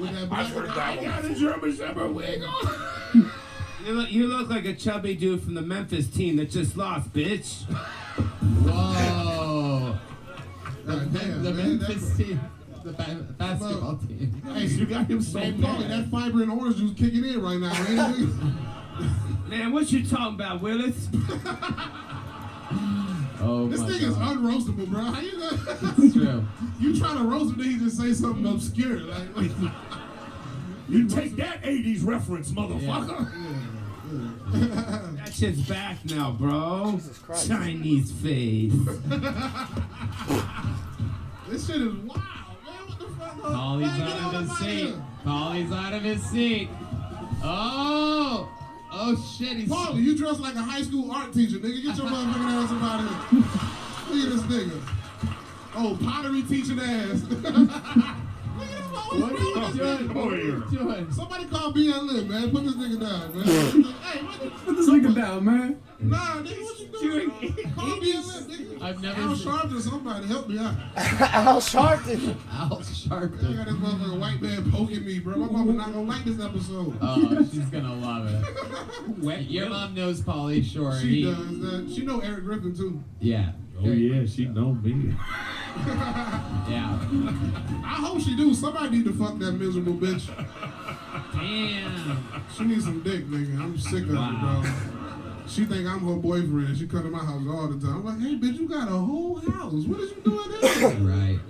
[0.00, 3.30] With that I've black heard that I got a German Shepherd wig on.
[3.86, 7.12] You look, you look like a chubby dude from the Memphis team that just lost,
[7.12, 7.62] bitch.
[7.64, 9.31] Whoa.
[10.84, 12.40] The, God damn, the man, Memphis team.
[12.84, 14.42] The ba- basketball team.
[14.52, 17.58] Hey, You got him so Hey, Paulie, that fiber and orange juice kicking in right
[17.58, 18.28] now, ain't it?
[19.48, 21.08] Man, what you talking about, Willis?
[23.44, 25.00] Oh This my thing is unroastable, bro.
[25.02, 26.46] How you gonna...
[26.80, 29.00] You try to roast him, then he just say something obscure.
[29.00, 29.50] Like, like
[30.88, 33.28] You take that 80s reference, motherfucker.
[35.16, 36.92] That shit's back now, bro.
[36.92, 37.48] Jesus Christ.
[37.48, 38.72] Chinese face.
[41.52, 42.22] This shit is wild, man.
[42.64, 43.42] What the fuck?
[43.42, 44.94] Pauly's Man, out of his seat.
[45.22, 46.70] Pauly's out of his seat.
[47.44, 48.50] Oh.
[48.90, 49.58] Oh shit.
[49.58, 49.68] He's.
[49.68, 51.82] Paulie, you dress like a high school art teacher, nigga.
[51.82, 54.16] Get your motherfucking ass up out of here.
[54.16, 54.80] Look at this nigga.
[55.74, 58.16] Oh, pottery teaching ass.
[59.20, 60.08] What are you What's wrong with this doing?
[60.08, 60.14] nigga?
[60.14, 60.40] What are
[60.96, 61.12] doing?
[61.12, 62.50] Somebody call BN Lim, man.
[62.50, 63.82] Put this nigga down, man.
[63.84, 65.82] hey, what the Put this nigga down, man.
[66.00, 67.30] Nah, nigga, what you doing?
[67.74, 68.82] Call BN Lim, nigga.
[68.82, 70.74] I've never Al Sharpton, somebody help me out.
[70.96, 72.34] Al Sharpton.
[72.52, 73.32] Al Sharp.
[73.38, 75.36] I got this motherfucker white man poking me, bro.
[75.36, 76.96] My mama not gonna like this episode.
[77.00, 79.42] Oh, she's gonna love it.
[79.48, 80.98] Your mom knows Pauly Shore.
[80.98, 81.92] she He- does that.
[81.94, 83.02] She know Eric Griffin too.
[83.20, 83.52] Yeah.
[83.84, 85.14] Oh yeah, she know me.
[86.68, 86.98] Yeah.
[87.84, 88.54] I hope she do.
[88.54, 90.28] Somebody need to fuck that miserable bitch.
[91.32, 92.44] Damn.
[92.54, 93.58] She needs some dick, nigga.
[93.58, 94.62] I'm sick of it, bro.
[95.48, 96.76] She think I'm her boyfriend.
[96.76, 97.96] She come to my house all the time.
[97.96, 99.72] I'm like, hey, bitch, you got a whole house.
[99.72, 100.90] What is you doing there?
[101.00, 101.40] Right.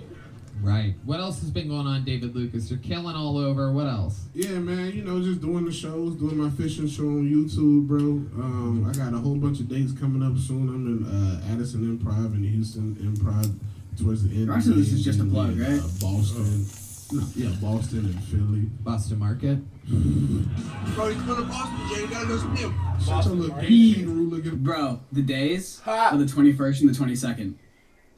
[0.63, 0.95] Right.
[1.03, 2.69] What else has been going on, David Lucas?
[2.71, 3.73] You're killing all over.
[3.73, 4.21] What else?
[4.33, 7.99] Yeah, man, you know, just doing the shows, doing my fishing show on YouTube, bro.
[7.99, 10.69] Um, I got a whole bunch of dates coming up soon.
[10.69, 13.53] I'm in uh, Addison Improv and Houston Improv
[14.01, 14.49] towards the end.
[14.51, 15.79] Actually, of this is just a plug, right?
[15.79, 16.65] Uh, Boston.
[17.11, 18.61] No, yeah, Boston and Philly.
[18.79, 19.59] Boston Market.
[20.95, 22.01] Bro, you come to Boston, Jay.
[22.03, 22.73] You gotta go see him.
[23.05, 24.57] Shut your little He- kangaroo looking.
[24.63, 26.11] Bro, the days Ha.
[26.13, 27.55] are the 21st and the 22nd.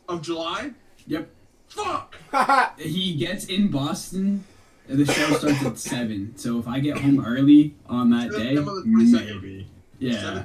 [0.08, 0.72] Of July?
[1.08, 1.30] Yep.
[1.76, 2.15] Fuck!
[2.80, 4.43] He gets in Boston.
[4.88, 6.38] and The show starts at 7.
[6.38, 8.82] So if I get home early on that Seventh day, on the
[9.17, 9.41] 22nd.
[9.41, 9.67] maybe.
[9.99, 10.43] Yeah,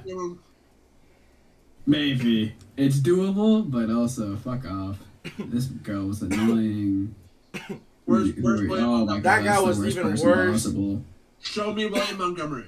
[1.86, 2.54] maybe.
[2.76, 4.98] It's doable, but also, fuck off.
[5.38, 7.14] This girl was annoying.
[8.06, 9.20] Where's, Who- where's who- William oh my Montgomery?
[9.22, 10.52] That God, guy that's the was worst even person worse.
[10.64, 11.04] Possible.
[11.42, 12.64] Show me William Montgomery.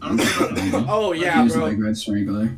[0.00, 0.86] I don't care about him.
[0.88, 1.64] Oh He yeah, was bro.
[1.66, 2.56] like Red Strangler.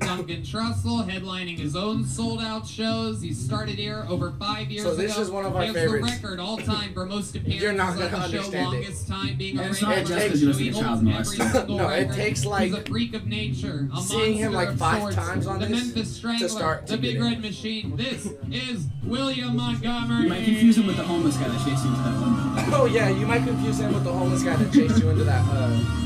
[0.00, 3.22] Duncan Trussell headlining his own sold out shows.
[3.22, 4.94] He started here over five years ago.
[4.94, 5.22] So this ago.
[5.22, 6.06] is one of my he has favorites.
[6.06, 8.76] the record all time for most appearances You're not on gonna the show, understand it.
[8.76, 10.68] longest time being a And it's radio not It just takes- because he was He
[10.68, 11.52] a holds every molester.
[11.52, 12.14] single it record.
[12.16, 13.88] takes, He's like, a freak of nature.
[13.96, 15.16] A seeing him, like, five sorts.
[15.16, 17.24] times on the this Memphis Strangler, start to the Big get it.
[17.24, 17.96] Red Machine.
[17.96, 20.24] This is William Montgomery.
[20.24, 22.74] You might confuse him with the homeless guy that chased you into that one.
[22.74, 25.42] Oh yeah, you might confuse him with the homeless guy that chased you into that.
[25.48, 26.02] Uh,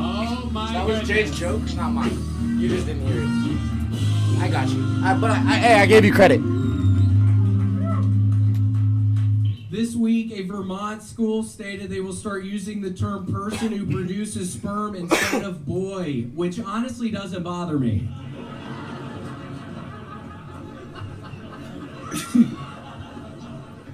[0.00, 0.74] Oh my god.
[0.76, 1.30] that was goodness.
[1.30, 2.16] Jay's joke, not mine.
[2.58, 4.42] You just didn't hear it.
[4.42, 4.84] I got you.
[5.04, 6.40] I, but I, I, hey, I gave you credit.
[9.70, 14.52] This week, a Vermont school stated they will start using the term person who produces
[14.52, 18.08] sperm instead of boy, which honestly doesn't bother me.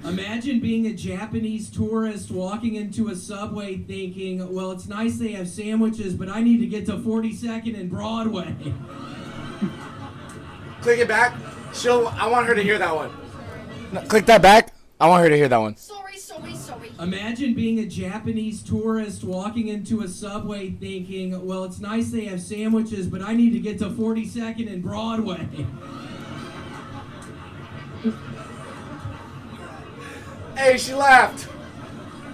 [0.07, 5.49] Imagine being a Japanese tourist walking into a subway thinking, well, it's nice they have
[5.49, 8.55] sandwiches, but I need to get to 42nd and Broadway.
[10.81, 11.35] Click it back.
[11.73, 12.07] She'll.
[12.07, 13.11] I want her to hear that one.
[13.91, 14.73] No, click that back.
[14.99, 15.75] I want her to hear that one.
[15.75, 16.91] Sorry, sorry, sorry.
[16.99, 22.41] Imagine being a Japanese tourist walking into a subway thinking, well, it's nice they have
[22.41, 25.47] sandwiches, but I need to get to 42nd and Broadway.
[30.55, 31.47] Hey, she laughed.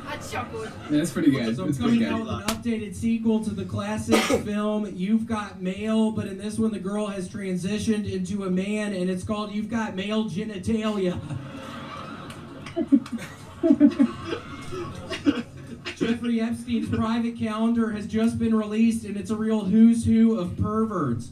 [0.08, 0.66] I chuckled.
[0.90, 1.56] Yeah, that's pretty good.
[1.56, 2.32] So I'm That's pretty coming good.
[2.34, 6.60] out with an updated sequel to the classic film You've Got Mail, but in this
[6.60, 11.18] one the girl has transitioned into a man and it's called You've Got Male Genitalia.
[15.96, 20.58] Jeffrey Epstein's private calendar has just been released and it's a real who's who of
[20.58, 21.30] perverts.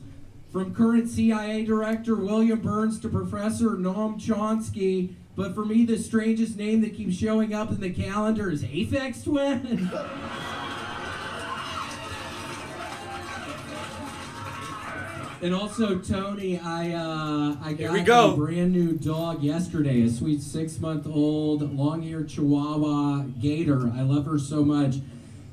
[0.51, 5.13] From current CIA Director William Burns to Professor Noam Chomsky.
[5.39, 9.23] But for me, the strangest name that keeps showing up in the calendar is Aphex
[9.23, 9.89] Twin.
[15.41, 18.33] And also, Tony, I uh, I got go.
[18.33, 23.89] a brand new dog yesterday, a sweet six month old long haired Chihuahua Gator.
[23.95, 24.95] I love her so much.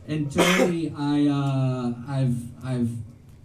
[0.08, 2.90] And Tony, I uh, I've I've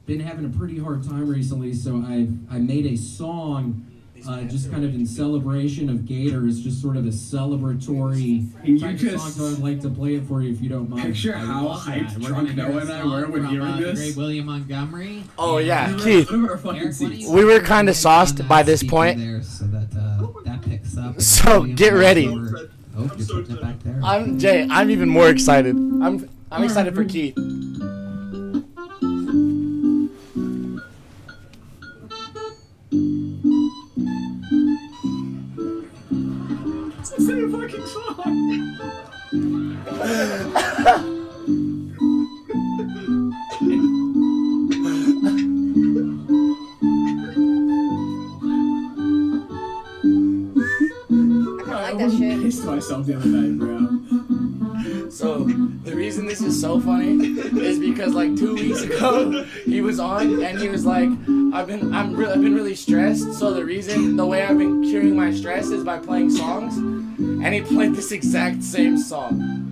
[0.08, 3.86] been having a pretty hard time recently, so I I made a song.
[4.28, 8.80] Uh, just kind of in celebration of Gators, just sort of a celebratory Can you
[8.80, 9.32] type of just song.
[9.32, 11.04] So I'd like to play it for you if you don't mind.
[11.04, 11.96] Picture I how love that.
[11.98, 14.00] hyped We're drunk gonna hear Noah and I song were when from, hearing uh, this.
[14.00, 15.24] great William Montgomery.
[15.38, 16.32] Oh yeah, We were- Keith.
[16.32, 17.20] we were Eric, why don't seats.
[17.22, 19.18] you We were kinda sauced mic on by this point.
[19.20, 21.20] There so that uh, that picks up.
[21.22, 22.28] So, William get ready.
[22.28, 24.00] Oh, you're so back there.
[24.04, 24.68] I'm Jay.
[24.70, 25.76] I'm even more excited.
[25.76, 27.36] I'm I'm excited for Keith.
[52.82, 55.10] Myself the other night, bro.
[55.10, 55.44] So
[55.84, 57.14] the reason this is so funny
[57.60, 61.10] is because like two weeks ago he was on and he was like,
[61.54, 63.34] I've been I'm re- I've been really stressed.
[63.34, 66.76] So the reason the way I've been curing my stress is by playing songs,
[67.44, 69.70] and he played this exact same song.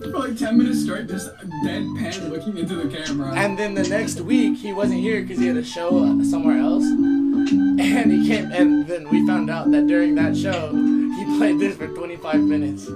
[0.00, 1.30] For like 10 minutes straight, just
[1.64, 3.32] deadpan looking into the camera.
[3.34, 6.84] And then the next week he wasn't here because he had a show somewhere else,
[6.84, 11.76] and he came and then we found out that during that show he played this
[11.76, 12.88] for 25 minutes.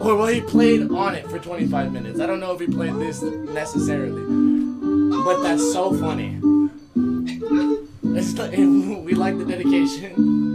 [0.00, 2.20] Or well, he played on it for 25 minutes.
[2.20, 4.22] I don't know if he played this necessarily,
[5.24, 6.40] but that's so funny.
[8.16, 10.53] It's like, we like the dedication.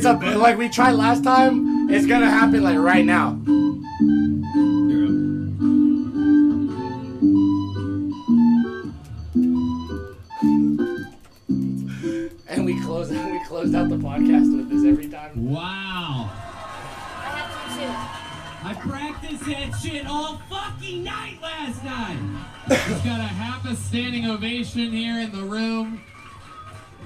[0.00, 1.90] It's a like we tried last time.
[1.90, 3.38] It's gonna happen like right now.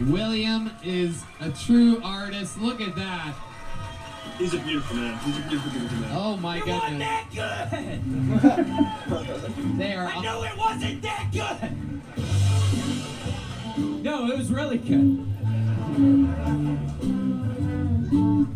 [0.00, 2.58] William is a true artist.
[2.58, 3.34] Look at that.
[4.38, 5.16] He's a beautiful man.
[5.18, 6.10] He's a beautiful, beautiful man.
[6.14, 6.82] Oh my It goodness.
[6.82, 7.26] wasn't that
[9.62, 9.78] good.
[9.78, 10.06] they are.
[10.06, 11.70] I know it wasn't that good.
[14.02, 15.30] No, it was really good.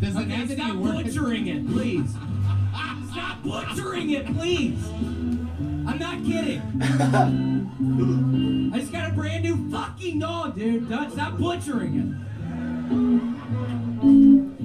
[0.00, 2.10] Does it have stop butchering it, please?
[3.12, 4.78] Stop butchering it, please.
[5.88, 6.60] I'm not kidding.
[8.74, 10.90] I just got a brand new fucking dog, dude.
[10.90, 12.04] Don't stop butchering it.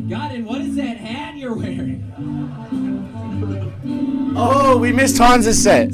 [0.10, 2.12] God, and what is that hat you're wearing?
[4.36, 5.94] Oh, we missed Hans's set.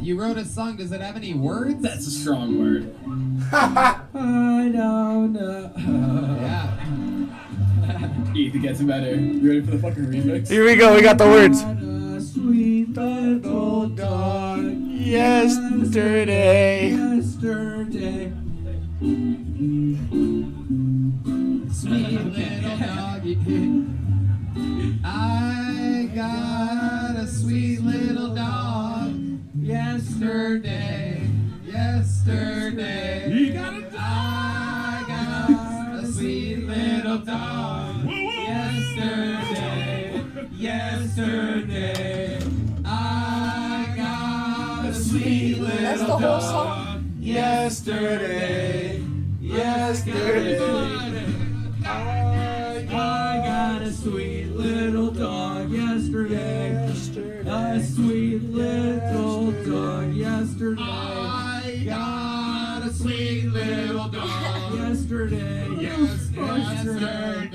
[0.00, 0.76] You wrote a song.
[0.76, 1.82] Does it have any words?
[1.82, 2.94] That's a strong word.
[3.52, 5.72] I don't know.
[6.40, 6.76] yeah.
[8.32, 9.16] Keith, it gets better.
[9.16, 10.48] You ready for the fucking remix?
[10.48, 10.94] Here we go.
[10.94, 11.64] We got the words.
[12.42, 14.64] Sweet little dog.
[14.90, 16.90] Yesterday.
[16.90, 18.32] Yesterday.
[21.70, 23.38] Sweet little doggy.
[25.04, 29.14] I got a sweet little dog
[29.54, 31.24] yesterday.
[31.64, 33.30] Yesterday.
[33.32, 33.92] You got it?
[33.96, 40.24] I got a sweet little dog yesterday.
[40.50, 42.21] Yesterday.
[46.18, 47.12] The whole song?
[47.18, 49.02] yesterday.
[49.40, 50.58] Yesterday.
[51.84, 56.88] I got a sweet little dog yesterday.
[57.46, 60.82] A sweet little dog yesterday.
[60.82, 65.68] I got a sweet little dog yesterday.
[65.78, 67.50] Yes, yesterday.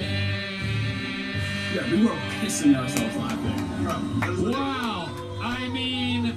[1.73, 4.51] Yeah, we were pissing ourselves laughing.
[4.51, 5.09] Wow.
[5.41, 6.33] I mean,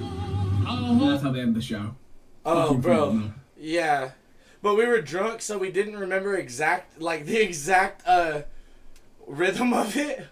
[0.99, 1.95] That's how they end the show.
[2.45, 3.31] Oh, bro.
[3.57, 4.11] Yeah.
[4.61, 8.43] But we were drunk, so we didn't remember exact, like the exact uh
[9.27, 10.27] rhythm of it.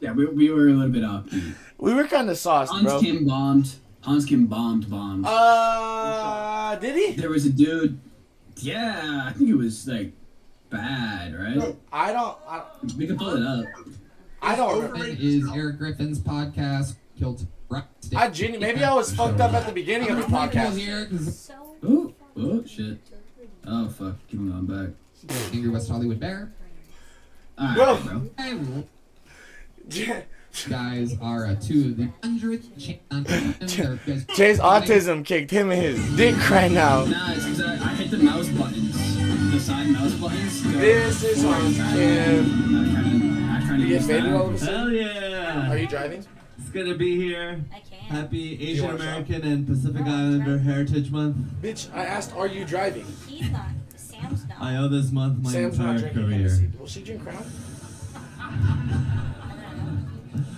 [0.00, 1.54] Yeah, we, we were a little bit upbeat.
[1.78, 3.00] We were kind of sauced, Hans bro.
[3.00, 3.74] Kim bombed.
[4.02, 5.26] Hans Kim bombed bombed.
[5.26, 7.12] Uh, did he?
[7.20, 8.00] There was a dude.
[8.56, 10.12] Yeah, I think it was like
[10.70, 11.76] bad, right?
[11.92, 12.36] I don't.
[12.48, 12.62] I,
[12.96, 13.64] We can pull it up.
[14.42, 14.90] I don't.
[14.90, 16.94] Griffin is Eric Griffin's podcast.
[17.18, 17.48] Killed right.
[18.16, 20.76] I genu- maybe I was fucked up at the beginning of the podcast.
[20.78, 21.50] Here, 'cause
[21.86, 22.98] Oh, oh shit.
[23.66, 24.94] Oh fuck, keep on going back.
[25.52, 26.52] Angry West Hollywood Bear.
[27.60, 28.30] Alright, Bro.
[28.36, 28.84] bro.
[30.68, 34.24] Guys are uh, two of the hundredth chance.
[34.34, 37.04] Jay's autism kicked him in his dick right now.
[37.04, 38.96] Nah, it's 'cause I, I hit the mouse buttons.
[39.52, 40.62] The side mouse buttons.
[40.62, 41.94] go This is forward and Hans back.
[41.94, 42.44] Kim.
[42.74, 44.34] I'm trying to, I'm trying to You get use faded that.
[44.36, 44.78] all of a sudden?
[44.78, 45.70] Hell yeah.
[45.70, 46.26] Are you driving?
[46.68, 47.64] It's gonna be here.
[47.72, 48.02] I can't.
[48.02, 48.90] Happy Asian?
[48.90, 51.36] American and Pacific Islander Heritage Month.
[51.62, 53.06] Bitch, I asked, are you driving?
[53.26, 53.68] He's not.
[53.96, 54.60] Sam's not.
[54.60, 56.36] I owe this month my Sam's not entire drinking career.
[56.36, 56.68] Hennessy.
[56.78, 57.42] Will she drink Crown?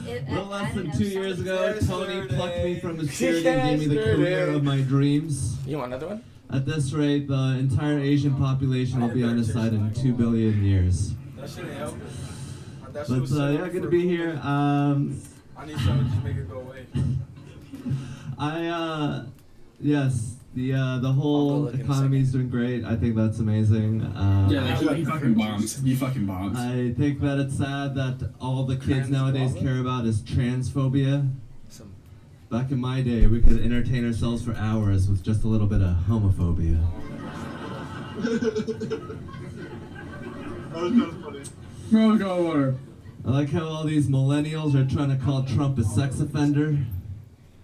[0.04, 3.46] It, A little I- I less than two years ago, Tony plucked me from obscurity
[3.46, 5.58] and gave me the career of my dreams.
[5.64, 6.24] You want another one?
[6.52, 10.64] At this rate, the entire Asian population will be on his side in two billion
[10.64, 11.12] years.
[11.36, 12.00] That shit ain't helping.
[12.92, 14.40] But uh, yeah, good to be here.
[14.42, 15.22] Um,
[15.61, 16.86] I need something to just make it go away.
[18.38, 19.24] I uh,
[19.78, 22.82] yes, the uh, the whole look economy is doing great.
[22.82, 24.00] I think that's amazing.
[24.16, 25.70] Um, Yeah, like, he, he fucking bombed.
[25.70, 26.56] He fucking bombed.
[26.56, 29.66] I think that it's sad that all the kids Trans nowadays lava?
[29.66, 31.30] care about is transphobia.
[31.68, 31.92] Some.
[32.50, 35.82] Back in my day, we could entertain ourselves for hours with just a little bit
[35.82, 36.80] of homophobia.
[40.70, 41.42] That was kind of funny.
[41.90, 42.74] Bro, go water.
[43.25, 46.79] I like how all these millennials are trying to call Trump a sex offender.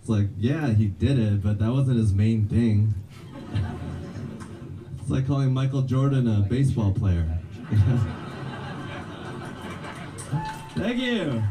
[0.01, 2.95] It's like, yeah, he did it, but that wasn't his main thing.
[5.01, 7.39] It's like calling Michael Jordan a baseball player.
[10.75, 11.45] Thank you.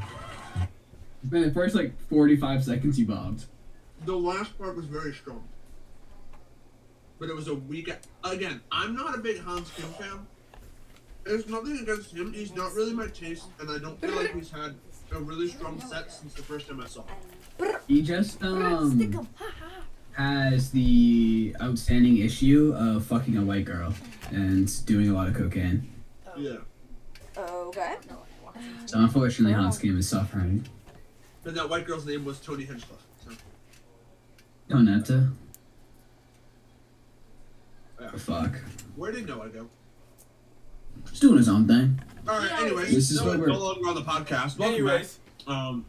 [1.31, 3.45] Man, the first like 45 seconds you bombed.
[4.03, 5.47] The last part was very strong.
[7.17, 7.89] But it was a weak.
[8.25, 10.27] Again, I'm not a big Hans Kim fan.
[11.25, 12.31] There's nothing against him.
[12.33, 14.75] He's not really my taste, and I don't feel like he's had
[15.11, 17.03] a really strong set since the first time I saw
[17.59, 17.75] him.
[17.87, 19.27] He just um
[20.11, 23.93] has the outstanding issue of fucking a white girl
[24.29, 25.89] and doing a lot of cocaine.
[26.37, 26.57] Yeah.
[27.37, 27.95] Okay.
[28.85, 30.65] So unfortunately, Hans Kim is suffering.
[31.43, 33.03] And that white girl's name was Tony Hinchcliffe.
[33.23, 33.31] So.
[34.69, 35.31] Donetta.
[37.99, 38.11] Yeah.
[38.11, 38.55] Fuck.
[38.95, 39.67] Where did Noah go?
[41.09, 41.99] He's doing his own thing.
[42.27, 42.51] All right.
[42.61, 44.57] Anyways, This is Noah what we're- no longer on the podcast.
[44.57, 45.19] Welcome Anyways.
[45.45, 45.55] back.
[45.55, 45.85] Um,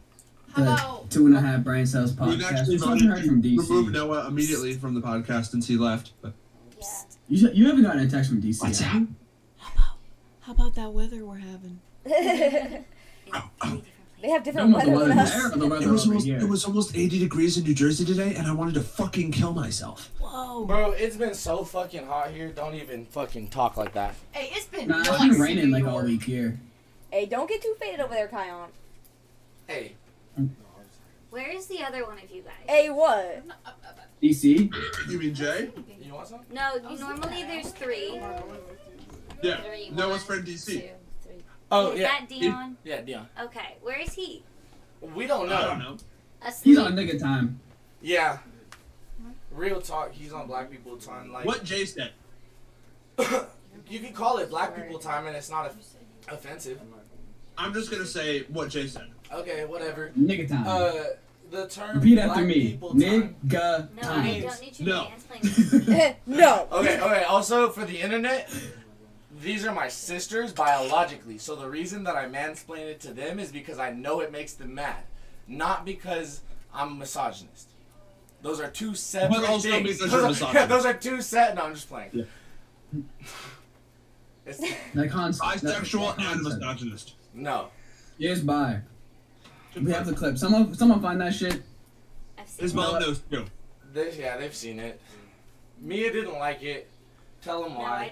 [0.55, 2.51] The two and a half brain cells we've podcast.
[2.51, 3.91] actually We still haven't from removed DC.
[3.93, 6.13] Noah immediately from the podcast since he left.
[6.21, 6.33] But
[7.27, 8.61] You, you haven't gotten a text from DC.
[8.61, 8.91] What's yet.
[8.93, 9.07] that?
[10.41, 11.79] How about that weather we're having?
[14.21, 15.31] They have different Know about the weather than us.
[15.33, 16.39] there the weather It was almost here?
[16.39, 19.53] it was almost 80 degrees in New Jersey today, and I wanted to fucking kill
[19.53, 20.09] myself.
[20.19, 20.65] Whoa.
[20.65, 22.49] Bro, it's been so fucking hot here.
[22.51, 24.15] Don't even fucking talk like that.
[24.31, 26.59] Hey, it's been Nah, it's nice been raining like all week here.
[27.11, 28.67] Hey, don't get too faded over there, Kion.
[29.67, 29.93] Hey.
[31.29, 32.53] Where is the other one of you guys?
[32.67, 33.43] Hey, what?
[34.23, 34.73] DC?
[35.09, 35.69] You mean Jay?
[36.01, 36.39] You want some?
[36.51, 38.19] No, normally there's three.
[39.43, 39.61] Yeah.
[39.61, 40.65] Three, Noah's one, friend DC.
[40.65, 40.91] two, three.
[41.71, 42.07] Oh, is yeah.
[42.07, 42.77] that Dion?
[42.83, 43.27] Yeah, Dion.
[43.41, 44.43] Okay, where is he?
[45.01, 45.55] We don't know.
[45.55, 45.97] I don't know.
[46.41, 46.63] Asleep.
[46.63, 47.59] He's on nigga time.
[48.01, 48.37] Yeah.
[49.51, 51.31] Real talk, he's on black people time.
[51.31, 52.11] Like What Jay said.
[53.89, 56.79] you can call it black people time, and it's not o- offensive.
[57.57, 59.07] I'm just gonna say what Jay said.
[59.33, 60.11] Okay, whatever.
[60.17, 60.63] Nigga time.
[60.67, 60.91] Uh,
[61.49, 62.71] the term Repeat after black me.
[62.71, 62.99] people time.
[62.99, 63.51] Nigga
[63.95, 64.41] No, I time.
[64.41, 65.07] don't need you No.
[66.27, 66.67] no.
[66.79, 67.23] Okay, okay.
[67.23, 68.51] Also, for the internet,
[69.41, 71.37] these are my sisters biologically.
[71.37, 74.53] So the reason that I mansplain it to them is because I know it makes
[74.53, 75.03] them mad,
[75.47, 76.41] not because
[76.73, 77.69] I'm a misogynist.
[78.41, 79.83] Those are two separate also things.
[79.99, 80.69] because those, you're are, misogynist.
[80.69, 81.55] those are two set.
[81.55, 82.09] No, I'm just playing.
[82.13, 82.23] Yeah.
[84.45, 84.59] It's,
[84.93, 85.61] That concept.
[85.63, 86.59] Bisexual that and concept.
[86.61, 87.13] misogynist.
[87.33, 87.67] no.
[88.17, 88.79] Yes, bye.
[89.79, 90.37] We have the clip.
[90.37, 91.61] Someone, someone find that shit.
[92.37, 92.75] I've seen His it.
[92.75, 93.45] mom knows too.
[93.93, 94.99] They, yeah, they've seen it.
[95.79, 96.89] Mia didn't like it.
[97.43, 98.11] Tell them No, I why.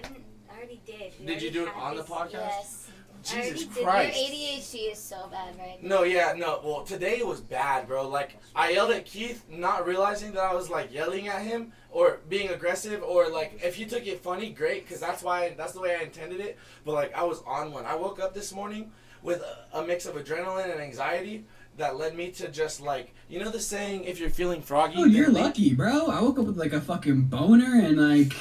[0.56, 0.80] Didn't.
[0.86, 1.12] I already did.
[1.20, 2.32] We Did you do it had on the podcast?
[2.32, 2.90] Yes.
[3.22, 3.64] Jesus.
[3.82, 4.16] Christ.
[4.16, 5.96] Your ADHD is so bad right now.
[5.96, 6.60] No, yeah, no.
[6.64, 8.08] Well, today was bad, bro.
[8.08, 12.20] Like, I yelled at Keith, not realizing that I was like yelling at him or
[12.28, 15.80] being aggressive, or like if you took it funny, great, because that's why that's the
[15.80, 16.56] way I intended it.
[16.84, 17.84] But like, I was on one.
[17.84, 18.92] I woke up this morning
[19.22, 21.46] with a, a mix of adrenaline and anxiety
[21.78, 25.04] that led me to just like, you know, the saying, if you're feeling froggy, Oh,
[25.04, 26.06] you're lucky, bro.
[26.06, 28.32] I woke up with like a fucking boner and like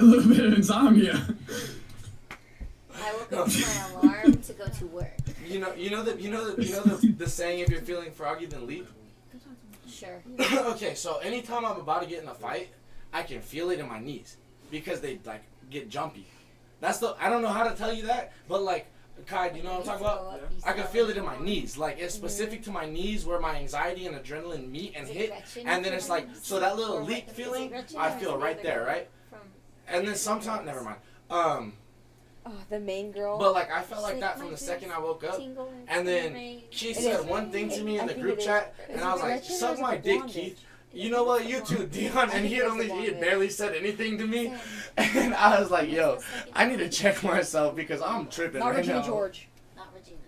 [0.00, 1.20] a little bit of insomnia.
[2.94, 5.12] I woke up to my alarm to go to work.
[5.46, 7.80] You know, you know the, you know the, you know the, the saying, if you're
[7.80, 8.88] feeling froggy, then leap.
[9.88, 10.22] Sure.
[10.72, 12.68] okay, so anytime I'm about to get in a fight,
[13.12, 14.36] I can feel it in my knees
[14.70, 16.26] because they like get jumpy.
[16.80, 18.86] That's the I don't know how to tell you that, but like
[19.26, 20.40] Kai, do you know what I'm talking about?
[20.64, 21.76] I can feel it in my knees.
[21.76, 22.26] Like it's mm-hmm.
[22.26, 25.32] specific to my knees where my anxiety and adrenaline meet and hit,
[25.64, 28.38] and then it's like so that little Or leap what- is it feeling I feel
[28.38, 29.08] right there, right?
[29.90, 30.98] From And then sometimes never mind.
[31.30, 31.72] Um,
[32.46, 33.38] Oh, the main girl.
[33.38, 35.38] but like I felt like Shake that from the second I woke up.
[35.88, 36.62] And then.
[36.70, 39.54] She said one thing to me in the group chat, and I was like, Gretchen
[39.54, 40.58] or "Suck my dick, Keith."
[40.92, 41.46] You know what?
[41.46, 44.54] You too, Dion, and he had only he had barely said anything to me,
[44.96, 46.18] and I was like, "Yo,
[46.54, 49.46] I need to check myself because I'm tripping Not right Regina now." George.
[49.76, 50.18] Not Regina.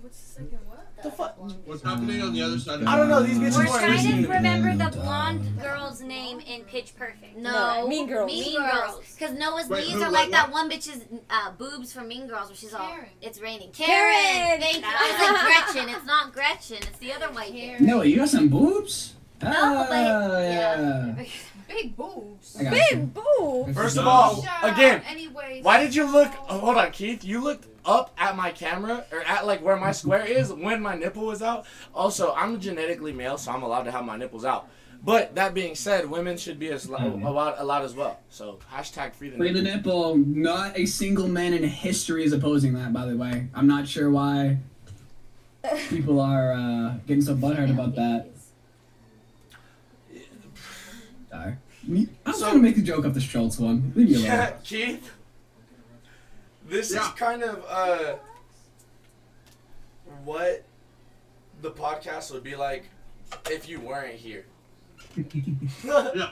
[0.00, 0.71] What's the second what?
[1.02, 1.36] The fuck?
[1.66, 2.80] What's happening on the other side?
[2.80, 3.22] Of I don't know.
[3.22, 6.94] These bitches We're weren't trying listening to to remember the blonde girl's name in Pitch
[6.96, 7.36] Perfect.
[7.36, 8.26] No, Mean Girls.
[8.28, 8.72] Mean, Mean Girls.
[8.94, 9.14] Girls.
[9.18, 10.68] Because Noah's Wait, knees who, are what, like that what?
[10.68, 13.08] one bitch's uh, boobs from Mean Girls, where she's all, Karen.
[13.20, 13.70] it's raining.
[13.72, 14.14] Karen!
[14.14, 14.60] Karen!
[14.60, 14.82] Thank you.
[14.86, 15.94] I was like Gretchen.
[15.96, 16.76] It's not Gretchen.
[16.78, 17.80] It's the other white bitch.
[17.80, 19.14] No, you got some boobs?
[19.42, 21.14] No, Ah, but yeah.
[21.16, 21.24] yeah.
[21.68, 22.56] Big boobs.
[22.60, 22.80] I got you.
[22.96, 23.72] Big boo.
[23.74, 26.30] First of all, Shut again, Anyways, why did you look?
[26.48, 27.24] Oh, hold on, Keith.
[27.24, 30.94] You looked up at my camera or at like where my square is when my
[30.94, 31.66] nipple is out.
[31.94, 34.68] Also, I'm genetically male, so I'm allowed to have my nipples out.
[35.04, 38.20] But that being said, women should be as allowed, allowed as well.
[38.30, 40.16] So hashtag free the Free the nipple.
[40.16, 40.32] nipple.
[40.32, 43.48] Not a single man in history is opposing that, by the way.
[43.52, 44.58] I'm not sure why
[45.88, 48.28] people are uh, getting so butthurt about that.
[51.30, 51.56] Sorry.
[51.90, 53.92] I was So- trying to make a joke off the Schultz one.
[53.96, 54.24] Leave me alone.
[54.26, 55.10] Yeah, Keith.
[56.72, 58.14] This is kind of uh,
[60.24, 60.64] what
[61.60, 62.84] the podcast would be like
[63.50, 64.46] if you weren't here.
[65.84, 66.30] Yeah.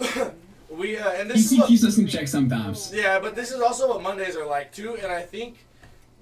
[0.70, 2.90] we uh, and He, this is he what, keeps us in check sometimes.
[2.94, 5.66] yeah, but this is also what Mondays are like too, and I think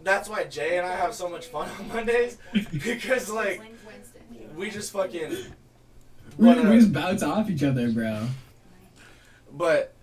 [0.03, 2.37] that's why Jay and I have so much fun on Mondays
[2.73, 3.63] because like
[4.57, 5.37] we just fucking.
[6.37, 8.27] We, we just bounce off each other, bro.
[9.53, 9.94] But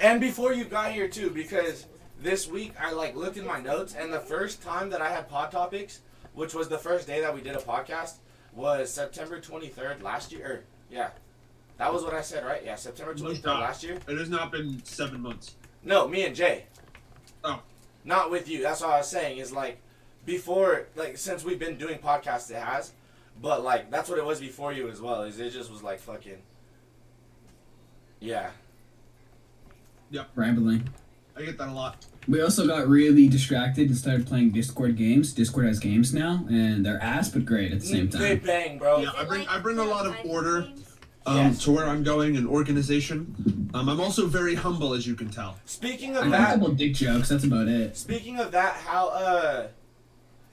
[0.00, 1.86] and before you got here too, because
[2.20, 5.28] this week I like looked in my notes, and the first time that I had
[5.28, 6.00] pod topics,
[6.34, 8.16] which was the first day that we did a podcast,
[8.52, 10.46] was September twenty third last year.
[10.46, 11.10] Or, yeah,
[11.78, 12.62] that was what I said, right?
[12.64, 13.98] Yeah, September twenty third last year.
[14.08, 15.54] It has not been seven months.
[15.84, 16.64] No, me and Jay.
[17.44, 17.62] Oh.
[18.04, 18.62] Not with you.
[18.62, 19.38] That's what I was saying.
[19.38, 19.80] Is like
[20.24, 22.92] before, like since we've been doing podcasts, it has.
[23.40, 25.22] But like that's what it was before you as well.
[25.22, 26.38] Is it just was like fucking.
[28.20, 28.50] Yeah.
[30.34, 30.88] Rambling.
[31.36, 32.04] I get that a lot.
[32.26, 35.32] We also got really distracted and started playing Discord games.
[35.32, 38.44] Discord has games now, and they're ass but great at the same They time.
[38.44, 39.00] bang, bro.
[39.00, 40.68] Yeah, I bring I bring a lot of order
[41.26, 41.62] um, Yes.
[41.64, 43.70] to where I'm going and organization.
[43.72, 45.58] Um, I'm also very humble, as you can tell.
[45.64, 47.28] Speaking I of got a couple dick jokes.
[47.28, 47.96] That's about it.
[47.96, 49.68] speaking of that, how uh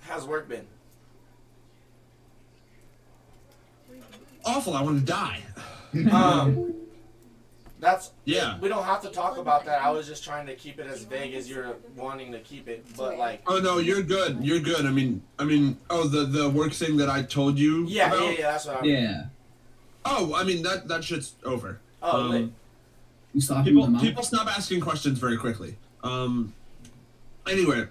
[0.02, 0.68] has work been?
[4.46, 4.74] Awful.
[4.76, 5.42] I want to die.
[6.12, 6.74] Um,
[7.80, 8.58] that's Yeah.
[8.60, 9.82] We don't have to talk about that.
[9.82, 12.86] I was just trying to keep it as vague as you're wanting to keep it,
[12.96, 13.42] but like.
[13.48, 14.44] Oh no, you're good.
[14.44, 14.86] You're good.
[14.86, 17.86] I mean, I mean, oh the the work thing that I told you.
[17.88, 18.22] Yeah, about?
[18.22, 18.52] yeah, yeah.
[18.52, 18.86] That's what I'm.
[18.86, 19.26] Yeah.
[20.06, 21.80] Oh, I mean that that shit's over.
[22.02, 22.50] Oh, Um, lit.
[23.34, 25.76] You stopping people people stop asking questions very quickly.
[26.04, 26.54] Um.
[27.48, 27.88] Anyway,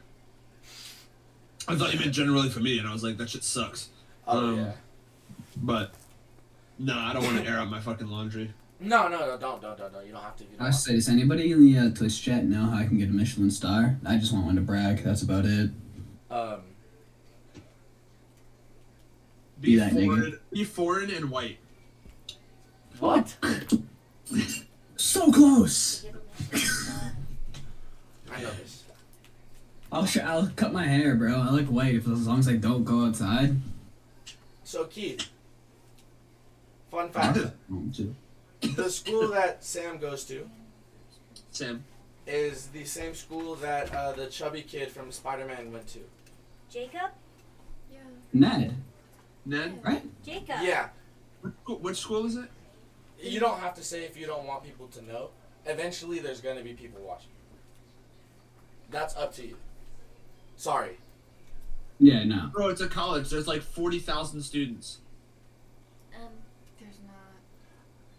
[1.68, 3.91] I thought you meant generally for me, and I was like, that shit sucks.
[4.26, 4.72] Oh um, yeah.
[5.57, 5.93] But
[6.78, 8.53] no, I don't want to air out my fucking laundry.
[8.81, 10.07] No, no, no, don't, don't, don't, don't.
[10.07, 10.45] You don't have to.
[10.45, 12.99] I don't was say, does anybody in the uh, Twitch chat know how I can
[12.99, 13.97] get a Michelin star?
[14.05, 15.03] I just want one to brag.
[15.03, 15.70] That's about it.
[16.31, 16.61] um.
[19.61, 20.07] Be that nigga.
[20.07, 21.59] foreign, be foreign and white.
[22.99, 23.37] What?
[24.97, 26.07] So close.
[28.33, 28.85] I know this.
[29.93, 31.35] I'll sh- I'll cut my hair, bro.
[31.41, 33.57] I like white if, as long as I don't go outside.
[34.64, 35.29] So Keith.
[36.91, 37.39] Fun fact:
[38.77, 40.49] the school that Sam goes to
[41.51, 41.85] Sam.
[42.27, 46.01] is the same school that uh, the chubby kid from Spider-Man went to.
[46.71, 47.11] Jacob?
[48.33, 48.75] Ned,
[49.47, 49.79] Ned.
[49.85, 50.03] right?
[50.25, 50.57] Jacob.
[50.62, 50.89] Yeah.
[51.43, 52.49] Which school- Which school is it?
[53.21, 55.31] You don't have to say if you don't want people to know.
[55.67, 57.31] Eventually, there's going to be people watching.
[58.91, 59.57] That's up to you.
[60.57, 60.99] Sorry.
[62.01, 62.51] Yeah, no.
[62.53, 63.31] Bro, it's a college.
[63.31, 64.99] There's like forty thousand students.
[66.17, 66.29] Um,
[66.81, 67.15] There's not.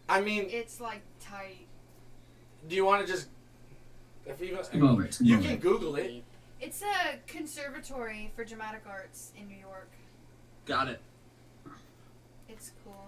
[0.08, 1.66] I mean, It's like tight.
[2.68, 3.28] do you want to just?
[4.26, 5.58] If you, Skip over it, you over can.
[5.58, 6.24] Google it.
[6.60, 9.90] It's a conservatory for dramatic arts in New York.
[10.66, 11.02] Got it.
[12.50, 13.08] It's cool.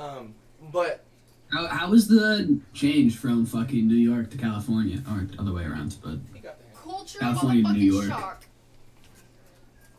[0.00, 0.34] Um,
[0.72, 1.04] but
[1.52, 5.02] How, how was the change from fucking New York to California?
[5.10, 6.18] Or the other way around, but
[6.74, 8.06] Culture California to motherfucking New York.
[8.06, 8.44] shock.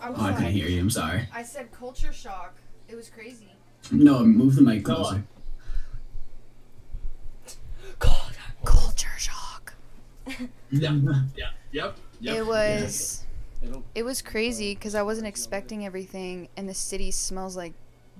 [0.01, 0.79] I was oh, I couldn't hear you.
[0.81, 1.27] I'm sorry.
[1.33, 2.55] I said culture shock.
[2.89, 3.51] It was crazy.
[3.91, 5.23] No, move the mic closer.
[8.99, 9.73] Culture shock.
[10.71, 10.91] Yeah.
[11.35, 11.49] Yeah.
[11.71, 11.97] Yep.
[12.21, 12.35] Yep.
[12.35, 13.23] It was
[13.95, 17.73] it was crazy because I wasn't expecting everything, and the city smells like,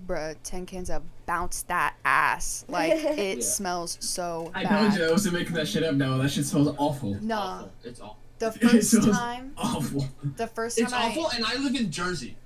[0.08, 2.64] bruh, ten cans of bounce that ass.
[2.70, 3.44] Like it Yeah.
[3.44, 4.80] smells so I bad.
[4.92, 5.96] told you I wasn't making that shit up.
[5.96, 7.16] No, that shit smells awful.
[7.22, 7.66] Nah.
[7.84, 8.18] It's awful.
[8.40, 10.08] The first smells time, Awful.
[10.38, 12.38] the first time It's I, awful, and I live in Jersey.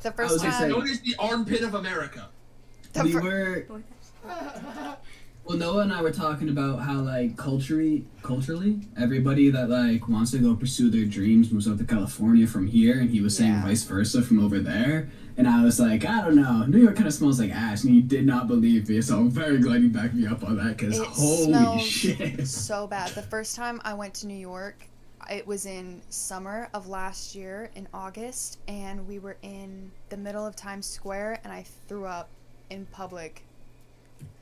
[0.00, 2.30] the was first gonna time, Known as the armpit of America.
[2.94, 3.82] the we fir- were
[5.44, 10.30] well Noah and I were talking about how like culturally culturally everybody that like wants
[10.32, 13.52] to go pursue their dreams moves out to California from here and he was saying
[13.52, 13.62] Yeah.
[13.64, 17.06] vice versa from over there and I was like I don't know New York kind
[17.08, 19.88] of smells like ass and he did not believe me so I'm very glad you
[19.90, 23.10] backed me up on that because holy shit so bad.
[23.10, 24.86] The first time I went to New York,
[25.30, 30.46] it was in summer of last year in August, and we were in the middle
[30.46, 32.28] of Times Square, and I threw up
[32.70, 33.42] in public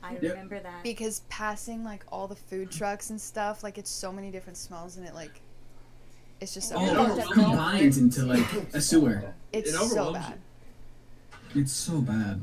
[0.01, 0.21] I Yep.
[0.21, 0.83] remember that.
[0.83, 4.97] because passing like all the food trucks and stuff, like it's so many different smells,
[4.97, 5.41] and it like
[6.41, 7.17] it's just so all bad.
[7.19, 10.39] it combines into like a sewer It's It so overwhelms bad.
[11.55, 12.41] it's so bad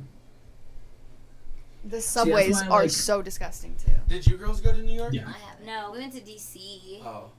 [1.85, 3.93] The that's subways why I are like- so disgusting too.
[4.09, 5.13] did you girls go to New York?
[5.13, 5.29] Yeah.
[5.29, 5.67] I haven't.
[5.67, 7.03] No, we went to DC.
[7.05, 7.31] Oh,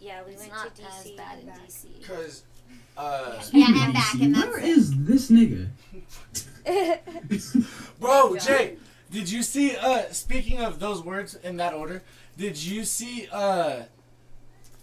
[0.00, 1.16] Yeah, we It's went not to as DC.
[1.16, 2.06] bad in DC.
[2.06, 2.42] cause.
[2.96, 4.64] Uh, Yeah, I'm back, and that's where it.
[4.68, 5.68] is this nigga
[8.00, 8.76] Bro, Jay,
[9.10, 9.76] did you see?
[9.76, 12.02] Uh, speaking of those words in that order,
[12.36, 13.28] did you see?
[13.32, 13.82] Uh,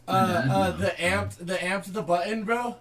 [0.07, 2.77] uh, uh, the amped, the amped the button, bro.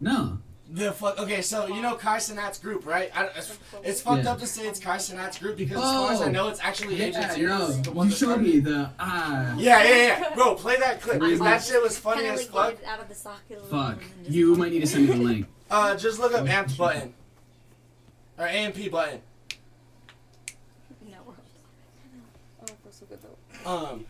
[0.00, 0.38] no
[0.68, 1.16] The fuck.
[1.18, 3.08] Okay, so you know Kai Cenat's group, right?
[3.16, 4.32] I, it's, it's fucked Yeah.
[4.32, 6.96] up to say it's Kai Cenat's group because as far as I know, it's actually
[6.96, 7.82] yeah, Agent no, Zero's.
[7.82, 9.54] the you that showed me the ah.
[9.58, 10.34] Yeah, yeah, yeah.
[10.34, 12.76] Bro, play that clip because that shit was funny Kinda as fuck.
[12.86, 13.92] out of the socket Fuck.
[13.92, 15.46] and then just You might need to send me the link.
[15.70, 17.14] Uh, just look up AMP button
[18.38, 19.20] or AMP button.
[21.08, 21.36] No, we're-
[22.60, 23.36] Oh, it feels so good though.
[23.66, 24.04] Um,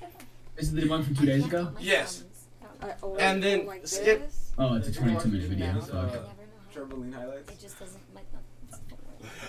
[0.57, 1.73] Is it the one from two days ago?
[1.81, 2.25] yes,
[2.81, 4.27] I and then like skip.
[4.27, 4.53] this.
[4.59, 5.81] Oh, it's a 22 minute video.
[5.81, 5.95] Fuck.
[5.95, 6.25] Uh, I never know
[6.75, 6.81] how.
[6.81, 7.53] Trampoline highlights.
[7.53, 8.25] It just doesn't like.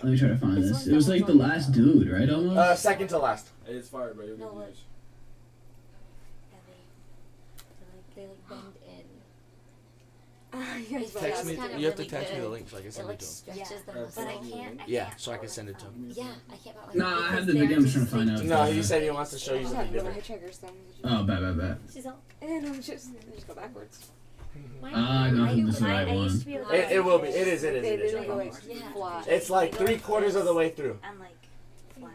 [0.04, 0.88] Let me try to find this.
[0.88, 2.30] It was like the last dude, right?
[2.30, 2.58] Almost.
[2.58, 3.48] Uh, second to last.
[3.66, 4.26] It's fire, bro.
[4.26, 4.66] You'll No, get look.
[4.68, 4.78] views.
[6.52, 8.83] Yeah, they, they like they like bend in.
[10.54, 10.60] You
[11.00, 11.56] guys It better Text me.
[11.56, 12.52] kinda You have to text me the good.
[12.52, 13.32] link so I can It send it like to him.
[13.32, 14.02] stretches the Yeah.
[14.02, 14.24] muscle.
[14.24, 14.82] But I can't.
[14.82, 16.12] I Yeah, can't so I can send it to him.
[16.14, 16.76] Yeah, I can't.
[16.76, 17.78] power Nah, I them have the because video.
[17.78, 18.68] I'm just trying to find like, out.
[18.68, 20.76] No, he said he wants to show you I have something different.
[21.06, 21.78] Oh, bad, bad, bad.
[21.92, 22.20] She's all.
[22.42, 22.86] And I'm just,
[23.34, 24.10] just go backwards.
[24.84, 26.40] Ah, no, I, this is the I, right I used one.
[26.42, 27.28] to be able It, it will be.
[27.30, 27.64] It is.
[27.64, 27.84] It is.
[27.86, 28.28] It is.
[28.30, 28.92] like Yeah.
[28.94, 29.28] flat.
[29.28, 31.00] It's like three quarters of the way through.
[31.04, 31.32] I'm like
[32.00, 32.12] flat.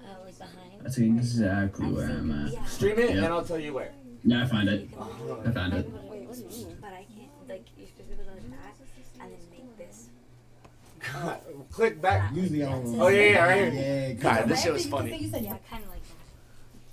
[0.00, 0.80] Uh, like behind.
[0.82, 2.52] That's exactly where I'm at.
[2.52, 2.64] Yeah.
[2.66, 3.90] Stream it, and I'll tell you where.
[4.22, 4.88] Yeah, I find it.
[4.96, 5.90] Oh, I found it.
[6.08, 6.76] Wait, what do you mean?
[6.80, 7.28] But I can't.
[7.48, 8.76] Like you're supposed to be able to like that,
[9.24, 10.08] and then make this.
[11.70, 12.34] Click back.
[12.34, 13.00] Usually I don't.
[13.00, 13.82] Oh yeah, yeah, right here.
[14.08, 15.16] Yeah, God, this shit was funny.
[15.16, 15.98] You said yeah, kind of like.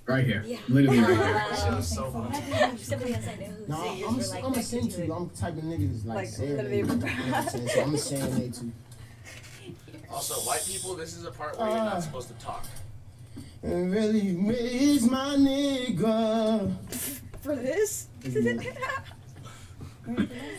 [0.06, 0.42] Right here.
[0.46, 0.58] Yeah.
[0.68, 1.44] Literally right here.
[1.50, 2.78] This shit was so funny.
[2.78, 5.06] Somebody else I know who's No, I'm, I'm, like I'm a send too.
[5.06, 5.12] to.
[5.14, 7.68] I'm the type of nigga like, Like, serenade, literally- you know I'm saying?
[7.68, 8.72] So I'm a serenade too.
[10.08, 12.00] Also, white people, this is a part where you're not uh.
[12.00, 12.64] supposed to talk.
[13.64, 16.72] And really, where's my nigga?
[17.40, 18.06] For this?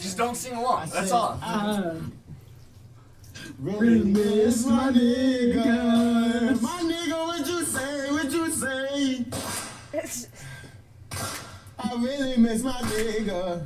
[0.01, 0.81] Just don't sing along.
[0.81, 1.39] I That's said, all.
[1.41, 1.93] I
[3.59, 6.61] really miss my nigga.
[6.61, 8.11] My nigga, what you say?
[8.11, 9.25] What you say?
[11.79, 13.65] I really miss my nigga.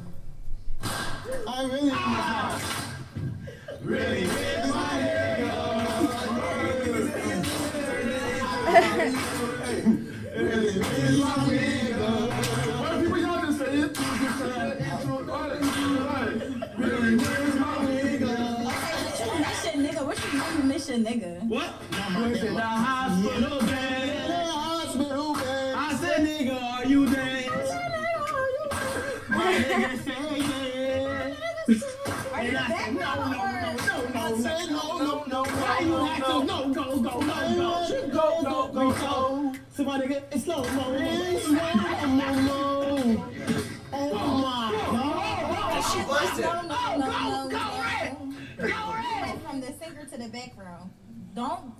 [1.48, 2.62] I really miss my
[3.84, 4.61] Really miss
[21.12, 21.48] nigga?
[21.48, 21.74] What?
[22.16, 24.50] Was in the hospital bed.
[24.52, 25.76] hospital bed.
[25.76, 27.50] I said, nigga, are you dead?
[29.30, 31.36] My nigga said, yeah.
[32.40, 34.20] And I said, no, no, no, no, no.
[34.20, 35.44] I said, no, no, no.
[35.44, 37.28] Why you have to go, go, go, go, go?
[38.12, 39.54] Go, go, go, go.
[39.72, 40.86] So my nigga, it's slow mo.
[40.94, 41.74] It's slow
[42.08, 43.28] mo.
[43.94, 45.74] Oh my God.
[45.74, 46.42] And she was it.
[46.42, 47.64] No, no, no, no, no.
[48.62, 50.92] Go from the singer to the background.
[51.34, 51.74] Don't.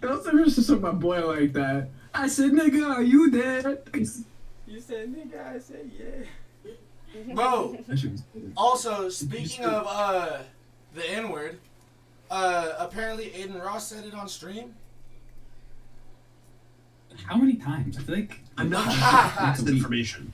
[0.00, 1.88] Don't ever say my boy like that.
[2.12, 3.64] I said, nigga, are you dead?
[4.66, 6.72] You said nigga, I said yeah.
[7.34, 8.22] Bro, That shit was-
[8.56, 10.38] also, speaking of uh,
[10.94, 11.58] the N word,
[12.30, 14.74] uh, apparently Adin Ross said it on stream.
[17.26, 17.96] How many times?
[17.98, 18.84] I feel like Enough
[19.38, 20.32] That's information.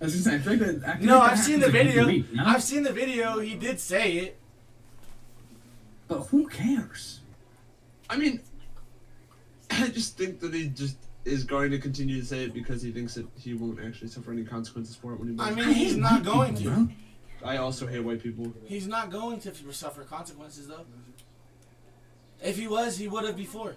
[0.00, 0.88] I was gonna say, I feel like that.
[0.88, 2.06] I feel No, like that I've seen the video.
[2.06, 2.44] week, no?
[2.46, 3.38] I've seen the video.
[3.40, 4.36] He did say it.
[6.10, 7.20] But who cares?
[8.10, 8.40] I mean,
[9.70, 12.90] I just think that he just is going to continue to say it because he
[12.90, 15.46] thinks that he won't actually suffer any consequences for it when he does.
[15.46, 16.88] I mean, he's not going to.
[17.44, 18.52] I also hate white people.
[18.66, 20.84] He's not going to suffer consequences though.
[22.42, 23.76] If he was, he would have before.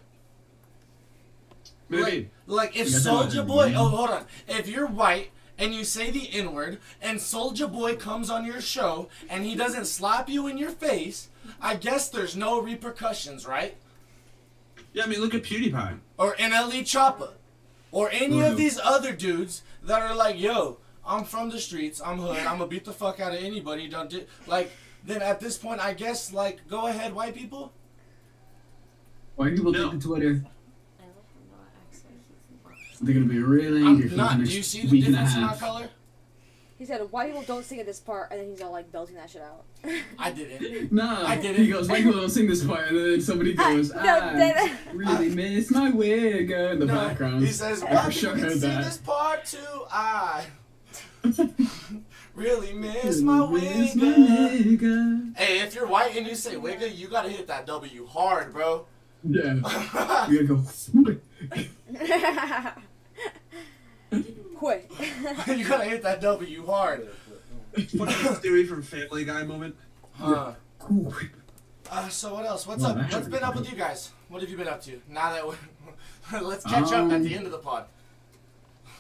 [1.90, 2.32] Maybe.
[2.48, 5.30] Like if Soulja would- Boy, oh hold on, if you're white
[5.60, 9.54] and you say the N word and Soulja Boy comes on your show and he
[9.54, 11.30] doesn't slap you in your face,
[11.64, 13.78] I guess there's no repercussions, right?
[14.92, 15.98] Yeah, I mean, look at PewDiePie.
[16.18, 17.32] Or NLE Choppa,
[17.92, 22.20] or any of these other dudes that are like, yo, I'm from the streets, I'm
[22.20, 23.88] hood, I'm gonna beat the fuck out of anybody.
[23.88, 24.72] Don't do like.
[25.06, 27.74] Then at this point, I guess like, go ahead, white people.
[29.36, 29.90] White people No.
[29.92, 30.28] take to Twitter.
[30.28, 34.38] I love how Noah acts like he's They're gonna be really angry for not.
[34.38, 35.60] Do you see the week and a difference in our half.
[35.60, 35.90] color?
[36.84, 39.16] He said, white people don't sing at this part, and then he's all like belting
[39.16, 39.64] that shit out.
[40.20, 40.92] I didn't.
[40.92, 41.72] Nah, I did he it.
[41.72, 44.04] goes, white people don't sing this part, and then somebody goes, no, ah,
[44.34, 47.42] that- really miss my wig uh, in the No, background.
[47.46, 48.84] He says, I "White for sure can sing that.
[48.84, 49.58] this part too."
[49.90, 50.44] I
[52.36, 54.78] really miss my Miss my wigga.
[54.78, 55.38] nigga.
[55.38, 58.86] Hey, if you're white and you say wigga, you gotta hit that W hard, bro.
[59.24, 59.54] Yeah.
[60.30, 60.62] You gotta
[64.12, 64.24] go.
[64.56, 64.90] Quick.
[65.48, 67.08] you gotta hit that W hard.
[67.98, 69.76] Funny theory from Family Guy moment.
[70.14, 70.54] Huh.
[70.80, 71.14] Cool.
[71.90, 72.66] Uh, so what else?
[72.68, 73.12] What's Well, up?
[73.12, 74.12] What's been up with you guys?
[74.30, 75.02] What have you been up to?
[75.10, 77.86] Now that we're let's catch up at the Um, end of the pod.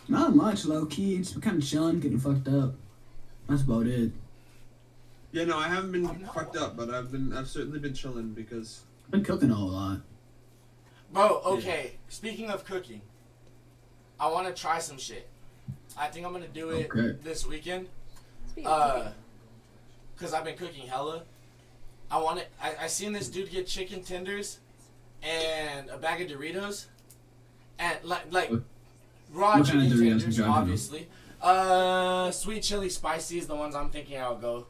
[0.07, 1.17] Not much, low key.
[1.19, 2.73] Just kind of chilling, getting fucked up.
[3.47, 4.11] That's about it.
[5.31, 8.81] Yeah, no, I haven't been fucked up, but I've been I've certainly been chilling because
[9.05, 9.99] I've been cooking a whole lot.
[11.11, 11.93] Bro, okay.
[12.09, 13.01] Speaking of cooking,
[14.19, 15.27] I want to try some shit.
[15.97, 17.17] I think I'm gonna do it Okay.
[17.23, 17.87] this weekend.
[18.65, 19.09] Uh,
[20.17, 21.23] cause I've been cooking hella.
[22.11, 22.49] I want it.
[22.61, 24.59] I, I seen this dude get chicken tenders
[25.23, 26.85] and a bag of Doritos,
[27.79, 28.51] and like like
[29.31, 30.43] raw what chicken kind of tenders, you like to do?
[30.45, 31.07] obviously.
[31.41, 34.67] Uh, sweet chili spicy is the ones I'm thinking I'll go.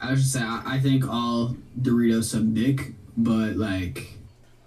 [0.00, 4.14] I was just saying, I, I think all Doritos are dick, but like,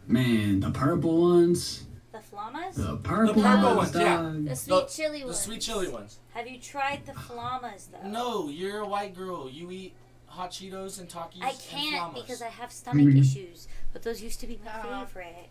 [0.08, 1.95] man, the purple ones, The
[2.36, 2.76] flamas?
[2.76, 4.34] the purple, the purple ones, ones, yeah.
[4.50, 5.40] The sweet The- chili The ones.
[5.40, 6.20] sweet chili ones.
[6.34, 8.08] Have you tried the flamas though?
[8.08, 9.50] No, you're a white girl.
[9.50, 9.94] You eat
[10.28, 11.42] hot Cheetos and Takis.
[11.42, 12.16] I can't Flamas.
[12.22, 13.20] because I have stomach Mhm.
[13.20, 13.68] issues.
[13.94, 15.50] But those used to be my favorite.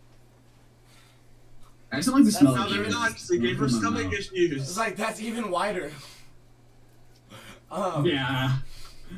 [1.91, 2.89] I just don't like the smell No, of they're Doritos.
[2.91, 3.11] not.
[3.11, 4.61] 'cause They gave her stomach issues.
[4.61, 5.91] It's like that's even wider.
[7.71, 8.57] Um, Yeah,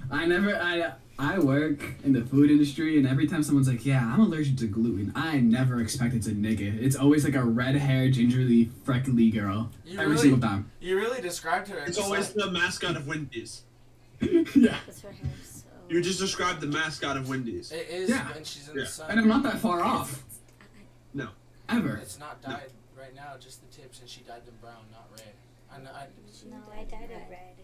[0.10, 0.56] I never.
[0.56, 4.58] I I work in the food industry, and every time someone's like, "Yeah, I'm allergic
[4.58, 6.80] to gluten," I never expect it's a nigga.
[6.80, 10.70] It's always like a red-haired, gingerly, freckly girl You every really- single time.
[10.80, 11.80] You really described her.
[11.80, 13.64] It's always like, the mascot of Wendy's.
[14.22, 14.78] yeah.
[14.86, 15.64] That's her hair so.
[15.90, 17.72] You just described the mascot of Wendy's.
[17.72, 18.32] it is, Yeah.
[18.36, 18.84] and she's in Yeah.
[18.84, 19.10] the sun.
[19.10, 20.24] And I'm not that far off.
[21.16, 21.30] No.
[21.70, 21.96] Ever.
[21.98, 25.34] It's not dyed right now, just the tips, and she dyed them brown, not red.
[25.74, 25.90] I know.
[25.92, 26.08] I,
[26.50, 27.56] No, I dyed it red.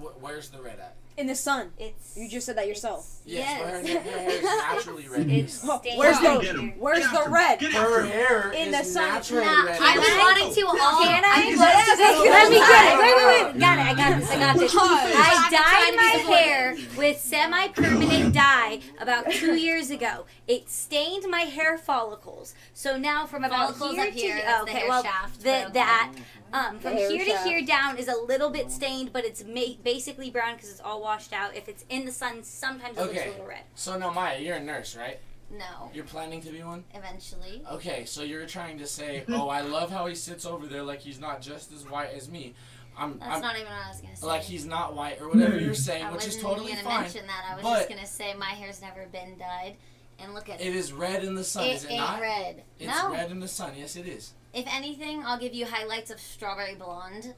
[0.00, 0.96] wh- where's the red at?
[1.16, 1.70] In the sun.
[1.78, 2.16] It's.
[2.16, 3.08] You just said that yourself.
[3.24, 5.30] Yes, but her, her hair is naturally red.
[5.30, 6.72] It's Oh, where's the- Get 'em.
[6.78, 7.62] Where's the red?
[7.62, 9.08] Her hair In is the sun.
[9.08, 9.78] naturally Nah, red.
[9.80, 11.04] I've been wanting to all.
[11.04, 11.50] Can I?
[11.52, 12.98] I've Let to- let me get it.
[12.98, 13.60] Wait, wait, wait.
[13.64, 13.86] Got it.
[13.86, 14.30] I got this.
[14.30, 14.74] I got this.
[14.76, 20.26] I dyed my hair with semi-permanent dye about two years ago.
[20.48, 22.54] It stained my hair follicles.
[22.74, 25.72] So now from about Follicles here up here, to that's okay, well, shaft, the, okay.
[25.74, 26.12] that
[26.52, 30.30] um, from here to here down is a little bit stained, but it's ma- basically
[30.30, 31.54] brown because it's all washed out.
[31.54, 33.62] If it's in the sun, sometimes it looks a little red.
[33.76, 35.18] So now, Maya, you're a nurse, right?
[35.50, 36.82] No, You're planning to be one.
[36.94, 37.62] eventually.
[37.70, 41.00] Okay, so you're trying to say, oh, I love how he sits over there like
[41.00, 42.54] he's not just as white as me.
[42.96, 44.26] I'm, That's I'm not even what I was gonna say.
[44.26, 46.86] like he's not white or whatever you're saying, I which is totally fine.
[46.86, 47.44] I wasn't totally gonna mention that.
[47.50, 49.76] I was just gonna say my hair's never been dyed,
[50.18, 50.66] and look at it.
[50.68, 52.20] it is red in the sun, It is it ain't not?
[52.20, 52.62] red.
[52.80, 53.12] It's no.
[53.12, 53.72] red in the sun.
[53.76, 54.32] Yes, it is.
[54.54, 57.34] If anything, I'll give you highlights of strawberry blonde,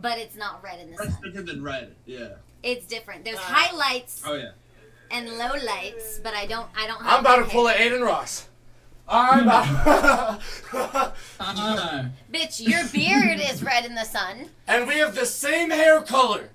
[0.00, 1.22] but it's not red in the Red's sun.
[1.22, 1.94] different than red.
[2.06, 2.28] Yeah.
[2.62, 3.24] It's different.
[3.24, 4.50] There's Uh, highlights Oh yeah.
[5.10, 6.68] and low lights, but I don't.
[6.76, 7.12] I don't have.
[7.14, 7.86] I'm about to pull an hair.
[7.88, 8.46] Adin Ross.
[9.08, 10.40] I'm about.
[10.72, 14.50] Uh, Bitch, your beard is red in the sun.
[14.68, 16.50] and we have the same hair color.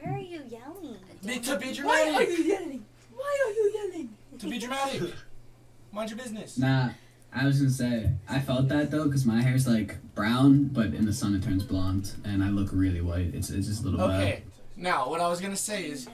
[0.00, 0.96] Why are you yelling?
[1.24, 1.84] Be, to be dramatic.
[1.84, 2.38] Why are dramatic.
[2.38, 2.84] you yelling?
[3.14, 4.08] Why are you yelling?
[4.38, 5.02] To be dramatic.
[5.92, 6.58] Mind your business.
[6.58, 6.90] nah,
[7.32, 11.04] I was gonna say I felt that though because my hair's like brown, but in
[11.04, 13.34] the sun it turns blonde, and I look really white.
[13.34, 14.20] It's it's just a little bad.
[14.20, 14.42] Okay.
[14.76, 16.08] Now, what I was gonna say is,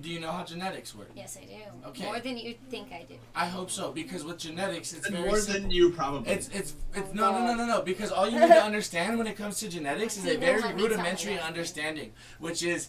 [0.00, 1.10] do you know how genetics work?
[1.14, 1.88] Yes, I do.
[1.88, 2.04] Okay.
[2.04, 3.14] More than you think I do.
[3.34, 5.62] I hope so because with genetics, it's And very more simple.
[5.62, 6.32] than you probably.
[6.32, 9.26] It's it's it's no no no no no because all you need to understand when
[9.26, 12.88] it comes to genetics is a very let me tell rudimentary understanding, which is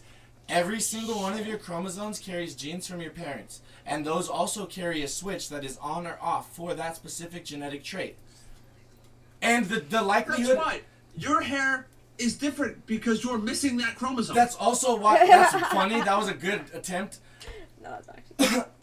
[0.49, 5.01] every single one of your chromosomes carries genes from your parents, and those also carry
[5.03, 8.17] a switch that is on or off for that specific genetic trait.
[9.41, 10.81] And the the That's likelihood why
[11.15, 11.87] your hair
[12.17, 14.35] is different because you're missing that chromosome.
[14.35, 15.99] that's also why that's funny.
[16.01, 17.19] That was a good attempt.
[17.83, 18.09] No, it's
[18.49, 18.63] actually.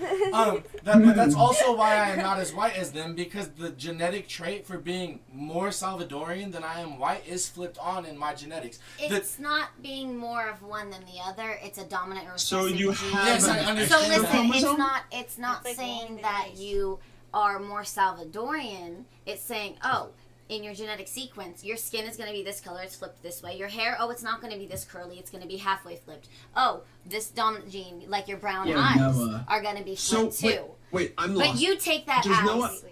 [0.32, 3.70] Um, that, but that's also why I am not as white as them because the
[3.70, 8.34] genetic trait for being more Salvadorian than I am white is flipped on in my
[8.34, 8.78] genetics.
[8.98, 11.58] The- It's not being more of one than the other.
[11.62, 15.38] It's a dominant or So you have Yes, I understand So listen, it's not it's
[15.38, 16.98] not It's like saying that you
[17.34, 19.04] are more Salvadorian.
[19.26, 20.10] It's saying, oh,
[20.50, 22.82] in your genetic sequence, your skin is going to be this color.
[22.82, 23.56] It's flipped this way.
[23.56, 25.18] Your hair, oh, it's not going to be this curly.
[25.18, 26.28] It's going to be halfway flipped.
[26.56, 29.44] Oh, this dominant gene, like your brown Yeah, eyes, Noah.
[29.48, 30.64] Uh, are going to be So flipped wait, too.
[30.90, 31.52] wait, I'm lost.
[31.52, 32.46] But you take that mm-hmm.
[32.46, 32.82] Does as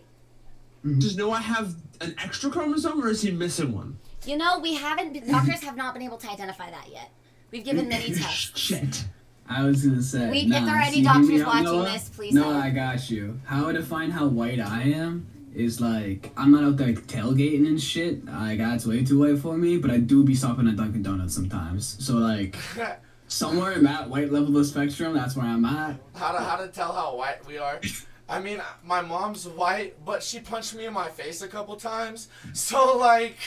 [0.84, 3.98] Noah- Does Noah have an extra chromosome or is he missing one?
[4.24, 5.12] you know we haven't.
[5.14, 7.10] Been, doctors have not been able to identify that yet.
[7.50, 8.58] We've given many tests.
[8.58, 9.04] Shit.
[9.48, 10.30] I was gonna say.
[10.30, 11.84] We- if there are any see, doctors watching Noah?
[11.84, 12.50] this, please No.
[12.50, 13.40] I got you.
[13.46, 15.26] How I find how white I am
[15.58, 18.20] is like I'm not out there tailgating and shit.
[18.30, 21.02] I got it's way too white for me, but I do be stopping at Dunkin'
[21.02, 21.96] Donuts sometimes.
[22.04, 22.56] So like
[23.28, 25.96] somewhere in that white level of spectrum, that's where I'm at.
[26.14, 27.80] how to how to tell how white we are.
[28.28, 32.28] I mean, my mom's white, but she punched me in my face a couple times.
[32.52, 33.38] So like,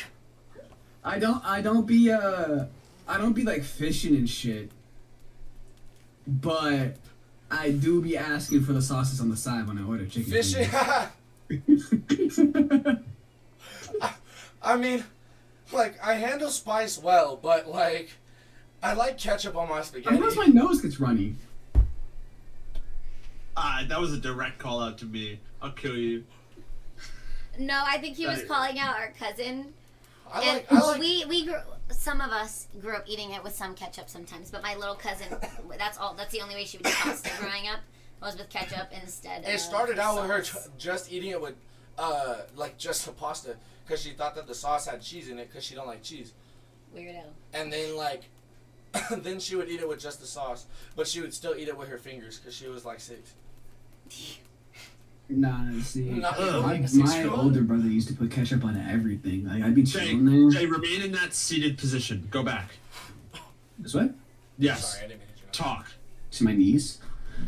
[1.04, 2.66] I don't I don't be uh
[3.08, 4.70] I don't be like fishing and shit.
[6.28, 6.98] But
[7.50, 10.32] I do be asking for the sauces on the side when I order chicken.
[10.32, 10.68] fishing.
[11.60, 12.40] fingers.
[14.64, 15.04] I mean,
[15.72, 18.12] like I handle spice well, but like,
[18.84, 20.16] I like ketchup on my spaghetti.
[20.16, 21.36] Unless my nose gets runny.
[23.58, 25.40] Ah, that was a direct call out to me.
[25.62, 26.24] I'll kill you.
[27.60, 29.74] No, I think he was calling out our cousin.
[30.32, 31.58] I and like- I like- we we grew,
[31.90, 35.28] some of us grew up eating it with some ketchup sometimes, but my little cousin,
[35.78, 36.14] that's all.
[36.14, 37.80] That's the only way she would eat pasta growing up
[38.22, 39.44] was with ketchup instead.
[39.44, 40.70] It of started out with her sauce.
[40.78, 41.56] just eating it with,
[41.98, 45.50] uh, like just the pasta, because she thought that the sauce had cheese in it,
[45.50, 46.34] because she don't like cheese.
[46.96, 47.24] Weirdo.
[47.54, 48.24] And then like,
[49.12, 50.66] then she would eat it with just the sauce,
[50.96, 53.34] but she would still eat it with her fingers, because she was like six.
[55.30, 59.48] Nah, see, Not my, my older brother used to put ketchup on everything.
[59.48, 60.62] Like I'd be Jay, chilling there.
[60.62, 62.28] Jay, remain in that seated position.
[62.30, 62.72] Go back.
[63.80, 64.10] This way?
[64.58, 64.94] Yes.
[64.94, 65.58] Sorry, I didn't mean to.
[65.58, 65.88] Talk.
[66.32, 67.00] To my knees.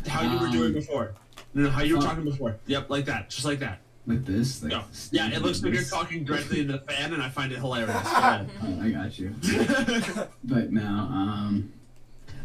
[0.08, 1.14] How you were Um, doing before.
[1.54, 2.10] No, no, how you were fuck.
[2.10, 2.56] talking before.
[2.66, 3.30] Yep, like that.
[3.30, 3.80] Just like that.
[4.06, 4.62] Like this?
[4.62, 4.82] Like Go.
[5.12, 7.88] Yeah, it looks like you're talking directly into the fan, and I find it hilarious.
[8.02, 8.50] Go ahead.
[8.62, 9.34] Oh, I got you.
[10.44, 11.72] but no, um.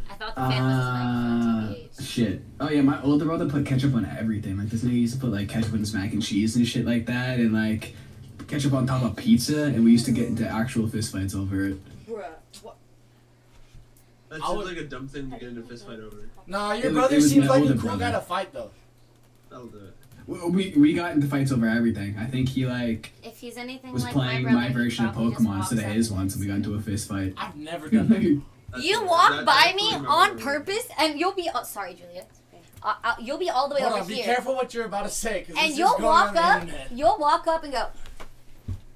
[0.10, 2.42] I thought the fan was Uh, like shit.
[2.60, 4.58] Oh yeah, my older brother put ketchup on everything.
[4.58, 6.86] Like this nigga used to put like ketchup on his mac and cheese and shit
[6.86, 7.94] like that, and like
[8.48, 12.08] ketchup on top of pizza, and we used to get into actual fistfights over it.
[12.08, 12.26] Bruh.
[14.30, 14.38] What?
[14.40, 16.16] That I seems would- like a dumb thing to get into a fist fight over.
[16.48, 17.98] Nah, your It brother was seems like a cool brother.
[18.00, 18.72] guy to fight though.
[19.50, 19.96] That'll do it.
[20.28, 22.16] We, we got into fights over everything.
[22.20, 25.06] I think he like If he's anything was like playing my my, brother, he version
[25.08, 27.34] of Pokemon instead of his one, so we got into a fist fight.
[27.36, 28.42] I've never done that.
[28.72, 31.50] That's You walk That- by me on purpose, and you'll be.
[31.56, 32.26] Oh, sorry, Julia.
[32.84, 34.86] Uh, uh, you'll be all the way Hold over on, be here, careful what you're
[34.86, 36.68] about to say, and you'll walk up.
[36.92, 37.88] You'll walk up and go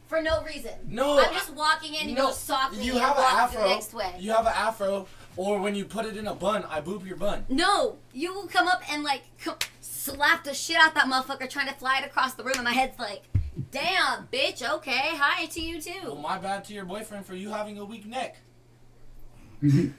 [0.07, 0.71] for no reason.
[0.87, 2.09] No, I'm just walking in.
[2.09, 2.83] You no, go softly.
[2.83, 3.61] you and have an walk afro.
[3.63, 4.13] the next way.
[4.19, 7.17] You have an afro, or when you put it in a bun, I boop your
[7.17, 7.45] bun.
[7.49, 11.67] No, you will come up and like co- slap the shit out that motherfucker trying
[11.67, 13.23] to fly it across the room, and my head's like,
[13.71, 14.67] "Damn, bitch.
[14.67, 15.91] Okay, hi to you too.
[16.03, 18.37] Well, my bad to your boyfriend for you having a weak neck.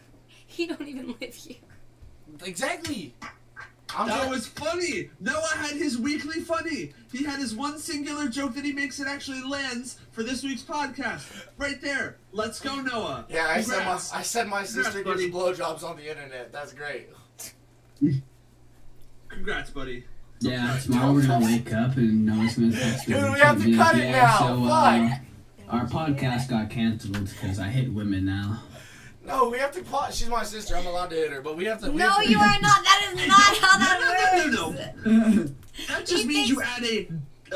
[0.47, 1.57] He don't even live here.
[2.45, 3.13] Exactly.
[3.97, 5.11] I'm That just- was funny.
[5.21, 6.93] Noah had his weekly funny.
[7.13, 10.63] He had his one singular joke that he makes that actually lands for this week's
[10.63, 11.25] podcast.
[11.59, 12.17] Right there.
[12.33, 13.27] Let's go, Noah.
[13.29, 15.53] yeah, I said my I said my sister Congrats, gives buddy.
[15.55, 16.53] blowjobs on the internet.
[16.53, 17.09] That's great.
[19.29, 20.05] Congrats, buddy.
[20.41, 23.15] Yeah, tomorrow we're gonna wake up and Noah's gonna text me.
[23.15, 24.39] Dude, we have to be cut like, it yeah, now.
[24.39, 25.11] So, uh,
[25.71, 28.63] our podcast got canceled because I hit women now.
[29.27, 30.17] No, we have to pause.
[30.17, 30.77] She's my sister.
[30.77, 31.91] I'm allowed to hit her, but we have to.
[31.91, 32.85] we No, have to- you are not.
[32.85, 35.05] That is not how that No, works.
[35.07, 35.45] no, no.
[35.89, 37.09] That just He means you thinks- add a.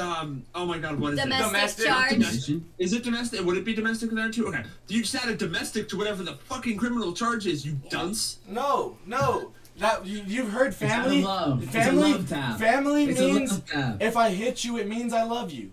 [0.02, 0.44] Um.
[0.54, 0.98] Oh my God.
[1.00, 1.52] What is Domestic, it?
[1.52, 1.86] Domestic.
[1.86, 2.10] charge.
[2.12, 2.56] Domestic.
[2.78, 3.44] Is it domestic?
[3.44, 4.46] Would it be domestic there too?
[4.48, 4.62] Okay.
[4.88, 7.66] You just add a domestic to whatever the fucking criminal charge is.
[7.66, 8.38] You dunce.
[8.46, 9.52] No, no.
[9.78, 11.22] That you, you've heard It's out of family.
[11.22, 11.62] love.
[11.64, 12.12] It's a Family.
[12.12, 12.58] love tap.
[12.58, 13.96] Family It's a means love tap.
[14.02, 15.70] if I hit you, it means I love you.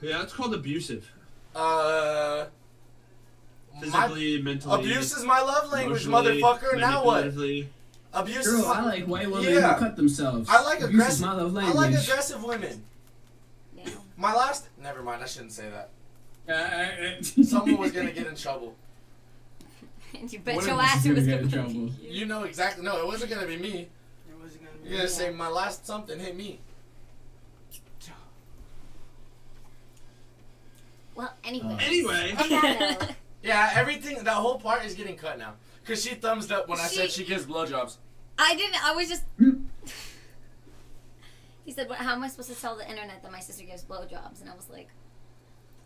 [0.00, 1.10] Yeah, it's called abusive.
[1.54, 2.46] Uh.
[3.74, 4.80] My, Physically, mentally.
[4.80, 6.78] abuse is my love language, motherfucker.
[6.78, 7.24] Now what?
[7.26, 9.74] Abuse Girl, is I like white women Yeah.
[9.74, 10.48] who cut themselves.
[10.48, 11.26] I like Abuse is aggressive.
[11.26, 12.84] my love I like aggressive women.
[13.76, 13.90] Yeah.
[14.16, 14.68] My last.
[14.80, 15.22] Never mind.
[15.22, 15.90] I shouldn't say that.
[16.46, 18.74] Uh, Someone was gonna get in trouble.
[20.20, 21.72] And you bet What your if ass this was gonna gonna get in trouble?
[21.72, 21.92] you.
[22.20, 22.84] You know exactly.
[22.84, 23.88] No, it wasn't gonna be me.
[24.84, 26.60] You're gonna say my last something hit me.
[31.14, 31.76] Well, anyway.
[31.80, 32.36] Anyway.
[33.44, 34.24] On that note, Yeah, everything.
[34.24, 35.54] That whole part is getting cut now.
[35.86, 37.96] Cause she thumbs up when I said She- she gives blowjobs.
[38.38, 38.84] I didn't.
[38.84, 39.24] I was just.
[41.64, 41.98] he said, "What?
[41.98, 44.54] How am I supposed to tell the internet that my sister gives blowjobs?" And I
[44.54, 44.88] was like,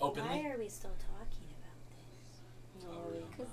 [0.01, 0.29] Openly.
[0.29, 3.37] Why are we still talking about this?
[3.37, 3.47] "Cause,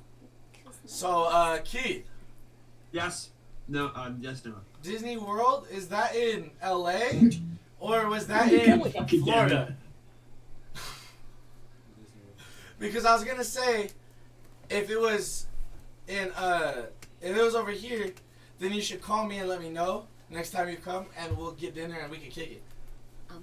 [0.63, 2.05] 'cause So, uh, Keith,
[2.91, 3.29] Yes.
[3.67, 3.91] No.
[3.95, 4.19] Um.
[4.21, 4.45] Yes.
[4.45, 4.53] No.
[4.83, 7.31] Disney World is that in L.A.
[7.79, 8.81] or was that in
[9.23, 9.75] Florida?
[12.79, 13.89] Because I was gonna say,
[14.69, 15.47] if it was
[16.07, 16.83] in uh,
[17.21, 18.13] if it was over here,
[18.59, 21.51] then you should call me and let me know next time you come, and we'll
[21.51, 22.63] get dinner and we can kick it.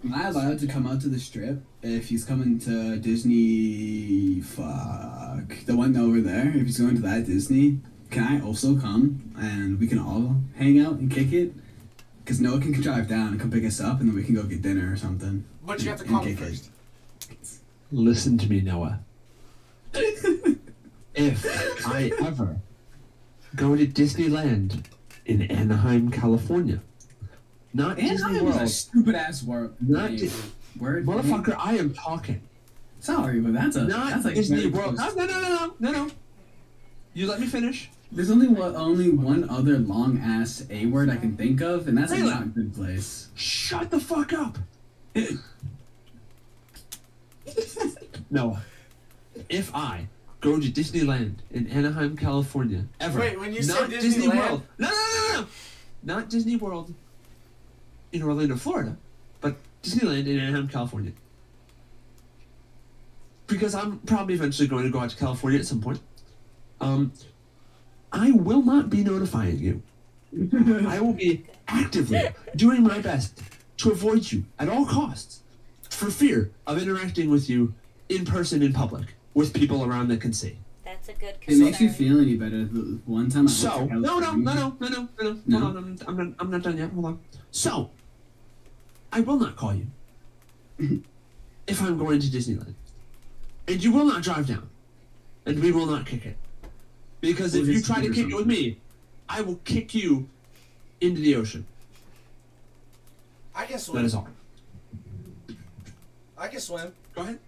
[0.05, 4.41] Am I allowed to come out to the strip if he's coming to Disney?
[4.41, 5.65] Fuck.
[5.67, 7.81] The one over there, if he's going to that Disney,
[8.11, 11.53] can I also come and we can all hang out and kick it?
[12.25, 14.45] Because Noah can drive down and come pick us up and then we can go
[14.45, 15.45] get dinner or something.
[15.65, 16.49] But you have to call me kick it.
[16.49, 16.71] first.
[17.91, 19.01] Listen to me, Noah.
[19.95, 22.57] If I ever
[23.57, 24.85] go to Disneyland
[25.27, 26.81] in Anaheim, California,
[27.75, 29.75] not Disney Anaheim is a stupid ass word.
[29.81, 30.21] not name.
[30.21, 30.31] Di-
[30.79, 31.05] Word.
[31.05, 32.41] motherfucker, I am talking.
[32.99, 34.97] Sorry, but that's a Not that's like Disney World.
[34.97, 36.11] No, no, no, no, no, no.
[37.15, 37.91] You let me finish.
[38.11, 41.97] There's only one, only one other long ass A word I can think of, and
[41.99, 43.29] that's like, not a good place.
[43.35, 44.59] Shut the fuck up.
[48.31, 48.63] Noah,
[49.49, 50.09] if I
[50.41, 52.85] go to Disneyland in Anaheim, California.
[53.01, 53.21] Ever.
[53.21, 54.63] Wait, when you Not say Disney Disneyland- World.
[54.79, 54.95] No, no,
[55.35, 55.47] no, no.
[56.03, 56.93] Not Disney World
[58.13, 58.97] in Orlando, Florida,
[59.41, 61.13] but Disneyland in Anaheim, California.
[63.47, 66.01] Because I'm probably eventually going to go out to California at some point.
[66.81, 67.13] Um,
[68.11, 69.83] I will not be notifying you.
[70.89, 72.23] I will be actively
[72.57, 73.41] doing my best
[73.79, 75.41] to avoid you at all costs
[75.91, 77.75] for fear of interacting with you
[78.09, 80.59] in person in public with people around that can see.
[80.85, 82.65] That's a good It makes you feel any better.
[82.65, 85.67] The one time I So, to no, no, no, no, no, no, no, no, No?
[85.67, 86.91] I'm, I'm, not, I'm not done yet.
[86.91, 87.21] Hold on.
[87.51, 87.91] So,
[89.13, 89.87] I will not call you
[91.67, 92.75] if I'm going to Disneyland.
[93.69, 94.69] And you will not drive down.
[95.47, 96.37] And we will not kick it.
[97.21, 98.79] Because if We'll you try to do kick it with me,
[99.29, 100.29] I will kick you
[101.01, 101.67] into the ocean.
[103.55, 104.03] I can swim.
[104.03, 104.29] That is all.
[106.37, 106.93] I can swim.
[107.15, 107.39] Go ahead.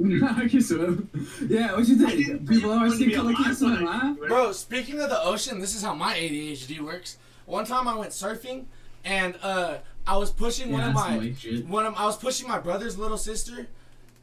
[0.00, 1.08] I can.
[1.48, 2.48] Yeah, what you think?
[2.48, 4.14] People always think I can't swim, huh?
[4.28, 7.16] Bro, speaking of the ocean, this is how my ADHD works.
[7.46, 8.66] One time I went surfing,
[9.04, 11.66] and uh, I was pushing one of my some white shit.
[11.66, 13.66] one of I was pushing my brother's little sister.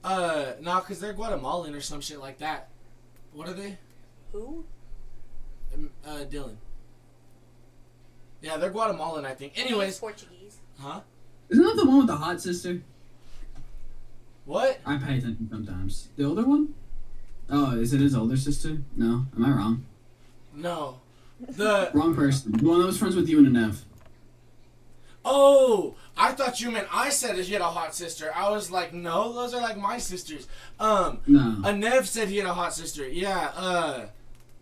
[0.03, 2.69] Uh, nah, cause they're Guatemalan or some shit like that.
[3.33, 3.77] What are they?
[4.31, 4.63] Who?
[5.73, 6.55] Um, Uh, Dylan.
[8.41, 9.53] Yeah, they're Guatemalan, I think.
[9.57, 10.57] Anyways, Portuguese.
[10.79, 11.01] huh?
[11.49, 12.81] Isn't that the one with the hot sister?
[14.45, 14.79] What?
[14.85, 16.09] I pay attention sometimes.
[16.17, 16.73] The older one?
[17.49, 18.77] Oh, is it his older sister?
[18.95, 19.85] No, am I wrong?
[20.53, 20.99] No.
[21.49, 22.53] The Wrong person.
[22.53, 23.83] The one that was friends with you and Nev.
[25.25, 28.31] Oh, I thought you meant I said he had a hot sister.
[28.33, 30.47] I was like, no, those are like my sisters.
[30.79, 31.61] Um, No.
[31.65, 33.05] a Nev said he had a hot sister.
[33.07, 34.05] Yeah, uh,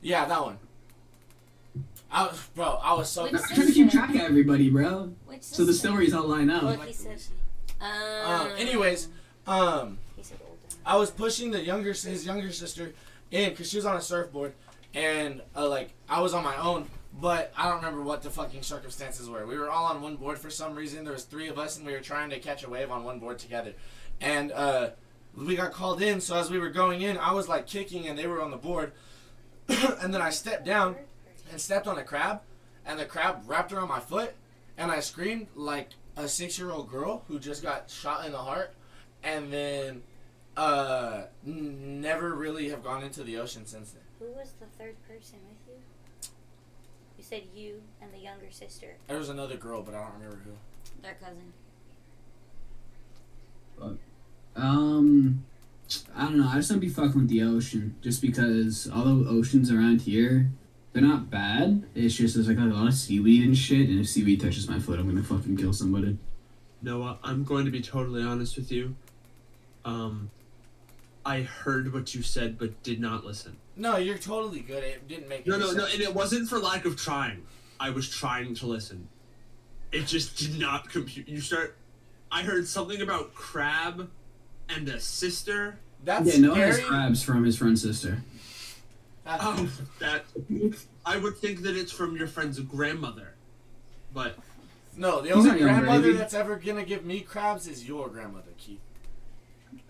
[0.02, 0.58] yeah, that one.
[2.12, 3.26] I was, bro, I was so.
[3.28, 5.14] I'm trying to keep track of everybody, bro.
[5.26, 6.64] Which So the stories all line up.
[6.64, 7.22] What he said.
[7.82, 9.10] Um, anyways,
[9.48, 10.58] um, He said older.
[10.86, 12.94] I was pushing the younger his younger sister
[13.32, 14.54] in because she was on a surfboard,
[14.94, 16.88] and uh, like I was on my own,
[17.20, 19.46] but I don't remember what the fucking circumstances were.
[19.46, 21.04] We were all on one board for some reason.
[21.04, 23.20] There was three of us, and we were trying to catch a wave on one
[23.20, 23.74] board together,
[24.22, 24.90] and uh,
[25.36, 26.22] we got called in.
[26.22, 28.58] So as we were going in, I was like kicking, and they were on the
[28.58, 28.92] board,
[29.68, 30.96] and then I stepped down
[31.52, 32.42] and stepped on a crab,
[32.86, 34.34] and the crab wrapped around my foot,
[34.78, 38.74] and I screamed like a six-year-old girl who just got shot in the heart,
[39.24, 40.04] and then
[40.56, 44.04] uh never really have gone into the ocean since then.
[44.20, 45.82] Who was the third person with you?
[47.18, 48.96] You said you and the younger sister.
[49.08, 50.52] There was another girl, but I don't remember who.
[51.02, 51.54] Their cousin.
[54.56, 55.46] Um,
[56.16, 56.48] I don't know.
[56.48, 60.52] I just don't be fucking with the ocean, just because all the oceans around here,
[60.92, 61.84] they're not bad.
[61.96, 64.80] It's just there's like a lot of seaweed and shit, and if seaweed touches my
[64.80, 66.18] foot, I'm gonna fucking kill somebody.
[66.82, 68.96] Noah, I'm going to be totally honest with you.
[69.86, 70.30] Um,
[71.26, 73.58] I heard what you said, but did not listen.
[73.76, 74.84] No, you're totally good.
[74.84, 77.46] It didn't make No, any no, no, and it wasn't for lack of trying.
[77.80, 79.08] I was trying to listen.
[79.92, 81.28] It just did not compute.
[81.28, 81.76] You start.
[82.32, 84.10] I heard something about crab
[84.70, 85.78] and a sister.
[86.04, 88.24] That's yeah, Noah has crabs from his friend's sister.
[89.26, 89.70] Oh,
[90.00, 90.26] that.
[91.06, 93.36] I would think that it's from your friend's grandmother,
[94.14, 94.38] but
[94.98, 98.80] No, the only grandmother that's ever gonna give me crabs is your grandmother, Keith.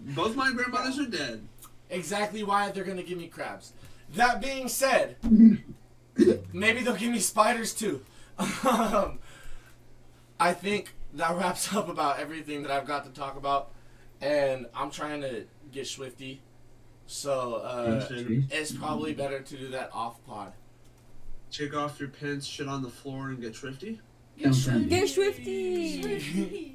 [0.04, 1.48] Both my grandmothers are dead.
[1.90, 3.74] Exactly why they're gonna give me crabs.
[4.16, 5.18] That being said,
[6.54, 8.02] maybe they'll give me spiders too.
[8.68, 9.20] Um,
[10.40, 13.72] I think that wraps up about everything that I've got to talk about,
[14.22, 16.42] and I'm trying to get Swifty,
[17.06, 20.54] so uh, it's probably better to do that off pod.
[21.52, 24.02] Take off your pants, shit on the floor, and get swifty.
[24.42, 24.86] Don't tell me.
[24.86, 26.02] Get Swifty.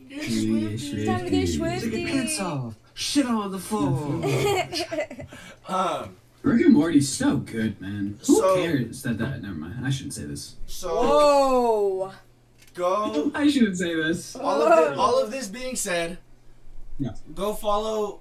[0.07, 1.05] Swifty.
[1.05, 1.47] Time to get
[1.81, 2.77] Take your pants off.
[2.99, 4.21] Shit on the floor.
[5.69, 8.19] Um, Rick and Morty's so good, man.
[8.27, 9.43] Who So- cares that that?
[9.43, 9.85] Never mind.
[9.87, 10.57] I shouldn't say this.
[10.67, 12.13] so Whoa.
[12.75, 13.31] go.
[13.35, 14.35] I shouldn't say this.
[14.35, 16.17] All of, this, all of this being said,
[16.99, 17.11] Yeah.
[17.35, 18.21] go follow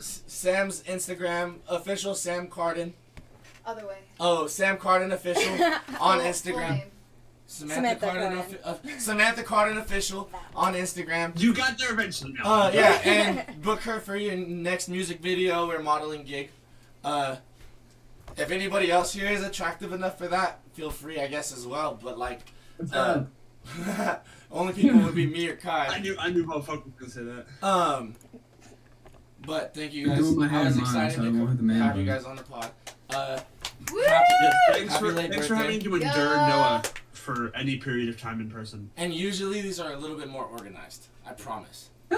[0.00, 2.94] Sam's Instagram, official Sam Carden.
[3.64, 3.98] Other way.
[4.18, 6.70] Oh, Sam Carden official on Full- full Instagram.
[6.70, 6.90] name.
[7.50, 8.58] Samantha, Samantha Carden, Carden.
[8.62, 11.38] uh, Samantha Carden official on Instagram.
[11.40, 12.34] You got there eventually.
[12.34, 12.44] Now.
[12.44, 16.50] Uh, yeah, and book her for your next music video or modeling gig.
[17.02, 17.36] Uh,
[18.36, 21.98] if anybody else here is attractive enough for that, feel free, I guess, as well.
[22.00, 22.40] But like,
[22.92, 23.22] uh,
[24.52, 25.86] only people would be me or Kai.
[25.86, 27.66] I knew I knew motherfucker was gonna say that.
[27.66, 28.14] Um,
[29.46, 30.18] but thank you guys.
[30.18, 32.70] I was excited so to won't the man have you guys on the pod.
[33.08, 33.40] Uh,
[33.90, 34.02] Woo!
[34.02, 36.48] happy, Yes, thanks happy for late thanks for having to endure Yeah.
[36.48, 36.82] Noah
[37.28, 38.90] for any period of time in person.
[38.96, 41.08] And usually these are a little bit more organized.
[41.26, 41.90] I promise.
[42.10, 42.16] Ah.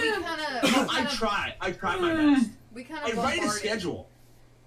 [0.00, 0.88] We kind of.
[0.88, 1.54] I try.
[1.60, 2.34] I try my ah.
[2.34, 2.50] best.
[2.72, 3.18] We kind of.
[3.18, 4.08] I of write a schedule.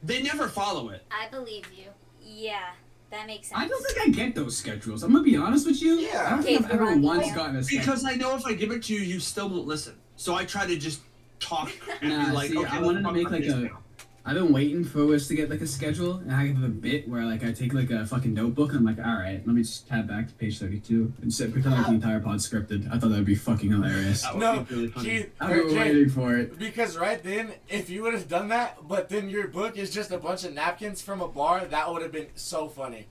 [0.03, 1.03] They never follow it.
[1.09, 1.85] I believe you.
[2.22, 2.72] Yeah,
[3.09, 3.61] that makes sense.
[3.61, 5.03] I don't think I get those schedules.
[5.03, 5.93] I'm gonna be honest with you.
[5.93, 6.26] Yeah.
[6.27, 7.85] I don't think I've ever once gotten a schedule.
[7.85, 9.95] Because I know if I give it to you, you still won't listen.
[10.17, 11.01] So I try to just
[11.39, 13.55] talk and Nah, be ah, like, see, okay, I let's wanted to make like a.
[13.55, 13.80] now.
[14.27, 17.07] I've been waiting for us to get like a schedule, and I have a bit
[17.07, 19.61] where like I take like a fucking notebook and I'm like, all right, let me
[19.61, 22.88] just tab back to page 32 and sit pretend like the entire pod scripted.
[22.91, 24.26] I thought that'd be fucking hilarious.
[24.35, 26.57] No, Keith, I've been Jay, waiting for it.
[26.57, 30.10] Because right then, if you would have done that, but then your book is just
[30.10, 33.06] a bunch of napkins from a bar, that would have been so funny.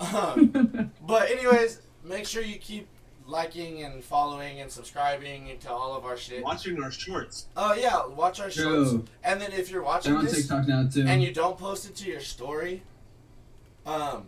[0.00, 2.88] Um, but anyways, make sure you keep
[3.32, 6.44] liking and following and subscribing to all of our shit.
[6.44, 7.46] Watching our shorts.
[7.56, 8.84] Oh yeah, watch our True.
[8.86, 9.08] shorts.
[9.24, 11.04] And then if you're watching They're on this TikTok now too.
[11.08, 12.82] and you don't post it to your story,
[13.86, 14.26] um,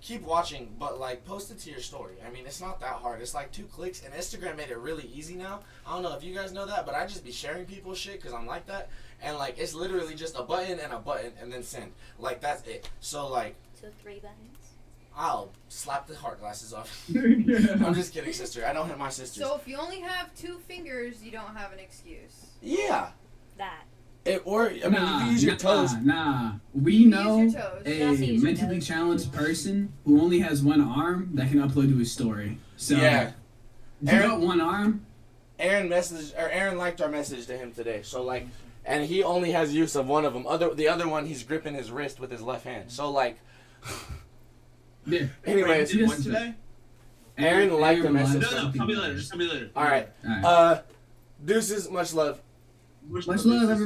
[0.00, 2.14] keep watching, but like post it to your story.
[2.26, 3.20] I mean, it's not that hard.
[3.20, 5.60] It's like two clicks, and Instagram made it really easy now.
[5.86, 8.14] I don't know if you guys know that, but I just be sharing people's shit
[8.14, 8.88] because I'm like that,
[9.20, 11.92] and like it's literally just a button and a button and then send.
[12.18, 12.88] Like that's it.
[13.00, 14.49] So like So three buttons.
[15.20, 17.04] I'll slap the heart glasses off.
[17.14, 18.64] I'm just kidding, sister.
[18.66, 19.44] I don't hit my sisters.
[19.44, 22.46] So if you only have two fingers, you don't have an excuse.
[22.62, 23.10] yeah.
[23.58, 23.82] That.
[24.24, 25.94] It, or I mean, nah, you can use your nah, toes.
[26.02, 28.86] Nah, we know a You also use your mentally toes.
[28.86, 32.58] challenged person who only has one arm that can upload to his story.
[32.78, 33.32] So Yeah.
[34.02, 35.04] you Aaron- got one arm,
[35.58, 38.00] Aaron messaged or Aaron liked our message to him today.
[38.02, 38.46] So like,
[38.86, 40.46] and he only has use of one of them.
[40.46, 42.90] Other the other one, he's gripping his wrist with his left hand.
[42.90, 43.38] So like,
[45.06, 45.26] yeah.
[45.46, 46.54] anyways, Did one today?
[47.38, 48.42] Aaron liked the Aaron message.
[48.42, 49.14] No, no, tell me later.
[49.14, 49.70] Just tell me later.
[49.74, 50.08] All right.
[50.24, 50.44] Alright.
[50.44, 50.82] Uh,
[51.44, 52.40] deuces, much love.
[53.08, 53.70] Much love, everybody.